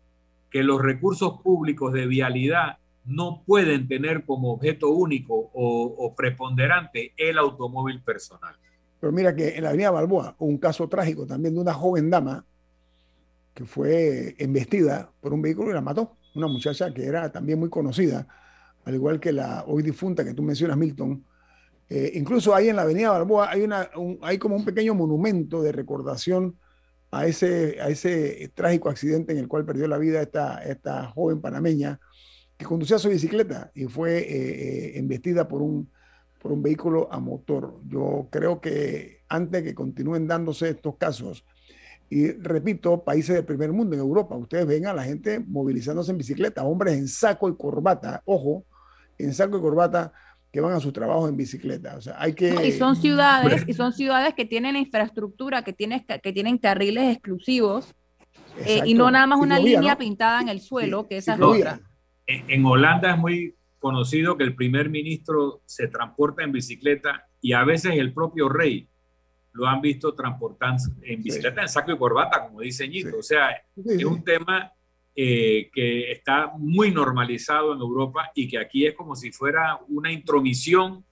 que 0.51 0.62
los 0.62 0.80
recursos 0.80 1.41
públicos 1.41 1.93
de 1.93 2.07
vialidad 2.07 2.78
no 3.05 3.43
pueden 3.47 3.89
tener 3.89 4.24
como 4.24 4.53
objeto 4.53 4.91
único 4.91 5.51
o, 5.55 6.14
preponderante 6.14 7.14
el 7.16 7.39
automóvil 7.39 8.03
personal. 8.03 8.55
Pero 9.01 9.12
mira 9.12 9.34
que 9.34 9.57
en 9.57 9.62
la 9.62 9.70
avenida 9.70 9.91
Balboa 9.91 10.34
un 10.39 10.59
caso 10.59 10.89
trágico 10.89 11.26
también 11.26 11.55
de 11.55 11.61
una 11.61 11.72
joven 11.72 12.11
dama 12.11 12.45
que 13.59 13.64
fue 13.64 14.36
embestida 14.38 15.11
por 15.20 15.34
un 15.34 15.42
vehículo 15.42 15.70
y 15.70 15.74
la 15.74 15.80
mató. 15.80 16.16
Una 16.36 16.46
muchacha 16.46 16.94
que 16.94 17.04
era 17.04 17.32
también 17.32 17.59
muy 17.59 17.68
conocida, 17.68 18.24
al 18.84 18.94
igual 18.94 19.18
que 19.18 19.32
la 19.32 19.64
hoy 19.66 19.82
difunta 19.82 20.24
que 20.24 20.32
tú 20.32 20.44
mencionas, 20.44 20.76
Milton, 20.76 21.24
eh, 21.88 22.12
incluso 22.14 22.54
ahí 22.54 22.68
en 22.68 22.76
la 22.76 22.82
Avenida 22.82 23.11
Balboa 23.11 23.50
hay, 23.50 23.62
una, 23.62 23.90
hay 24.22 24.38
como 24.38 24.54
un 24.54 24.64
pequeño 24.64 24.94
monumento 24.94 25.61
de 25.61 25.72
recordación 25.72 26.56
a 27.11 27.26
ese, 27.26 27.80
a 27.80 27.88
ese 27.88 28.52
trágico 28.54 28.90
accidente 28.90 29.32
en 29.32 29.38
el 29.38 29.48
cual 29.48 29.64
perdió 29.64 29.88
la 29.88 29.98
vida 29.98 30.22
esta, 30.22 30.62
esta 30.62 31.09
joven 31.09 31.40
panameña 31.40 31.98
que 32.56 32.64
conducía 32.64 33.00
su 33.00 33.09
bicicleta 33.09 33.72
y 33.74 33.86
fue 33.86 34.18
eh, 34.18 34.26
eh, 34.28 34.98
embestida 35.00 35.48
por 35.48 35.62
un, 35.62 35.90
por 36.40 36.52
un 36.52 36.62
vehículo 36.62 37.09
a 37.11 37.18
motor. 37.18 37.80
Yo 37.88 38.28
creo 38.30 38.61
que 38.61 39.22
antes 39.28 39.64
que 39.64 39.74
continúen 39.74 40.28
dándose 40.28 40.68
estos 40.68 40.96
casos, 40.96 41.44
y 42.11 42.32
repito, 42.32 43.04
países 43.04 43.36
del 43.36 43.44
primer 43.44 43.72
mundo, 43.72 43.94
en 43.94 44.00
Europa, 44.00 44.34
ustedes 44.36 44.66
ven 44.66 44.86
a 44.86 44.94
la 44.94 45.04
gente 45.04 45.40
movilizándose 45.40 46.11
en 46.11 46.18
bicicleta, 46.18 46.64
hombres 46.64 46.96
en 46.96 47.09
saco 47.09 47.48
y 47.48 47.56
corbata, 47.56 48.22
ojo, 48.24 48.64
en 49.18 49.34
saco 49.34 49.59
y 49.59 49.61
corbata, 49.61 50.12
que 50.50 50.61
van 50.61 50.72
a 50.72 50.80
su 50.80 50.90
trabajo 50.92 51.28
en 51.28 51.36
bicicleta. 51.36 51.96
O 51.96 52.00
sea, 52.00 52.16
hay 52.18 52.32
que... 52.32 52.66
y 52.66 52.72
son 52.72 52.96
ciudades, 52.96 53.64
y 53.66 53.74
son 53.74 53.92
ciudades 53.92 54.32
que 54.34 54.46
tienen 54.46 54.76
infraestructura, 54.76 55.62
que 55.62 55.74
tienen, 55.74 56.04
que 56.22 56.32
tienen 56.32 56.56
carriles 56.56 57.14
exclusivos, 57.14 57.94
eh, 58.64 58.80
y 58.84 58.94
no 58.94 59.11
nada 59.11 59.26
más 59.26 59.38
una 59.38 59.59
línea 59.59 59.96
pintada 59.96 60.40
en 60.40 60.48
el 60.48 60.61
suelo, 60.61 61.06
que 61.06 61.18
esa 61.18 61.34
es 61.34 61.40
otra. 61.40 61.80
En, 62.26 62.64
Holanda 62.64 63.12
es 63.12 63.18
muy 63.18 63.54
conocido 63.78 64.36
que 64.36 64.44
el 64.44 64.54
primer 64.54 64.90
ministro 64.90 65.62
se 65.64 65.88
transporta 65.88 66.42
en 66.42 66.52
bicicleta 66.52 67.26
y 67.40 67.52
a 67.52 67.64
veces 67.64 67.92
el 67.96 68.12
propio 68.12 68.48
rey 68.48 68.88
lo 69.59 69.66
han 69.66 69.80
visto 69.80 70.14
transportando 70.14 70.84
en 71.02 71.20
bicicleta 71.20 71.62
en 71.62 71.68
saco 71.68 71.90
y 71.90 71.98
corbata, 71.98 72.46
como 72.46 72.61
dice 72.61 72.86
Ñito. 72.86 73.18
O 73.18 73.22
sea, 73.24 73.50
es 73.74 74.04
un 74.04 74.22
tema 74.22 74.72
eh, 75.16 75.68
que 75.74 76.12
está 76.12 76.52
muy 76.56 76.92
normalizado 76.92 77.74
en 77.74 77.80
Europa 77.80 78.30
y 78.36 78.46
que 78.46 78.56
aquí 78.56 78.86
es 78.86 78.94
como 78.94 79.16
si 79.16 79.32
fuera 79.32 79.80
una 79.88 80.12
intromisión 80.12 81.04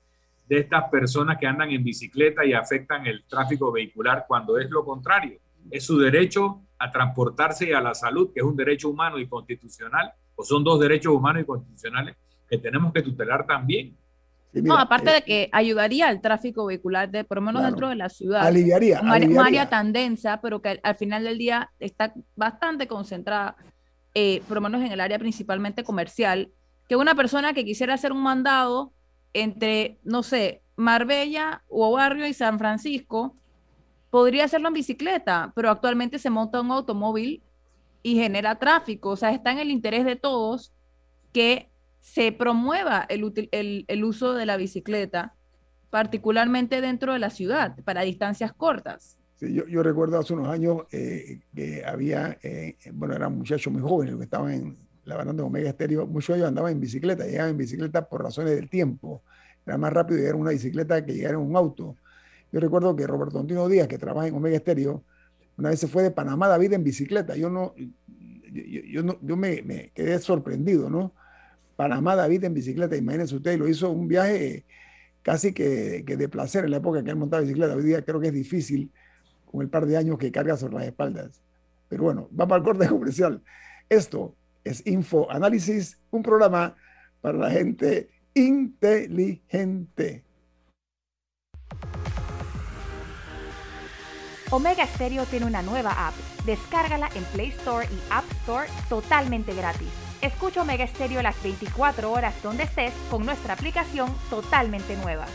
de 0.49 0.59
estas 0.61 0.88
personas 0.90 1.38
que 1.38 1.49
andan 1.49 1.72
en 1.72 1.82
bicicleta 1.82 2.44
y 2.44 2.53
afectan 2.53 3.05
el 3.05 3.24
tráfico 3.24 3.72
vehicular 3.72 4.26
cuando 4.28 4.59
es 4.59 4.70
lo 4.70 4.84
contrario. 4.84 5.40
Es 5.68 5.84
su 5.84 5.99
derecho 5.99 6.62
a 6.78 6.88
transportarse 6.92 7.68
y 7.68 7.72
a 7.72 7.80
la 7.80 7.94
salud, 7.94 8.30
que 8.32 8.38
es 8.38 8.47
un 8.47 8.55
derecho 8.55 8.90
humano 8.90 9.18
y 9.18 9.26
constitucional, 9.26 10.12
o 10.36 10.44
son 10.44 10.62
dos 10.62 10.78
derechos 10.78 11.12
humanos 11.12 11.42
y 11.42 11.47
constitucionales 11.47 12.14
que 12.49 12.59
tenemos 12.59 12.92
que 12.92 13.03
tutelar 13.03 13.44
también. 13.44 13.97
No, 14.53 14.78
aparte 14.78 15.11
de 15.11 15.18
eh, 15.18 15.24
que 15.24 15.49
ayudaría 15.53 16.09
al 16.09 16.20
tráfico 16.20 16.66
vehicular, 16.66 17.11
de, 17.11 17.24
por 17.24 17.38
lo 17.38 17.42
menos 17.42 17.62
dentro 17.62 17.88
de 17.88 17.97
la 17.97 18.09
ciudad. 18.09 18.47
Aliviaría. 18.47 19.01
Un 19.01 19.38
área 19.38 19.68
tan 19.68 19.92
densa, 19.92 20.40
pero 20.40 20.62
que 20.62 20.80
al 20.82 20.97
final 20.97 21.24
del 21.24 21.38
día 21.38 21.70
está 21.78 22.14
bastante 22.34 22.86
concentrada 22.86 23.57
eh, 24.18 24.42
por 24.49 24.55
lo 24.55 24.62
menos 24.62 24.80
en 24.80 24.90
el 24.90 25.01
área 25.01 25.18
principalmente 25.18 25.84
comercial, 25.84 26.51
que 26.88 26.97
una 26.97 27.14
persona 27.14 27.53
que 27.53 27.66
quisiera 27.66 27.92
hacer 27.92 28.12
un 28.12 28.22
mandado 28.22 28.94
entre, 29.34 29.99
no 30.05 30.22
sé, 30.22 30.62
Marbella 30.74 31.62
o 31.68 31.92
Barrio 31.92 32.26
y 32.26 32.32
San 32.32 32.59
Francisco, 32.59 33.36
podría 34.09 34.47
hacerlo 34.47 34.68
en 34.68 34.74
bicicleta, 34.74 35.53
pero 35.55 35.68
actualmente 35.68 36.18
se 36.18 36.30
monta 36.30 36.62
un 36.62 36.70
automóvil 36.70 37.42
y 38.03 38.14
genera 38.14 38.55
tráfico. 38.55 39.11
O 39.11 39.16
sea, 39.16 39.32
está 39.32 39.53
en 39.53 39.59
el 39.59 39.70
interés 39.70 40.07
de 40.07 40.16
todos 40.16 40.72
que 41.34 41.68
se 42.07 42.31
promueva 42.31 43.05
el, 43.09 44.05
uso 44.05 44.35
de 44.35 44.47
la 44.47 44.57
bicicleta, 44.57 45.35
particularmente 45.91 46.81
dentro 46.81 47.13
de 47.13 47.19
la 47.19 47.31
ciudad, 47.31 47.77
para 47.85 48.03
distancias 48.03 48.53
cortas 48.53 49.19
yo, 49.41 49.83
recuerdo 49.83 50.19
hace 50.19 50.33
unos 50.33 50.49
años 50.49 50.85
eh, 50.93 51.41
que 51.55 51.85
había, 51.85 52.39
eh, 52.43 52.77
bueno, 52.93 53.15
eran 53.15 53.37
muchachos 53.37 53.71
muy 53.71 53.83
jóvenes 53.83 54.17
que 54.17 54.25
estaban 54.25 54.51
en 54.51 54.77
la 55.05 55.17
banda 55.17 55.35
de 55.35 55.43
Omega 55.43 55.69
Estéreo, 55.69 56.07
muchos 56.07 56.35
de 56.35 56.39
ellos 56.39 56.49
andaban 56.49 56.73
en 56.73 56.81
bicicleta, 56.81 57.27
llegaban 57.27 57.51
en 57.51 57.59
bicicleta 57.59 58.09
por 58.09 58.23
razones 58.23 58.57
del 58.57 58.71
tiempo. 58.71 59.23
Era 59.67 59.77
más 59.77 59.93
rápido 59.93 60.19
llegar 60.19 60.37
en 60.37 60.41
una 60.41 60.53
bicicleta 60.53 61.05
que 61.05 61.13
llegar 61.13 61.33
en 61.33 61.41
un 61.41 61.55
auto. 61.55 61.97
Yo 62.51 62.61
recuerdo 62.61 62.97
que 62.97 63.07
Roberto 63.07 63.39
Antino 63.39 63.69
Díaz, 63.69 63.89
que 63.89 63.99
trabaja 63.99 64.29
en 64.29 64.35
Omega 64.35 64.57
Estéreo, 64.57 65.03
una 65.59 65.69
vez 65.69 65.81
se 65.81 65.89
fue 65.89 66.03
de 66.03 66.11
Panamá 66.11 66.49
David 66.49 66.73
en 66.73 66.83
bicicleta. 66.83 67.37
Yo 67.37 67.51
no, 67.51 67.75
yo, 67.77 69.19
yo 69.21 69.37
me, 69.37 69.91
quedé 69.95 70.19
sorprendido, 70.19 70.89
¿no? 70.89 71.13
Panamá 71.77 72.16
David 72.16 72.45
en 72.45 72.55
bicicleta, 72.55 72.97
imagínense 72.97 73.37
ustedes, 73.37 73.59
lo 73.59 73.68
hizo 73.68 73.91
un 73.91 74.09
viaje 74.09 74.64
casi 75.22 75.53
que, 75.53 76.05
que 76.07 76.16
de 76.16 76.29
placer 76.29 76.64
en 76.64 76.70
la 76.70 76.79
época 76.79 77.05
que 77.05 77.11
él 77.11 77.16
montaba 77.16 77.43
bicicleta. 77.43 77.74
Hoy 77.74 77.85
día 77.85 78.03
creo 78.03 78.20
que 78.20 78.29
es 78.29 78.33
difícil 78.33 78.91
con 79.45 79.61
el 79.62 79.68
par 79.68 79.87
de 79.87 79.97
años 79.97 80.18
que 80.18 80.33
carga 80.33 80.57
sobre 80.57 80.77
las 80.77 80.87
espaldas. 80.87 81.43
Pero 81.89 82.05
bueno, 82.05 82.29
va 82.39 82.47
para 82.47 82.59
el 82.59 82.64
corte 82.64 82.89
comercial. 82.89 83.43
Esto 83.89 84.35
es 84.64 84.87
Info 84.87 85.31
Análisis, 85.31 85.99
un 86.11 86.22
programa 86.22 86.74
para 87.20 87.39
la 87.39 87.51
gente 87.51 88.11
inteligente. 88.35 90.24
Omega 94.51 94.87
Stereo 94.87 95.24
tiene 95.24 95.47
una 95.47 95.62
nueva 95.62 96.09
app. 96.09 96.14
Descárgala 96.45 97.09
en 97.14 97.24
Play 97.24 97.49
Store 97.49 97.87
y 97.87 97.99
App 98.11 98.24
Store 98.43 98.68
totalmente 98.89 99.55
gratis. 99.55 100.06
Escucha 100.21 100.62
Omega 100.62 100.87
Stereo 100.87 101.23
las 101.23 101.41
24 101.43 102.11
horas 102.11 102.35
donde 102.43 102.64
estés 102.64 102.93
con 103.11 103.25
nuestra 103.25 103.55
aplicación 103.55 104.14
totalmente 104.31 104.97
nueva. 104.97 105.27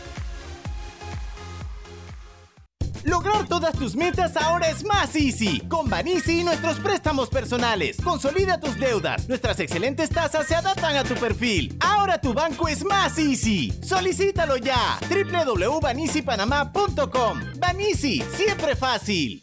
Lograr 3.04 3.46
todas 3.48 3.74
tus 3.74 3.96
metas 3.96 4.36
ahora 4.36 4.68
es 4.68 4.84
más 4.84 5.16
easy. 5.16 5.58
Con 5.68 5.90
Banisi 5.90 6.38
y 6.40 6.44
nuestros 6.44 6.78
préstamos 6.78 7.28
personales. 7.28 7.96
Consolida 8.02 8.60
tus 8.60 8.78
deudas. 8.78 9.28
Nuestras 9.28 9.58
excelentes 9.58 10.08
tasas 10.10 10.46
se 10.46 10.54
adaptan 10.54 10.94
a 10.96 11.02
tu 11.02 11.14
perfil. 11.14 11.76
Ahora 11.80 12.20
tu 12.20 12.32
banco 12.32 12.68
es 12.68 12.84
más 12.84 13.18
easy. 13.18 13.72
Solicítalo 13.82 14.56
ya. 14.56 15.00
www.banisipanamá.com. 15.08 17.40
Banisi, 17.58 18.22
siempre 18.36 18.76
fácil. 18.76 19.42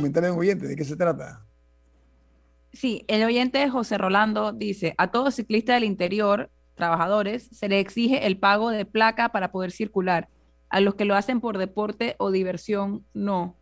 Comentario 0.00 0.32
de 0.32 0.38
oyente. 0.38 0.66
¿De 0.66 0.76
qué 0.76 0.84
se 0.84 0.96
trata? 0.96 1.44
Sí, 2.72 3.04
el 3.08 3.24
oyente 3.24 3.68
José 3.68 3.98
Rolando 3.98 4.52
dice, 4.52 4.94
a 4.96 5.10
todo 5.10 5.30
ciclista 5.30 5.74
del 5.74 5.84
interior, 5.84 6.50
trabajadores, 6.74 7.48
se 7.52 7.68
le 7.68 7.80
exige 7.80 8.26
el 8.26 8.38
pago 8.38 8.70
de 8.70 8.84
placa 8.84 9.30
para 9.30 9.52
poder 9.52 9.72
circular. 9.72 10.28
A 10.68 10.80
los 10.80 10.94
que 10.94 11.04
lo 11.04 11.16
hacen 11.16 11.40
por 11.40 11.58
deporte 11.58 12.14
o 12.18 12.30
diversión, 12.30 13.04
no. 13.12 13.56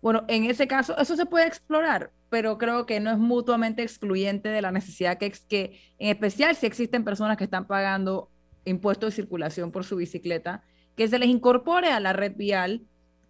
Bueno, 0.00 0.24
en 0.28 0.44
ese 0.44 0.68
caso, 0.68 0.96
eso 0.96 1.16
se 1.16 1.26
puede 1.26 1.46
explorar, 1.46 2.12
pero 2.30 2.56
creo 2.56 2.86
que 2.86 3.00
no 3.00 3.10
es 3.10 3.18
mutuamente 3.18 3.82
excluyente 3.82 4.48
de 4.48 4.62
la 4.62 4.70
necesidad 4.70 5.18
que, 5.18 5.32
que 5.48 5.80
en 5.98 6.10
especial 6.10 6.54
si 6.54 6.66
existen 6.66 7.04
personas 7.04 7.36
que 7.36 7.44
están 7.44 7.66
pagando 7.66 8.30
impuestos 8.64 9.10
de 9.10 9.16
circulación 9.16 9.72
por 9.72 9.84
su 9.84 9.96
bicicleta, 9.96 10.62
que 10.96 11.08
se 11.08 11.18
les 11.18 11.28
incorpore 11.28 11.90
a 11.90 12.00
la 12.00 12.12
red 12.12 12.36
vial 12.36 12.82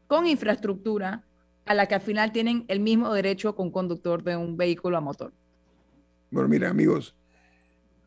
con 0.07 0.27
infraestructura 0.27 1.25
a 1.67 1.75
la 1.75 1.87
que 1.87 1.97
al 1.97 2.01
final 2.01 2.33
tienen 2.33 2.65
el 2.69 2.81
mismo 2.81 3.13
derecho 3.13 3.55
con 3.55 3.71
conductor 3.71 4.23
de 4.23 4.37
un 4.37 4.57
vehículo 4.57 4.97
a 4.97 5.01
motor. 5.01 5.33
Bueno, 6.31 6.49
mira, 6.49 6.71
amigos, 6.71 7.15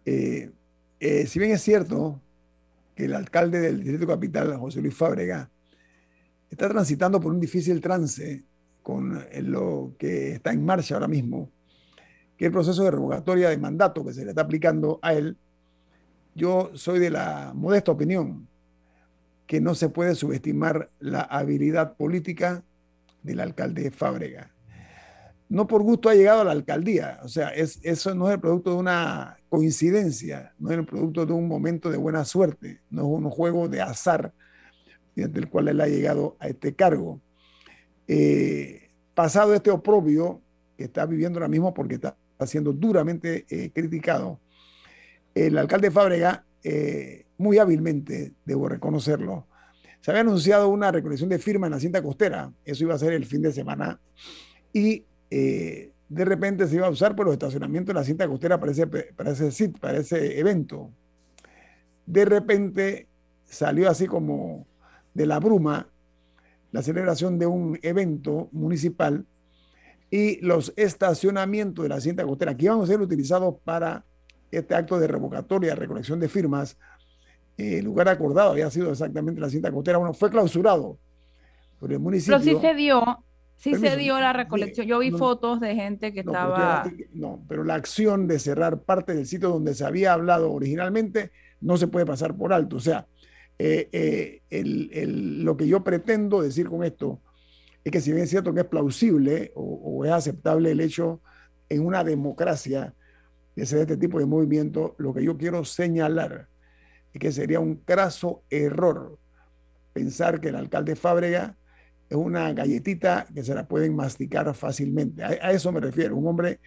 eh, 0.06 0.50
eh, 1.00 1.28
si 1.28 1.40
bien 1.40 1.52
es 1.52 1.62
cierto 1.62 2.22
que 2.96 3.06
el 3.06 3.14
alcalde 3.14 3.60
del 3.60 3.84
Distrito 3.84 4.08
Capital, 4.08 4.58
José 4.58 4.82
Luis 4.82 4.96
Fábrega, 4.96 5.50
está 6.50 6.68
transitando 6.70 7.20
por 7.20 7.32
un 7.32 7.40
difícil 7.40 7.80
trance 7.82 8.44
con 8.82 9.24
lo 9.44 9.94
que 10.00 10.34
está 10.34 10.52
en 10.52 10.66
marcha 10.66 10.96
ahora 10.96 11.08
mismo, 11.08 11.52
que 12.38 12.46
es 12.46 12.48
el 12.48 12.54
proceso 12.54 12.84
de 12.84 12.92
revocatoria 12.92 13.50
de 13.50 13.58
mandato 13.58 14.04
que 14.06 14.14
se 14.14 14.24
le 14.24 14.32
está 14.32 14.42
aplicando 14.42 15.00
a 15.02 15.14
él, 15.14 15.38
yo 16.34 16.72
soy 16.74 17.00
de 17.00 17.10
la 17.10 17.52
modesta 17.54 17.92
opinión 17.92 18.48
que 19.46 19.60
no 19.60 19.76
se 19.76 19.90
puede 19.90 20.16
subestimar 20.16 20.90
la 21.00 21.22
habilidad 21.22 21.98
política 21.98 22.64
del 23.24 23.40
alcalde 23.40 23.92
Fábrega. 23.92 24.52
No 25.48 25.66
por 25.68 25.82
gusto 25.82 26.10
ha 26.10 26.16
llegado 26.16 26.42
a 26.42 26.44
la 26.44 26.52
alcaldía, 26.52 27.20
o 27.24 27.28
sea, 27.28 27.50
es, 27.50 27.80
eso 27.82 28.14
no 28.14 28.28
es 28.28 28.36
el 28.36 28.40
producto 28.40 28.72
de 28.72 28.78
una 28.78 29.40
coincidencia, 29.50 30.54
no 30.60 30.70
es 30.70 30.78
el 30.78 30.86
producto 30.86 31.26
de 31.26 31.34
un 31.34 31.48
momento 31.48 31.90
de 31.90 31.98
buena 31.98 32.24
suerte, 32.24 32.82
no 32.92 33.02
es 33.02 33.08
un 33.08 33.30
juego 33.32 33.68
de 33.68 33.82
azar 33.82 34.32
mediante 35.16 35.40
el 35.40 35.50
cual 35.50 35.68
él 35.70 35.82
ha 35.82 35.88
llegado 35.88 36.38
a 36.40 36.48
este 36.48 36.76
cargo. 36.76 37.20
Eh, 38.08 38.90
pasado 39.16 39.54
este 39.56 39.72
oprobio 39.72 40.42
que 40.78 40.86
está 40.86 41.06
viviendo 41.06 41.40
ahora 41.40 41.50
mismo 41.50 41.74
porque 41.74 41.96
está 41.96 42.16
siendo 42.46 42.72
duramente 42.72 43.46
eh, 43.50 43.72
criticado, 43.74 44.40
el 45.36 45.58
alcalde 45.58 45.92
Fábrega, 45.92 46.46
eh, 46.64 47.26
muy 47.38 47.58
hábilmente, 47.58 48.34
debo 48.46 48.70
reconocerlo, 48.70 49.48
se 50.02 50.12
había 50.12 50.22
anunciado 50.22 50.70
una 50.70 50.92
recolección 50.92 51.30
de 51.30 51.40
firmas 51.40 51.68
en 51.68 51.72
la 51.74 51.80
cinta 51.80 52.02
costera, 52.02 52.52
eso 52.66 52.84
iba 52.84 52.96
a 52.96 53.00
ser 53.00 53.14
el 53.14 53.26
fin 53.26 53.42
de 53.42 53.52
semana, 53.52 54.00
y 54.72 55.04
eh, 55.30 55.92
de 56.08 56.26
repente 56.26 56.68
se 56.68 56.76
iba 56.76 56.88
a 56.88 56.90
usar 56.90 57.16
por 57.16 57.26
los 57.26 57.34
estacionamientos 57.34 57.94
de 57.94 58.00
la 58.00 58.06
cinta 58.06 58.28
costera 58.28 58.60
para 58.60 58.72
ese, 58.72 58.88
para 58.88 59.32
ese, 59.32 59.70
para 59.70 59.98
ese 60.00 60.40
evento. 60.40 60.92
De 62.06 62.26
repente 62.26 63.08
salió 63.46 63.90
así 63.90 64.08
como 64.08 64.66
de 65.14 65.26
la 65.26 65.40
bruma 65.40 65.88
la 66.72 66.84
celebración 66.84 67.40
de 67.40 67.46
un 67.46 67.80
evento 67.82 68.50
municipal 68.52 69.26
y 70.12 70.40
los 70.42 70.74
estacionamientos 70.76 71.84
de 71.84 71.90
la 71.90 72.02
cinta 72.02 72.24
costera 72.24 72.56
que 72.56 72.66
iban 72.66 72.82
a 72.82 72.86
ser 72.86 73.02
utilizados 73.02 73.56
para 73.64 74.06
este 74.52 74.74
acto 74.74 75.00
de 75.00 75.08
revocatoria, 75.08 75.76
recolección 75.76 76.20
de 76.20 76.30
firmas, 76.30 76.78
el 77.60 77.86
lugar 77.86 78.08
acordado 78.08 78.52
había 78.52 78.72
sido 78.72 78.92
exactamente 78.92 79.42
la 79.42 79.50
cinta 79.50 79.72
costera, 79.72 79.98
bueno, 79.98 80.14
fue 80.14 80.30
clausurado 80.30 80.98
por 81.78 81.92
el 81.92 82.00
municipio. 82.00 82.40
Pero 82.40 82.58
sí 82.58 82.66
se 82.66 82.74
dio, 82.74 83.26
sí 83.58 83.76
se 83.76 83.98
dio 83.98 84.18
la 84.18 84.32
recolección. 84.32 84.88
Yo 84.88 85.00
vi 85.00 85.12
fotos 85.12 85.60
de 85.60 85.76
gente 85.76 86.14
que 86.14 86.22
estaba... 86.22 86.90
no, 87.14 87.44
pero 87.50 87.66
la 87.66 87.76
acción 87.76 88.28
de 88.28 88.40
cerrar 88.40 88.82
parte 88.84 89.14
del 89.14 89.26
sitio 89.26 89.50
donde 89.50 89.74
se 89.74 89.84
había 89.84 90.14
hablado 90.14 90.54
originalmente 90.54 91.32
no 91.60 91.76
se 91.76 91.88
puede 91.88 92.06
pasar 92.06 92.36
por 92.36 92.54
alto. 92.54 92.78
O 92.78 92.80
sea, 92.80 93.08
eh, 93.58 94.42
eh, 94.50 95.06
lo 95.06 95.58
que 95.58 95.68
yo 95.68 95.84
pretendo 95.84 96.42
decir 96.42 96.68
con 96.68 96.86
esto 96.86 97.20
es 97.84 97.92
que 97.92 98.00
si 98.00 98.12
bien 98.12 98.24
es 98.24 98.30
cierto 98.30 98.54
que 98.54 98.62
es 98.62 98.68
plausible 98.68 99.52
o, 99.56 99.64
o 99.64 100.06
es 100.06 100.12
aceptable 100.12 100.72
el 100.72 100.80
hecho 100.80 101.22
en 101.68 101.86
una 101.86 102.06
democracia 102.06 102.94
de 103.54 103.64
hacer 103.64 103.80
este 103.80 103.98
tipo 103.98 104.20
de 104.20 104.26
movimiento, 104.26 104.96
lo 104.98 105.14
que 105.14 105.24
yo 105.24 105.38
quiero 105.38 105.66
señalar 105.66 106.48
y 107.14 107.20
que 107.20 107.32
sería 107.32 107.60
un 107.60 107.76
craso 107.76 108.44
error 108.50 109.18
pensar 109.94 110.40
que 110.40 110.50
el 110.50 110.56
alcalde 110.56 110.96
Fábrega 110.96 111.56
es 112.10 112.18
una 112.18 112.52
galletita 112.54 113.28
que 113.34 113.44
se 113.44 113.54
la 113.54 113.68
pueden 113.68 113.96
masticar 113.96 114.54
fácilmente. 114.56 115.24
A, 115.24 115.52
eso 115.52 115.72
me 115.72 115.80
refiero, 115.80 116.16
un 116.16 116.28
hombre 116.28 116.60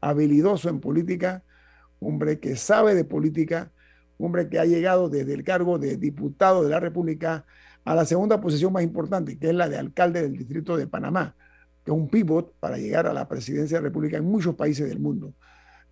habilidoso 0.00 0.68
en 0.68 0.80
política, 0.80 1.44
hombre 2.00 2.40
que 2.40 2.56
sabe 2.56 2.94
de 2.94 3.04
política, 3.04 3.70
hombre 4.18 4.48
que 4.48 4.58
ha 4.58 4.64
llegado 4.64 5.08
desde 5.08 5.34
el 5.34 5.44
cargo 5.44 5.78
de 5.78 5.96
diputado 5.96 6.64
de 6.64 6.70
la 6.70 6.80
República 6.80 7.44
a 7.84 7.94
la 7.94 8.04
segunda 8.04 8.40
posición 8.40 8.72
más 8.72 8.82
importante, 8.82 9.38
que 9.38 9.48
es 9.48 9.54
la 9.54 9.68
de 9.68 9.78
alcalde 9.78 10.22
del 10.22 10.32
Distrito 10.32 10.76
de 10.76 10.86
Panamá, 10.86 11.36
que 11.84 11.90
es 11.90 11.96
un 11.96 12.08
pivot 12.08 12.54
para 12.58 12.76
llegar 12.76 13.06
a 13.06 13.12
la 13.12 13.28
presidencia 13.28 13.78
de 13.78 13.82
la 13.82 13.88
República 13.88 14.16
en 14.16 14.24
muchos 14.24 14.54
países 14.54 14.88
del 14.88 14.98
mundo. 14.98 15.34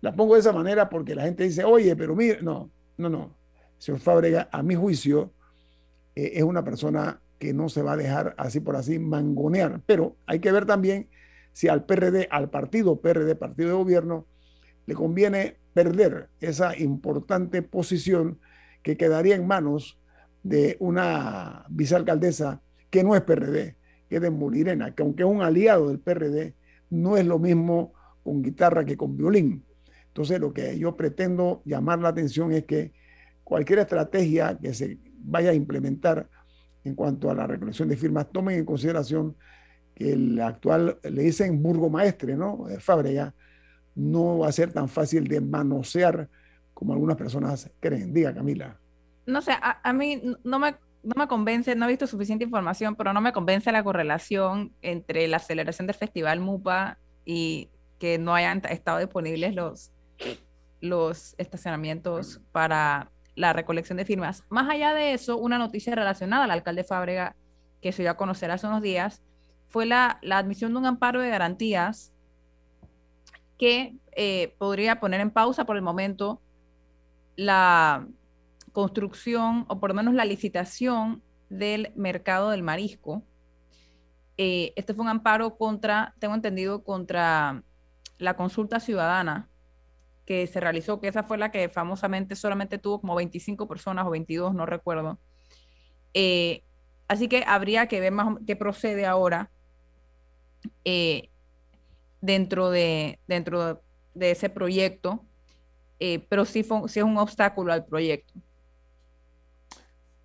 La 0.01 0.15
pongo 0.15 0.35
de 0.35 0.41
esa 0.41 0.53
manera 0.53 0.89
porque 0.89 1.15
la 1.15 1.23
gente 1.23 1.43
dice, 1.43 1.63
oye, 1.63 1.95
pero 1.95 2.15
mire, 2.15 2.41
no, 2.41 2.69
no, 2.97 3.09
no 3.09 3.38
señor 3.79 3.99
Fábrega, 3.99 4.49
a 4.51 4.61
mi 4.61 4.75
juicio, 4.75 5.33
eh, 6.15 6.33
es 6.35 6.43
una 6.43 6.63
persona 6.63 7.21
que 7.39 7.53
no 7.53 7.69
se 7.69 7.81
va 7.81 7.93
a 7.93 7.97
dejar 7.97 8.35
así 8.37 8.59
por 8.59 8.75
así 8.75 8.99
mangonear. 8.99 9.81
Pero 9.85 10.17
hay 10.27 10.39
que 10.39 10.51
ver 10.51 10.65
también 10.65 11.07
si 11.53 11.67
al 11.67 11.85
PRD, 11.85 12.27
al 12.29 12.49
partido 12.49 13.01
PRD, 13.01 13.35
partido 13.35 13.69
de 13.69 13.75
gobierno, 13.75 14.27
le 14.85 14.93
conviene 14.93 15.57
perder 15.73 16.29
esa 16.41 16.77
importante 16.77 17.61
posición 17.61 18.39
que 18.83 18.97
quedaría 18.97 19.35
en 19.35 19.47
manos 19.47 19.99
de 20.43 20.77
una 20.79 21.65
vicealcaldesa 21.69 22.61
que 22.89 23.03
no 23.03 23.15
es 23.15 23.21
PRD, 23.21 23.75
que 24.09 24.15
es 24.15 24.21
de 24.21 24.29
Mulirena, 24.29 24.95
que 24.95 25.03
aunque 25.03 25.23
es 25.23 25.29
un 25.29 25.41
aliado 25.41 25.89
del 25.89 25.99
PRD, 25.99 26.55
no 26.89 27.17
es 27.17 27.25
lo 27.25 27.39
mismo 27.39 27.93
con 28.23 28.41
guitarra 28.41 28.83
que 28.83 28.97
con 28.97 29.15
violín. 29.15 29.63
Entonces, 30.07 30.39
lo 30.39 30.53
que 30.53 30.77
yo 30.77 30.97
pretendo 30.97 31.61
llamar 31.65 31.99
la 31.99 32.09
atención 32.09 32.51
es 32.51 32.65
que 32.65 32.91
cualquier 33.49 33.79
estrategia 33.79 34.57
que 34.61 34.73
se 34.73 34.99
vaya 35.17 35.49
a 35.49 35.53
implementar 35.55 36.29
en 36.83 36.95
cuanto 36.95 37.29
a 37.29 37.33
la 37.33 37.47
recolección 37.47 37.89
de 37.89 37.97
firmas, 37.97 38.31
tomen 38.31 38.59
en 38.59 38.65
consideración 38.65 39.35
que 39.95 40.13
el 40.13 40.39
actual, 40.39 40.99
le 41.03 41.23
dicen 41.23 41.61
burgomaestre, 41.61 42.35
¿no? 42.37 42.65
Fábrega, 42.79 43.33
no 43.95 44.37
va 44.37 44.47
a 44.47 44.51
ser 44.51 44.71
tan 44.71 44.87
fácil 44.87 45.27
de 45.27 45.41
manosear 45.41 46.29
como 46.73 46.93
algunas 46.93 47.17
personas 47.17 47.69
creen. 47.79 48.13
Diga, 48.13 48.33
Camila. 48.33 48.77
No 49.25 49.41
sé, 49.41 49.51
a, 49.59 49.93
mí 49.93 50.21
no 50.43 50.59
me, 50.59 50.75
no 51.03 51.13
me 51.17 51.27
convence, 51.27 51.75
no 51.75 51.85
he 51.85 51.89
visto 51.89 52.07
suficiente 52.07 52.45
información, 52.45 52.95
pero 52.95 53.13
no 53.13 53.19
me 53.19 53.33
convence 53.33 53.71
la 53.71 53.83
correlación 53.83 54.71
entre 54.81 55.27
la 55.27 55.37
aceleración 55.37 55.87
del 55.87 55.95
festival 55.95 56.39
MUPA 56.39 56.97
y 57.25 57.69
que 57.97 58.17
no 58.17 58.33
hayan 58.33 58.61
estado 58.69 58.99
disponibles 58.99 59.53
los, 59.53 59.91
los 60.81 61.35
estacionamientos 61.37 62.41
para 62.51 63.11
la 63.39 63.53
recolección 63.53 63.97
de 63.97 64.03
firmas. 64.03 64.43
Más 64.49 64.69
allá 64.69 64.93
de 64.93 65.13
eso, 65.13 65.37
una 65.37 65.57
noticia 65.57 65.95
relacionada 65.95 66.43
al 66.43 66.51
alcalde 66.51 66.83
Fábrega 66.83 67.37
que 67.81 67.93
se 67.93 68.01
dio 68.01 68.11
a 68.11 68.17
conocer 68.17 68.51
hace 68.51 68.67
unos 68.67 68.81
días 68.81 69.23
fue 69.67 69.85
la, 69.85 70.19
admisión 70.29 70.73
de 70.73 70.79
un 70.79 70.85
amparo 70.85 71.21
de 71.21 71.29
garantías 71.29 72.11
que 73.57 73.95
eh, 74.11 74.55
podría 74.57 74.99
poner 74.99 75.21
en 75.21 75.31
pausa 75.31 75.65
por 75.65 75.77
el 75.77 75.81
momento 75.81 76.41
la 77.37 78.05
construcción 78.73 79.65
o 79.69 79.79
por 79.79 79.91
lo 79.91 79.93
menos 79.93 80.15
la 80.15 80.25
licitación 80.25 81.23
del 81.47 81.93
mercado 81.95 82.49
del 82.49 82.61
marisco. 82.61 83.23
Eh, 84.35 84.73
este 84.75 84.93
fue 84.93 85.03
un 85.03 85.11
amparo 85.11 85.55
contra, 85.55 86.13
tengo 86.19 86.35
entendido, 86.35 86.83
contra 86.83 87.63
la 88.17 88.35
consulta 88.35 88.81
ciudadana 88.81 89.47
que 90.29 90.45
se 90.45 90.59
realizó, 90.59 91.01
que 91.01 91.07
esa 91.07 91.23
fue 91.23 91.39
la 91.39 91.49
que 91.49 91.69
famosamente 91.69 92.35
solamente 92.35 92.77
tuvo 92.77 93.01
como 93.01 93.15
25 93.15 93.67
personas 93.67 94.05
o 94.05 94.11
22, 94.11 94.53
no 94.53 94.67
recuerdo. 94.67 95.19
Eh, 96.13 96.61
así 97.07 97.27
que 97.27 97.43
habría 97.47 97.87
que 97.87 97.99
ver 97.99 98.11
más 98.11 98.37
qué 98.45 98.55
procede 98.55 99.07
ahora 99.07 99.49
eh, 100.85 101.31
dentro, 102.21 102.69
de, 102.69 103.17
dentro 103.25 103.81
de 104.13 104.29
ese 104.29 104.51
proyecto, 104.51 105.25
eh, 105.99 106.23
pero 106.29 106.45
sí, 106.45 106.61
fue, 106.61 106.81
es 106.85 106.97
un 106.97 107.17
obstáculo 107.17 107.73
al 107.73 107.87
proyecto. 107.87 108.35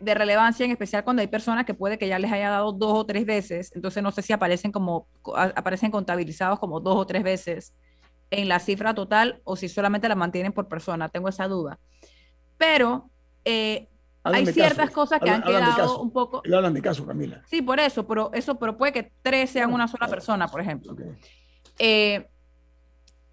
de, 0.00 0.14
relevancia, 0.14 0.64
en 0.64 0.72
especial 0.72 1.04
cuando 1.04 1.20
hay 1.20 1.28
personas 1.28 1.66
que 1.66 1.74
puede 1.74 1.98
que 1.98 2.08
ya 2.08 2.18
les 2.18 2.32
haya 2.32 2.48
dado 2.48 2.72
dos 2.72 2.94
o 2.94 3.04
tres 3.04 3.26
veces, 3.26 3.70
entonces 3.74 4.02
no 4.02 4.10
sé 4.12 4.22
si 4.22 4.32
aparecen 4.32 4.72
como, 4.72 5.06
aparecen 5.54 5.90
contabilizados 5.90 6.58
como 6.58 6.80
dos 6.80 6.96
o 6.96 7.06
tres 7.06 7.22
veces 7.22 7.74
en 8.30 8.48
la 8.48 8.60
cifra 8.60 8.94
total 8.94 9.42
o 9.44 9.56
si 9.56 9.68
solamente 9.68 10.08
la 10.08 10.14
mantienen 10.14 10.52
por 10.52 10.68
persona, 10.68 11.10
tengo 11.10 11.28
esa 11.28 11.48
duda. 11.48 11.78
Pero 12.56 13.10
eh, 13.44 13.88
hay 14.24 14.46
ciertas 14.46 14.90
cosas 14.90 15.20
que 15.20 15.30
han 15.30 15.42
quedado 15.42 16.00
un 16.00 16.10
poco. 16.10 16.42
Le 16.44 16.56
hablan 16.56 16.74
de 16.74 16.82
caso, 16.82 17.06
Camila. 17.06 17.42
Sí, 17.46 17.62
por 17.62 17.80
eso, 17.80 18.06
pero 18.06 18.30
eso, 18.32 18.58
pero 18.58 18.76
puede 18.76 18.92
que 18.92 19.12
tres 19.22 19.50
sean 19.50 19.72
una 19.72 19.88
sola 19.88 20.08
persona, 20.08 20.48
por 20.48 20.60
ejemplo. 20.60 20.96
Eh, 21.78 22.28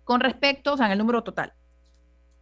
con 0.04 0.20
respecto, 0.20 0.74
o 0.74 0.78
sea, 0.78 0.88
en 0.88 0.94
el 0.94 0.98
número 0.98 1.24
total. 1.24 1.54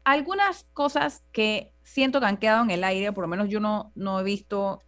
Algunas 0.05 0.65
cosas 0.73 1.25
que 1.33 1.73
siento 1.83 2.21
que 2.21 2.27
han 2.27 2.37
quedado 2.37 2.63
en 2.63 2.71
el 2.71 2.83
aire, 2.83 3.11
por 3.11 3.23
lo 3.23 3.27
menos 3.27 3.49
yo 3.49 3.59
no, 3.59 3.91
no 3.95 4.21
he 4.21 4.23
visto 4.23 4.81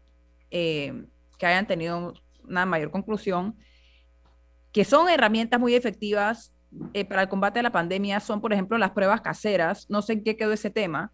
eh, 0.49 1.05
que 1.38 1.45
hayan 1.45 1.68
tenido 1.68 2.14
una 2.47 2.66
mayor 2.66 2.91
conclusión, 2.91 3.57
que 4.72 4.86
son 4.86 5.10
herramientas 5.10 5.60
muy 5.60 5.76
efectivas 5.76 6.53
eh, 6.93 7.03
para 7.03 7.24
el 7.24 7.30
combate 7.30 7.60
de 7.60 7.64
la 7.64 7.72
pandemia, 7.72 8.22
son, 8.22 8.39
por 8.39 8.53
ejemplo, 8.53 8.78
las 8.78 8.91
pruebas 8.91 9.20
caseras. 9.20 9.88
No 9.89 10.01
sé 10.01 10.14
en 10.14 10.24
qué 10.24 10.38
quedó 10.38 10.53
ese 10.53 10.70
tema 10.70 11.12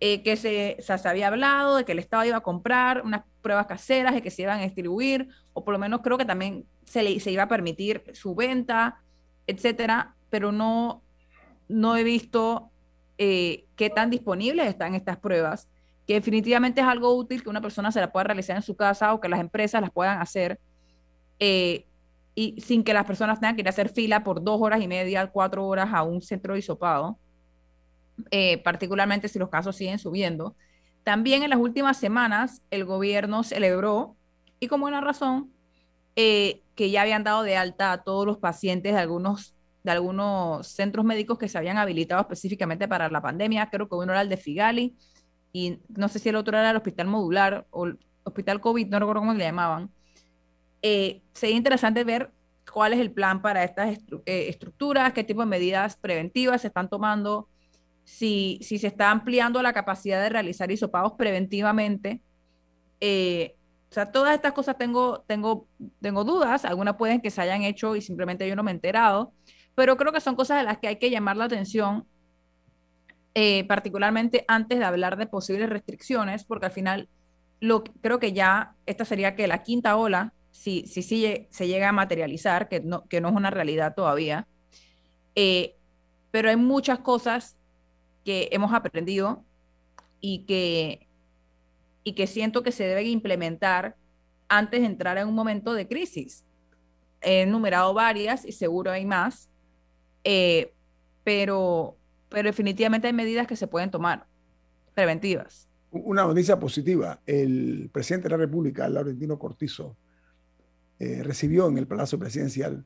eh, 0.00 0.22
que 0.22 0.36
se, 0.36 0.78
había 1.04 1.26
hablado 1.26 1.76
de 1.76 1.84
que 1.84 1.92
el 1.92 1.98
Estado 1.98 2.24
iba 2.24 2.36
a 2.36 2.42
comprar 2.42 3.02
unas 3.04 3.22
pruebas 3.42 3.66
caseras 3.66 4.14
de 4.14 4.22
que 4.22 4.30
se 4.30 4.42
iban 4.42 4.60
a 4.60 4.62
distribuir, 4.62 5.28
o 5.52 5.64
por 5.64 5.72
lo 5.72 5.78
menos 5.78 6.02
creo 6.02 6.16
que 6.16 6.24
también 6.24 6.66
se, 6.84 7.02
le, 7.02 7.18
se 7.18 7.32
iba 7.32 7.44
a 7.44 7.48
permitir 7.48 8.04
su 8.14 8.34
venta, 8.34 9.02
etcétera, 9.46 10.14
pero 10.30 10.52
no, 10.52 11.02
no 11.68 11.96
he 11.96 12.04
visto 12.04 12.70
eh, 13.18 13.66
qué 13.74 13.90
tan 13.90 14.10
disponibles 14.10 14.68
están 14.68 14.94
estas 14.94 15.16
pruebas, 15.16 15.68
que 16.06 16.14
definitivamente 16.14 16.80
es 16.80 16.86
algo 16.86 17.14
útil 17.14 17.42
que 17.42 17.50
una 17.50 17.60
persona 17.60 17.90
se 17.90 18.00
la 18.00 18.12
pueda 18.12 18.24
realizar 18.24 18.56
en 18.56 18.62
su 18.62 18.76
casa 18.76 19.12
o 19.12 19.20
que 19.20 19.28
las 19.28 19.40
empresas 19.40 19.80
las 19.80 19.90
puedan 19.90 20.20
hacer. 20.20 20.60
Eh, 21.40 21.86
y 22.36 22.60
sin 22.60 22.84
que 22.84 22.94
las 22.94 23.04
personas 23.04 23.40
tengan 23.40 23.56
que 23.56 23.62
ir 23.62 23.66
a 23.66 23.70
hacer 23.70 23.88
fila 23.88 24.22
por 24.22 24.44
dos 24.44 24.60
horas 24.62 24.80
y 24.80 24.86
media, 24.86 25.26
cuatro 25.26 25.66
horas 25.66 25.88
a 25.92 26.04
un 26.04 26.22
centro 26.22 26.54
de. 26.54 27.18
Eh, 28.30 28.58
particularmente 28.58 29.28
si 29.28 29.38
los 29.38 29.48
casos 29.48 29.76
siguen 29.76 29.98
subiendo. 29.98 30.56
También 31.04 31.42
en 31.42 31.50
las 31.50 31.58
últimas 31.58 31.96
semanas 31.96 32.62
el 32.70 32.84
gobierno 32.84 33.42
celebró, 33.42 34.16
y 34.60 34.66
con 34.66 34.80
buena 34.80 35.00
razón, 35.00 35.52
eh, 36.16 36.62
que 36.74 36.90
ya 36.90 37.02
habían 37.02 37.24
dado 37.24 37.42
de 37.42 37.56
alta 37.56 37.92
a 37.92 38.02
todos 38.02 38.26
los 38.26 38.38
pacientes 38.38 38.92
de 38.92 38.98
algunos, 38.98 39.54
de 39.84 39.90
algunos 39.92 40.66
centros 40.66 41.04
médicos 41.04 41.38
que 41.38 41.48
se 41.48 41.56
habían 41.56 41.78
habilitado 41.78 42.20
específicamente 42.20 42.88
para 42.88 43.08
la 43.08 43.22
pandemia. 43.22 43.70
Creo 43.70 43.88
que 43.88 43.94
uno 43.94 44.12
era 44.12 44.22
el 44.22 44.28
de 44.28 44.36
Figali 44.36 44.96
y 45.52 45.78
no 45.88 46.08
sé 46.08 46.18
si 46.18 46.28
el 46.28 46.36
otro 46.36 46.58
era 46.58 46.70
el 46.70 46.76
hospital 46.76 47.06
modular 47.06 47.66
o 47.70 47.86
el 47.86 47.98
hospital 48.24 48.60
COVID, 48.60 48.88
no 48.88 48.98
recuerdo 48.98 49.22
cómo 49.22 49.34
le 49.34 49.44
llamaban. 49.44 49.90
Eh, 50.82 51.22
sería 51.32 51.56
interesante 51.56 52.04
ver 52.04 52.30
cuál 52.70 52.92
es 52.92 53.00
el 53.00 53.10
plan 53.10 53.40
para 53.40 53.64
estas 53.64 53.98
estructuras, 54.26 55.12
qué 55.12 55.24
tipo 55.24 55.40
de 55.40 55.46
medidas 55.46 55.96
preventivas 55.96 56.60
se 56.60 56.68
están 56.68 56.88
tomando, 56.88 57.48
si, 58.08 58.58
se 58.62 58.86
está 58.86 59.10
ampliando 59.10 59.62
la 59.62 59.74
capacidad 59.74 60.22
de 60.22 60.30
realizar 60.30 60.70
hisopados 60.70 61.12
preventivamente. 61.12 62.22
Eh, 63.00 63.54
o 63.90 63.92
sea, 63.92 64.10
todas 64.10 64.34
estas 64.34 64.52
cosas 64.52 64.78
tengo, 64.78 65.24
tengo, 65.26 65.68
tengo 66.00 66.24
dudas, 66.24 66.64
algunas 66.64 66.96
pueden 66.96 67.20
que 67.20 67.30
se 67.30 67.42
hayan 67.42 67.62
hecho 67.62 67.96
y 67.96 68.00
simplemente 68.00 68.48
yo 68.48 68.56
no 68.56 68.62
me 68.62 68.70
he 68.70 68.74
enterado, 68.74 69.32
pero 69.74 69.98
creo 69.98 70.10
que 70.10 70.22
son 70.22 70.36
cosas 70.36 70.56
de 70.56 70.64
las 70.64 70.78
que 70.78 70.88
hay 70.88 70.96
que 70.96 71.10
llamar 71.10 71.36
la 71.36 71.44
atención, 71.44 72.06
eh, 73.34 73.64
particularmente 73.64 74.42
antes 74.48 74.78
de 74.78 74.84
hablar 74.86 75.18
de 75.18 75.26
posibles 75.26 75.68
restricciones, 75.68 76.44
porque 76.44 76.66
al 76.66 76.72
final 76.72 77.08
lo, 77.60 77.84
creo 77.84 78.18
que 78.18 78.32
ya 78.32 78.74
esta 78.86 79.04
sería 79.04 79.36
que 79.36 79.46
la 79.46 79.62
quinta 79.62 79.96
ola, 79.96 80.32
si, 80.50 80.86
si, 80.86 81.02
si 81.02 81.46
se 81.50 81.68
llega 81.68 81.90
a 81.90 81.92
materializar, 81.92 82.68
que 82.68 82.80
no, 82.80 83.06
que 83.06 83.20
no 83.20 83.28
es 83.28 83.34
una 83.34 83.50
realidad 83.50 83.94
todavía, 83.94 84.48
eh, 85.34 85.76
pero 86.30 86.48
hay 86.48 86.56
muchas 86.56 87.00
cosas 87.00 87.57
que 88.28 88.50
hemos 88.52 88.74
aprendido 88.74 89.42
y 90.20 90.40
que, 90.40 91.08
y 92.04 92.12
que 92.12 92.26
siento 92.26 92.62
que 92.62 92.72
se 92.72 92.84
deben 92.84 93.06
implementar 93.06 93.96
antes 94.48 94.80
de 94.80 94.86
entrar 94.86 95.16
en 95.16 95.28
un 95.28 95.34
momento 95.34 95.72
de 95.72 95.88
crisis. 95.88 96.44
He 97.22 97.40
enumerado 97.40 97.94
varias 97.94 98.44
y 98.44 98.52
seguro 98.52 98.90
hay 98.90 99.06
más, 99.06 99.48
eh, 100.24 100.74
pero, 101.24 101.96
pero 102.28 102.48
definitivamente 102.48 103.06
hay 103.06 103.14
medidas 103.14 103.46
que 103.46 103.56
se 103.56 103.66
pueden 103.66 103.90
tomar, 103.90 104.26
preventivas. 104.92 105.66
Una 105.90 106.24
noticia 106.24 106.60
positiva, 106.60 107.22
el 107.24 107.88
presidente 107.90 108.28
de 108.28 108.32
la 108.32 108.44
República, 108.44 108.90
Laurentino 108.90 109.38
Cortizo, 109.38 109.96
eh, 110.98 111.22
recibió 111.22 111.66
en 111.68 111.78
el 111.78 111.86
Palacio 111.86 112.18
Presidencial 112.18 112.84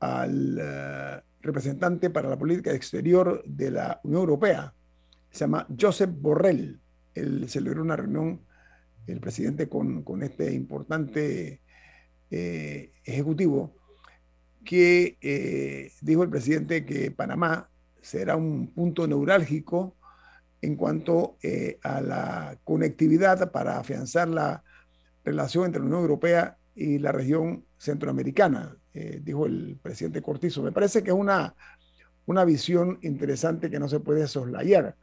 al 0.00 0.58
eh, 0.60 1.20
representante 1.42 2.10
para 2.10 2.28
la 2.28 2.38
política 2.38 2.72
exterior 2.72 3.42
de 3.44 3.70
la 3.70 4.00
Unión 4.04 4.20
Europea, 4.20 4.72
se 5.30 5.40
llama 5.40 5.66
Josep 5.78 6.10
Borrell. 6.10 6.80
Él 7.14 7.48
celebró 7.48 7.82
una 7.82 7.96
reunión, 7.96 8.40
el 9.06 9.20
presidente, 9.20 9.68
con, 9.68 10.04
este 10.22 10.52
importante 10.52 11.60
eh, 12.30 12.92
ejecutivo, 13.04 13.74
que 14.64 15.18
eh, 15.20 15.90
dijo 16.00 16.22
el 16.22 16.30
presidente 16.30 16.84
que 16.84 17.10
Panamá 17.10 17.68
será 18.00 18.36
un 18.36 18.68
punto 18.68 19.06
neurálgico 19.06 19.96
en 20.60 20.76
cuanto 20.76 21.36
eh, 21.42 21.78
a 21.82 22.00
la 22.00 22.58
conectividad 22.62 23.50
para 23.50 23.78
afianzar 23.78 24.28
la 24.28 24.62
relación 25.24 25.66
entre 25.66 25.80
la 25.80 25.86
Unión 25.86 26.02
Europea 26.02 26.56
y 26.74 26.98
la 26.98 27.12
región 27.12 27.64
centroamericana, 27.78 28.76
dijo 28.92 29.46
el 29.46 29.78
presidente 29.82 30.20
Cortizo. 30.20 30.62
Me 30.62 30.72
parece 30.72 31.02
que 31.02 31.10
es 31.10 31.16
una, 31.16 31.54
una 32.26 32.44
visión 32.44 32.98
interesante 33.02 33.70
que 33.70 33.78
no 33.78 33.88
se 33.88 34.00
puede 34.00 34.26
soslayar 34.28 34.96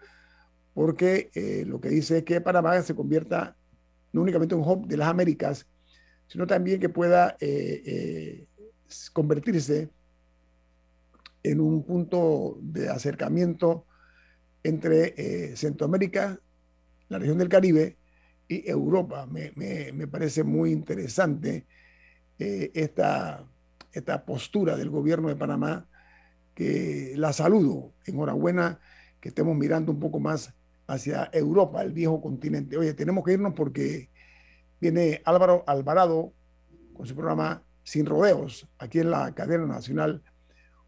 porque 0.80 1.30
eh, 1.34 1.66
lo 1.68 1.82
que 1.82 1.90
dice 1.90 2.20
es 2.20 2.24
que 2.24 2.40
Panamá 2.40 2.82
se 2.82 2.96
convierta 2.96 3.54
no 4.14 4.22
únicamente 4.22 4.56
en 4.56 4.62
un 4.62 4.68
hub 4.70 4.88
de 4.88 4.96
las 4.96 5.10
Américas, 5.10 5.68
sino 6.28 6.48
también 6.48 6.80
que 6.80 6.88
pueda 6.88 7.36
eh, 7.42 7.84
eh, 7.86 8.48
convertirse 9.12 9.90
en 11.44 11.60
un 11.60 11.84
punto 11.84 12.58
de 12.62 12.88
acercamiento 12.88 13.88
entre 14.64 15.56
Centroamérica, 15.58 16.40
la 17.10 17.20
región 17.20 17.38
del 17.38 17.50
Caribe 17.50 17.98
y 18.48 18.70
Europa. 18.70 19.26
Me, 19.26 19.52
me 19.56 20.08
parece 20.08 20.44
muy 20.44 20.72
interesante 20.72 21.66
esta, 22.38 23.46
esta 23.92 24.26
postura 24.26 24.76
del 24.76 24.90
gobierno 24.90 25.30
de 25.30 25.36
Panamá, 25.36 25.88
que 26.54 27.14
la 27.16 27.34
saludo. 27.34 27.94
Enhorabuena 28.06 28.80
que 29.20 29.30
estemos 29.30 29.56
mirando 29.56 29.92
un 29.92 30.00
poco 30.00 30.20
más 30.20 30.54
hacia 30.88 31.30
Europa, 31.32 31.82
el 31.82 31.92
viejo 31.92 32.22
continente. 32.22 32.78
Oye, 32.78 32.94
tenemos 32.94 33.24
que 33.24 33.34
irnos 33.34 33.54
porque 33.54 34.10
viene 34.80 35.22
Álvaro 35.26 35.64
Alvarado 35.68 36.34
con 36.94 37.06
su 37.06 37.16
programa 37.16 37.64
Sin 37.84 38.06
Rodeos, 38.06 38.68
aquí 38.78 39.00
en 39.00 39.12
la 39.12 39.34
cadena 39.34 39.66
nacional 39.66 40.24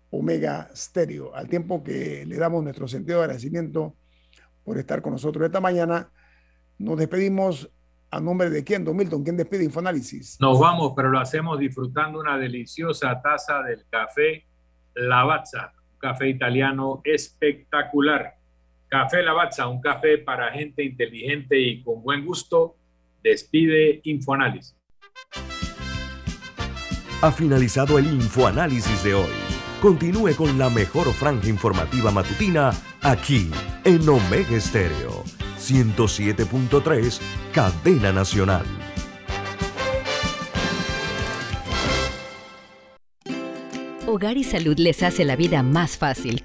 Omega 0.10 0.70
Stereo, 0.76 1.34
al 1.34 1.47
tiempo 1.47 1.84
que 1.84 2.26
le 2.26 2.36
damos 2.38 2.64
nuestro 2.64 2.88
sentido 2.88 3.20
de 3.20 3.26
agradecimiento 3.26 3.95
por 4.64 4.78
estar 4.78 5.02
con 5.02 5.14
nosotros 5.14 5.45
esta 5.45 5.62
mañana. 5.62 6.12
Nos 6.78 6.97
despedimos 6.97 7.72
a 8.12 8.20
nombre 8.20 8.49
de 8.49 8.64
quién, 8.64 8.84
Don 8.84 8.95
Milton, 8.95 9.24
¿quién 9.24 9.38
despide 9.38 9.64
Infoanálisis? 9.64 10.38
Nos 10.39 10.59
vamos, 10.59 10.93
pero 10.95 11.09
lo 11.09 11.20
hacemos 11.20 11.57
disfrutando 11.57 12.20
una 12.20 12.38
deliciosa 12.38 13.22
taza 13.22 13.64
del 13.64 13.86
café 13.89 14.45
Lavazza, 14.93 15.74
un 15.93 15.99
café 15.99 16.28
italiano 16.28 17.01
espectacular 17.05 18.36
Café 18.91 19.24
Lavazza, 19.24 19.70
un 19.70 19.80
café 19.80 20.18
para 20.18 20.51
gente 20.51 20.84
inteligente 20.84 21.57
y 21.57 21.82
con 21.82 22.03
buen 22.03 22.26
gusto. 22.26 22.76
Despide 23.24 24.01
Infoanálisis. 24.03 24.76
Ha 27.22 27.32
finalizado 27.32 27.97
el 27.97 28.07
Infoanálisis 28.07 29.01
de 29.05 29.14
hoy. 29.14 29.32
Continúe 29.82 30.36
con 30.36 30.59
la 30.59 30.70
mejor 30.70 31.07
franja 31.14 31.47
informativa 31.47 32.12
matutina 32.12 32.72
aquí 33.01 33.49
en 33.86 34.09
Omega 34.09 34.57
Estéreo 34.57 35.24
107.3, 35.72 37.19
Cadena 37.53 38.11
Nacional. 38.11 38.65
Hogar 44.05 44.36
y 44.36 44.43
Salud 44.43 44.78
les 44.78 45.03
hace 45.03 45.24
la 45.24 45.38
vida 45.38 45.63
más 45.63 45.97
fácil 45.97 46.43